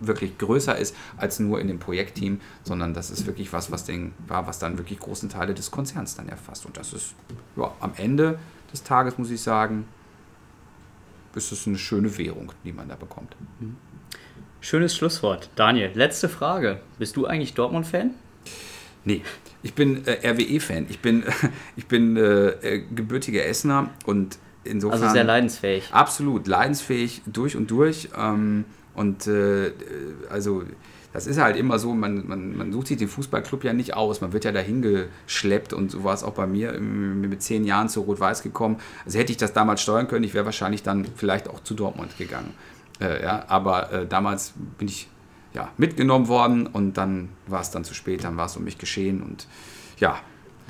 wirklich 0.00 0.38
größer 0.38 0.76
ist 0.76 0.96
als 1.18 1.40
nur 1.40 1.60
in 1.60 1.68
dem 1.68 1.78
Projektteam, 1.78 2.40
sondern 2.62 2.94
das 2.94 3.10
ist 3.10 3.26
wirklich 3.26 3.52
was, 3.52 3.70
was, 3.70 3.84
den, 3.84 4.12
was 4.28 4.58
dann 4.58 4.78
wirklich 4.78 4.98
großen 4.98 5.28
Teile 5.28 5.52
des 5.52 5.70
Konzerns 5.70 6.16
dann 6.16 6.28
erfasst. 6.28 6.64
Und 6.64 6.78
das 6.78 6.94
ist 6.94 7.14
ja, 7.56 7.70
am 7.80 7.92
Ende 7.96 8.38
des 8.72 8.82
Tages, 8.82 9.18
muss 9.18 9.30
ich 9.30 9.42
sagen, 9.42 9.86
ist 11.34 11.52
es 11.52 11.66
eine 11.66 11.76
schöne 11.76 12.16
Währung, 12.16 12.52
die 12.64 12.72
man 12.72 12.88
da 12.88 12.96
bekommt. 12.96 13.36
Mhm. 13.60 13.76
Schönes 14.60 14.94
Schlusswort. 14.94 15.48
Daniel, 15.56 15.90
letzte 15.94 16.28
Frage. 16.28 16.80
Bist 16.98 17.16
du 17.16 17.26
eigentlich 17.26 17.54
Dortmund-Fan? 17.54 18.10
Nee, 19.04 19.22
Ich 19.62 19.74
bin 19.74 20.06
äh, 20.06 20.28
RWE-Fan. 20.28 20.86
Ich 20.88 21.00
bin, 21.00 21.24
ich 21.76 21.86
bin 21.86 22.16
äh, 22.16 22.82
gebürtiger 22.94 23.44
Essener 23.46 23.90
und 24.06 24.38
insofern. 24.64 25.02
Also 25.02 25.12
sehr 25.12 25.24
leidensfähig. 25.24 25.84
Absolut, 25.92 26.46
leidensfähig 26.46 27.22
durch 27.26 27.56
und 27.56 27.70
durch. 27.70 28.10
Ähm, 28.16 28.64
und 28.94 29.26
äh, 29.26 29.72
also 30.28 30.64
das 31.12 31.26
ist 31.26 31.38
halt 31.40 31.56
immer 31.56 31.78
so, 31.78 31.94
man, 31.94 32.28
man, 32.28 32.56
man 32.56 32.72
sucht 32.72 32.88
sich 32.88 32.98
den 32.98 33.08
Fußballclub 33.08 33.64
ja 33.64 33.72
nicht 33.72 33.94
aus, 33.94 34.20
man 34.20 34.32
wird 34.32 34.44
ja 34.44 34.52
dahin 34.52 34.80
geschleppt 34.82 35.72
und 35.72 35.90
so 35.90 36.04
war 36.04 36.14
es 36.14 36.22
auch 36.22 36.34
bei 36.34 36.46
mir 36.46 36.72
mit 36.78 37.42
zehn 37.42 37.64
Jahren 37.64 37.88
zu 37.88 38.02
Rot-Weiß 38.02 38.42
gekommen. 38.42 38.76
Also 39.04 39.18
hätte 39.18 39.32
ich 39.32 39.38
das 39.38 39.52
damals 39.52 39.82
steuern 39.82 40.06
können, 40.06 40.24
ich 40.24 40.34
wäre 40.34 40.44
wahrscheinlich 40.44 40.82
dann 40.82 41.06
vielleicht 41.16 41.48
auch 41.48 41.60
zu 41.60 41.74
Dortmund 41.74 42.16
gegangen. 42.16 42.54
Äh, 43.00 43.22
ja, 43.22 43.44
aber 43.48 43.92
äh, 43.92 44.06
damals 44.06 44.54
bin 44.78 44.88
ich 44.88 45.08
ja, 45.54 45.70
mitgenommen 45.76 46.28
worden 46.28 46.66
und 46.66 46.94
dann 46.94 47.30
war 47.46 47.60
es 47.60 47.70
dann 47.70 47.84
zu 47.84 47.94
spät, 47.94 48.24
dann 48.24 48.36
war 48.36 48.46
es 48.46 48.56
um 48.56 48.64
mich 48.64 48.78
geschehen 48.78 49.22
und 49.22 49.46
ja, 49.98 50.18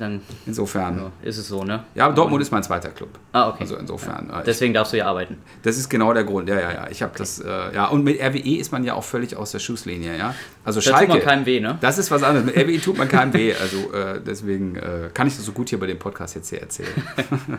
dann 0.01 0.21
insofern 0.45 0.97
ja, 0.97 1.11
ist 1.21 1.37
es 1.37 1.47
so, 1.47 1.63
ne? 1.63 1.83
Ja, 1.93 2.11
Dortmund 2.11 2.41
ist 2.41 2.51
mein 2.51 2.63
zweiter 2.63 2.89
Club. 2.89 3.19
Ah, 3.31 3.49
okay. 3.49 3.57
Also 3.61 3.77
insofern. 3.77 4.29
Ja. 4.29 4.41
Äh, 4.41 4.43
Deswegen 4.43 4.73
darfst 4.73 4.93
du 4.93 4.97
ja 4.97 5.05
arbeiten. 5.05 5.37
Das 5.63 5.77
ist 5.77 5.89
genau 5.89 6.11
der 6.13 6.23
Grund. 6.23 6.49
Ja, 6.49 6.59
ja, 6.59 6.73
ja. 6.73 6.87
Ich 6.89 7.01
habe 7.01 7.11
okay. 7.11 7.19
das. 7.19 7.39
Äh, 7.39 7.75
ja, 7.75 7.85
und 7.85 8.03
mit 8.03 8.19
RWE 8.19 8.57
ist 8.57 8.71
man 8.71 8.83
ja 8.83 8.95
auch 8.95 9.03
völlig 9.03 9.35
aus 9.35 9.51
der 9.51 9.59
Schusslinie, 9.59 10.17
ja. 10.17 10.33
Also 10.65 10.79
da 10.79 10.89
Schalke. 10.89 11.05
tut 11.05 11.15
man 11.15 11.23
keinem 11.23 11.45
weh, 11.45 11.59
ne? 11.59 11.77
Das 11.81 11.97
ist 11.97 12.09
was 12.09 12.23
anderes. 12.23 12.45
Mit 12.45 12.57
RWE 12.57 12.81
tut 12.81 12.97
man 12.97 13.07
keinem 13.07 13.33
weh. 13.33 13.53
Also 13.53 13.93
äh, 13.93 14.19
deswegen 14.25 14.75
äh, 14.75 15.09
kann 15.13 15.27
ich 15.27 15.35
das 15.35 15.45
so 15.45 15.51
gut 15.51 15.69
hier 15.69 15.79
bei 15.79 15.87
dem 15.87 15.99
Podcast 15.99 16.35
jetzt 16.35 16.49
hier 16.49 16.61
erzählen. 16.61 16.89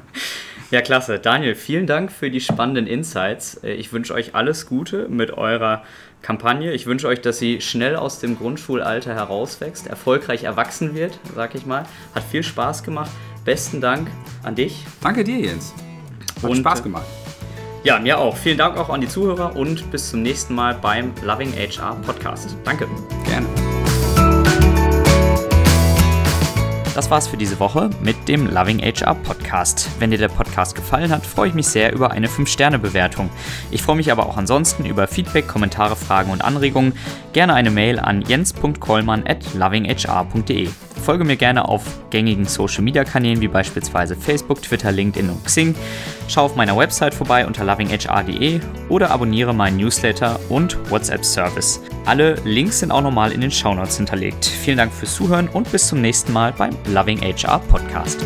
ja, 0.71 0.81
klasse. 0.81 1.19
Daniel, 1.21 1.55
vielen 1.55 1.87
Dank 1.87 2.11
für 2.11 2.31
die 2.31 2.41
spannenden 2.41 2.87
Insights. 2.87 3.61
Äh, 3.63 3.75
ich 3.75 3.93
wünsche 3.93 4.15
euch 4.15 4.35
alles 4.35 4.67
Gute 4.67 5.09
mit 5.09 5.31
eurer 5.31 5.85
Kampagne. 6.23 6.73
Ich 6.73 6.87
wünsche 6.87 7.09
euch, 7.09 7.21
dass 7.21 7.39
sie 7.39 7.61
schnell 7.61 7.97
aus 7.97 8.21
dem 8.21 8.39
Grundschulalter 8.39 9.15
herauswächst, 9.15 9.89
erfolgreich 9.89 10.45
erwachsen 10.45 10.95
wird, 10.95 11.19
sag 11.35 11.55
ich 11.55 11.67
mal. 11.67 11.85
Hat 12.15 12.23
viel 12.23 12.43
Spaß 12.43 12.85
gemacht. 12.85 13.11
Besten 13.45 13.81
Dank 13.81 14.09
an 14.45 14.55
dich. 14.55 14.87
Danke 15.01 15.25
dir, 15.25 15.39
Jens. 15.39 15.75
Hat 16.43 16.51
und, 16.51 16.59
Spaß 16.59 16.83
gemacht. 16.83 17.07
Ja, 17.83 17.99
mir 17.99 18.19
auch. 18.19 18.37
Vielen 18.37 18.59
Dank 18.59 18.79
auch 18.79 18.89
an 18.89 19.01
die 19.01 19.09
Zuhörer 19.09 19.57
und 19.57 19.91
bis 19.91 20.11
zum 20.11 20.23
nächsten 20.23 20.55
Mal 20.55 20.75
beim 20.75 21.13
Loving 21.25 21.53
HR 21.53 21.97
Podcast. 22.07 22.57
Danke. 22.65 22.87
Gerne. 23.27 23.47
Das 26.95 27.11
war's 27.11 27.27
für 27.27 27.37
diese 27.37 27.59
Woche 27.59 27.91
mit 28.03 28.29
dem 28.29 28.47
Loving 28.47 28.81
HR 28.81 29.15
Podcast. 29.53 29.91
Wenn 29.99 30.11
dir 30.11 30.17
der 30.17 30.29
Podcast 30.29 30.75
gefallen 30.75 31.13
hat, 31.13 31.27
freue 31.27 31.49
ich 31.49 31.55
mich 31.55 31.67
sehr 31.67 31.93
über 31.93 32.11
eine 32.11 32.27
5-Sterne-Bewertung. 32.27 33.29
Ich 33.71 33.83
freue 33.83 33.97
mich 33.97 34.11
aber 34.11 34.25
auch 34.25 34.39
ansonsten 34.39 34.87
über 34.87 35.07
Feedback, 35.07 35.47
Kommentare, 35.47 35.95
Fragen 35.95 36.31
und 36.31 36.43
Anregungen. 36.43 36.95
Gerne 37.35 37.53
eine 37.53 37.71
Mail 37.71 37.99
an 37.99 38.23
jens.kollmann 38.23 39.25
at 39.27 39.53
lovinghr.de. 39.53 40.71
Folge 41.05 41.25
mir 41.25 41.37
gerne 41.37 41.69
auf 41.69 41.83
gängigen 42.09 42.47
Social 42.47 42.83
Media 42.83 43.05
Kanälen 43.05 43.43
wie 43.43 43.49
beispielsweise 43.49 44.17
Facebook, 44.17 44.63
Twitter, 44.63 44.91
LinkedIn 44.91 45.29
und 45.29 45.45
Xing. 45.45 45.75
Schau 46.29 46.47
auf 46.47 46.57
meiner 46.57 46.75
Website 46.79 47.13
vorbei 47.13 47.47
unter 47.47 47.63
lovinghr.de 47.65 48.61
oder 48.89 49.11
abonniere 49.11 49.53
meinen 49.53 49.77
Newsletter 49.77 50.41
und 50.49 50.79
WhatsApp 50.91 51.27
Service. 51.27 51.83
Alle 52.07 52.37
Links 52.47 52.79
sind 52.79 52.91
auch 52.91 53.03
nochmal 53.03 53.33
in 53.33 53.43
den 53.43 53.51
Shownotes 53.51 53.99
hinterlegt. 53.99 54.47
Vielen 54.47 54.79
Dank 54.79 54.95
fürs 54.95 55.15
Zuhören 55.15 55.49
und 55.49 55.71
bis 55.71 55.89
zum 55.89 56.01
nächsten 56.01 56.33
Mal 56.33 56.55
beim 56.57 56.75
Loving 56.87 57.21
HR 57.21 57.59
Podcast. 57.59 58.25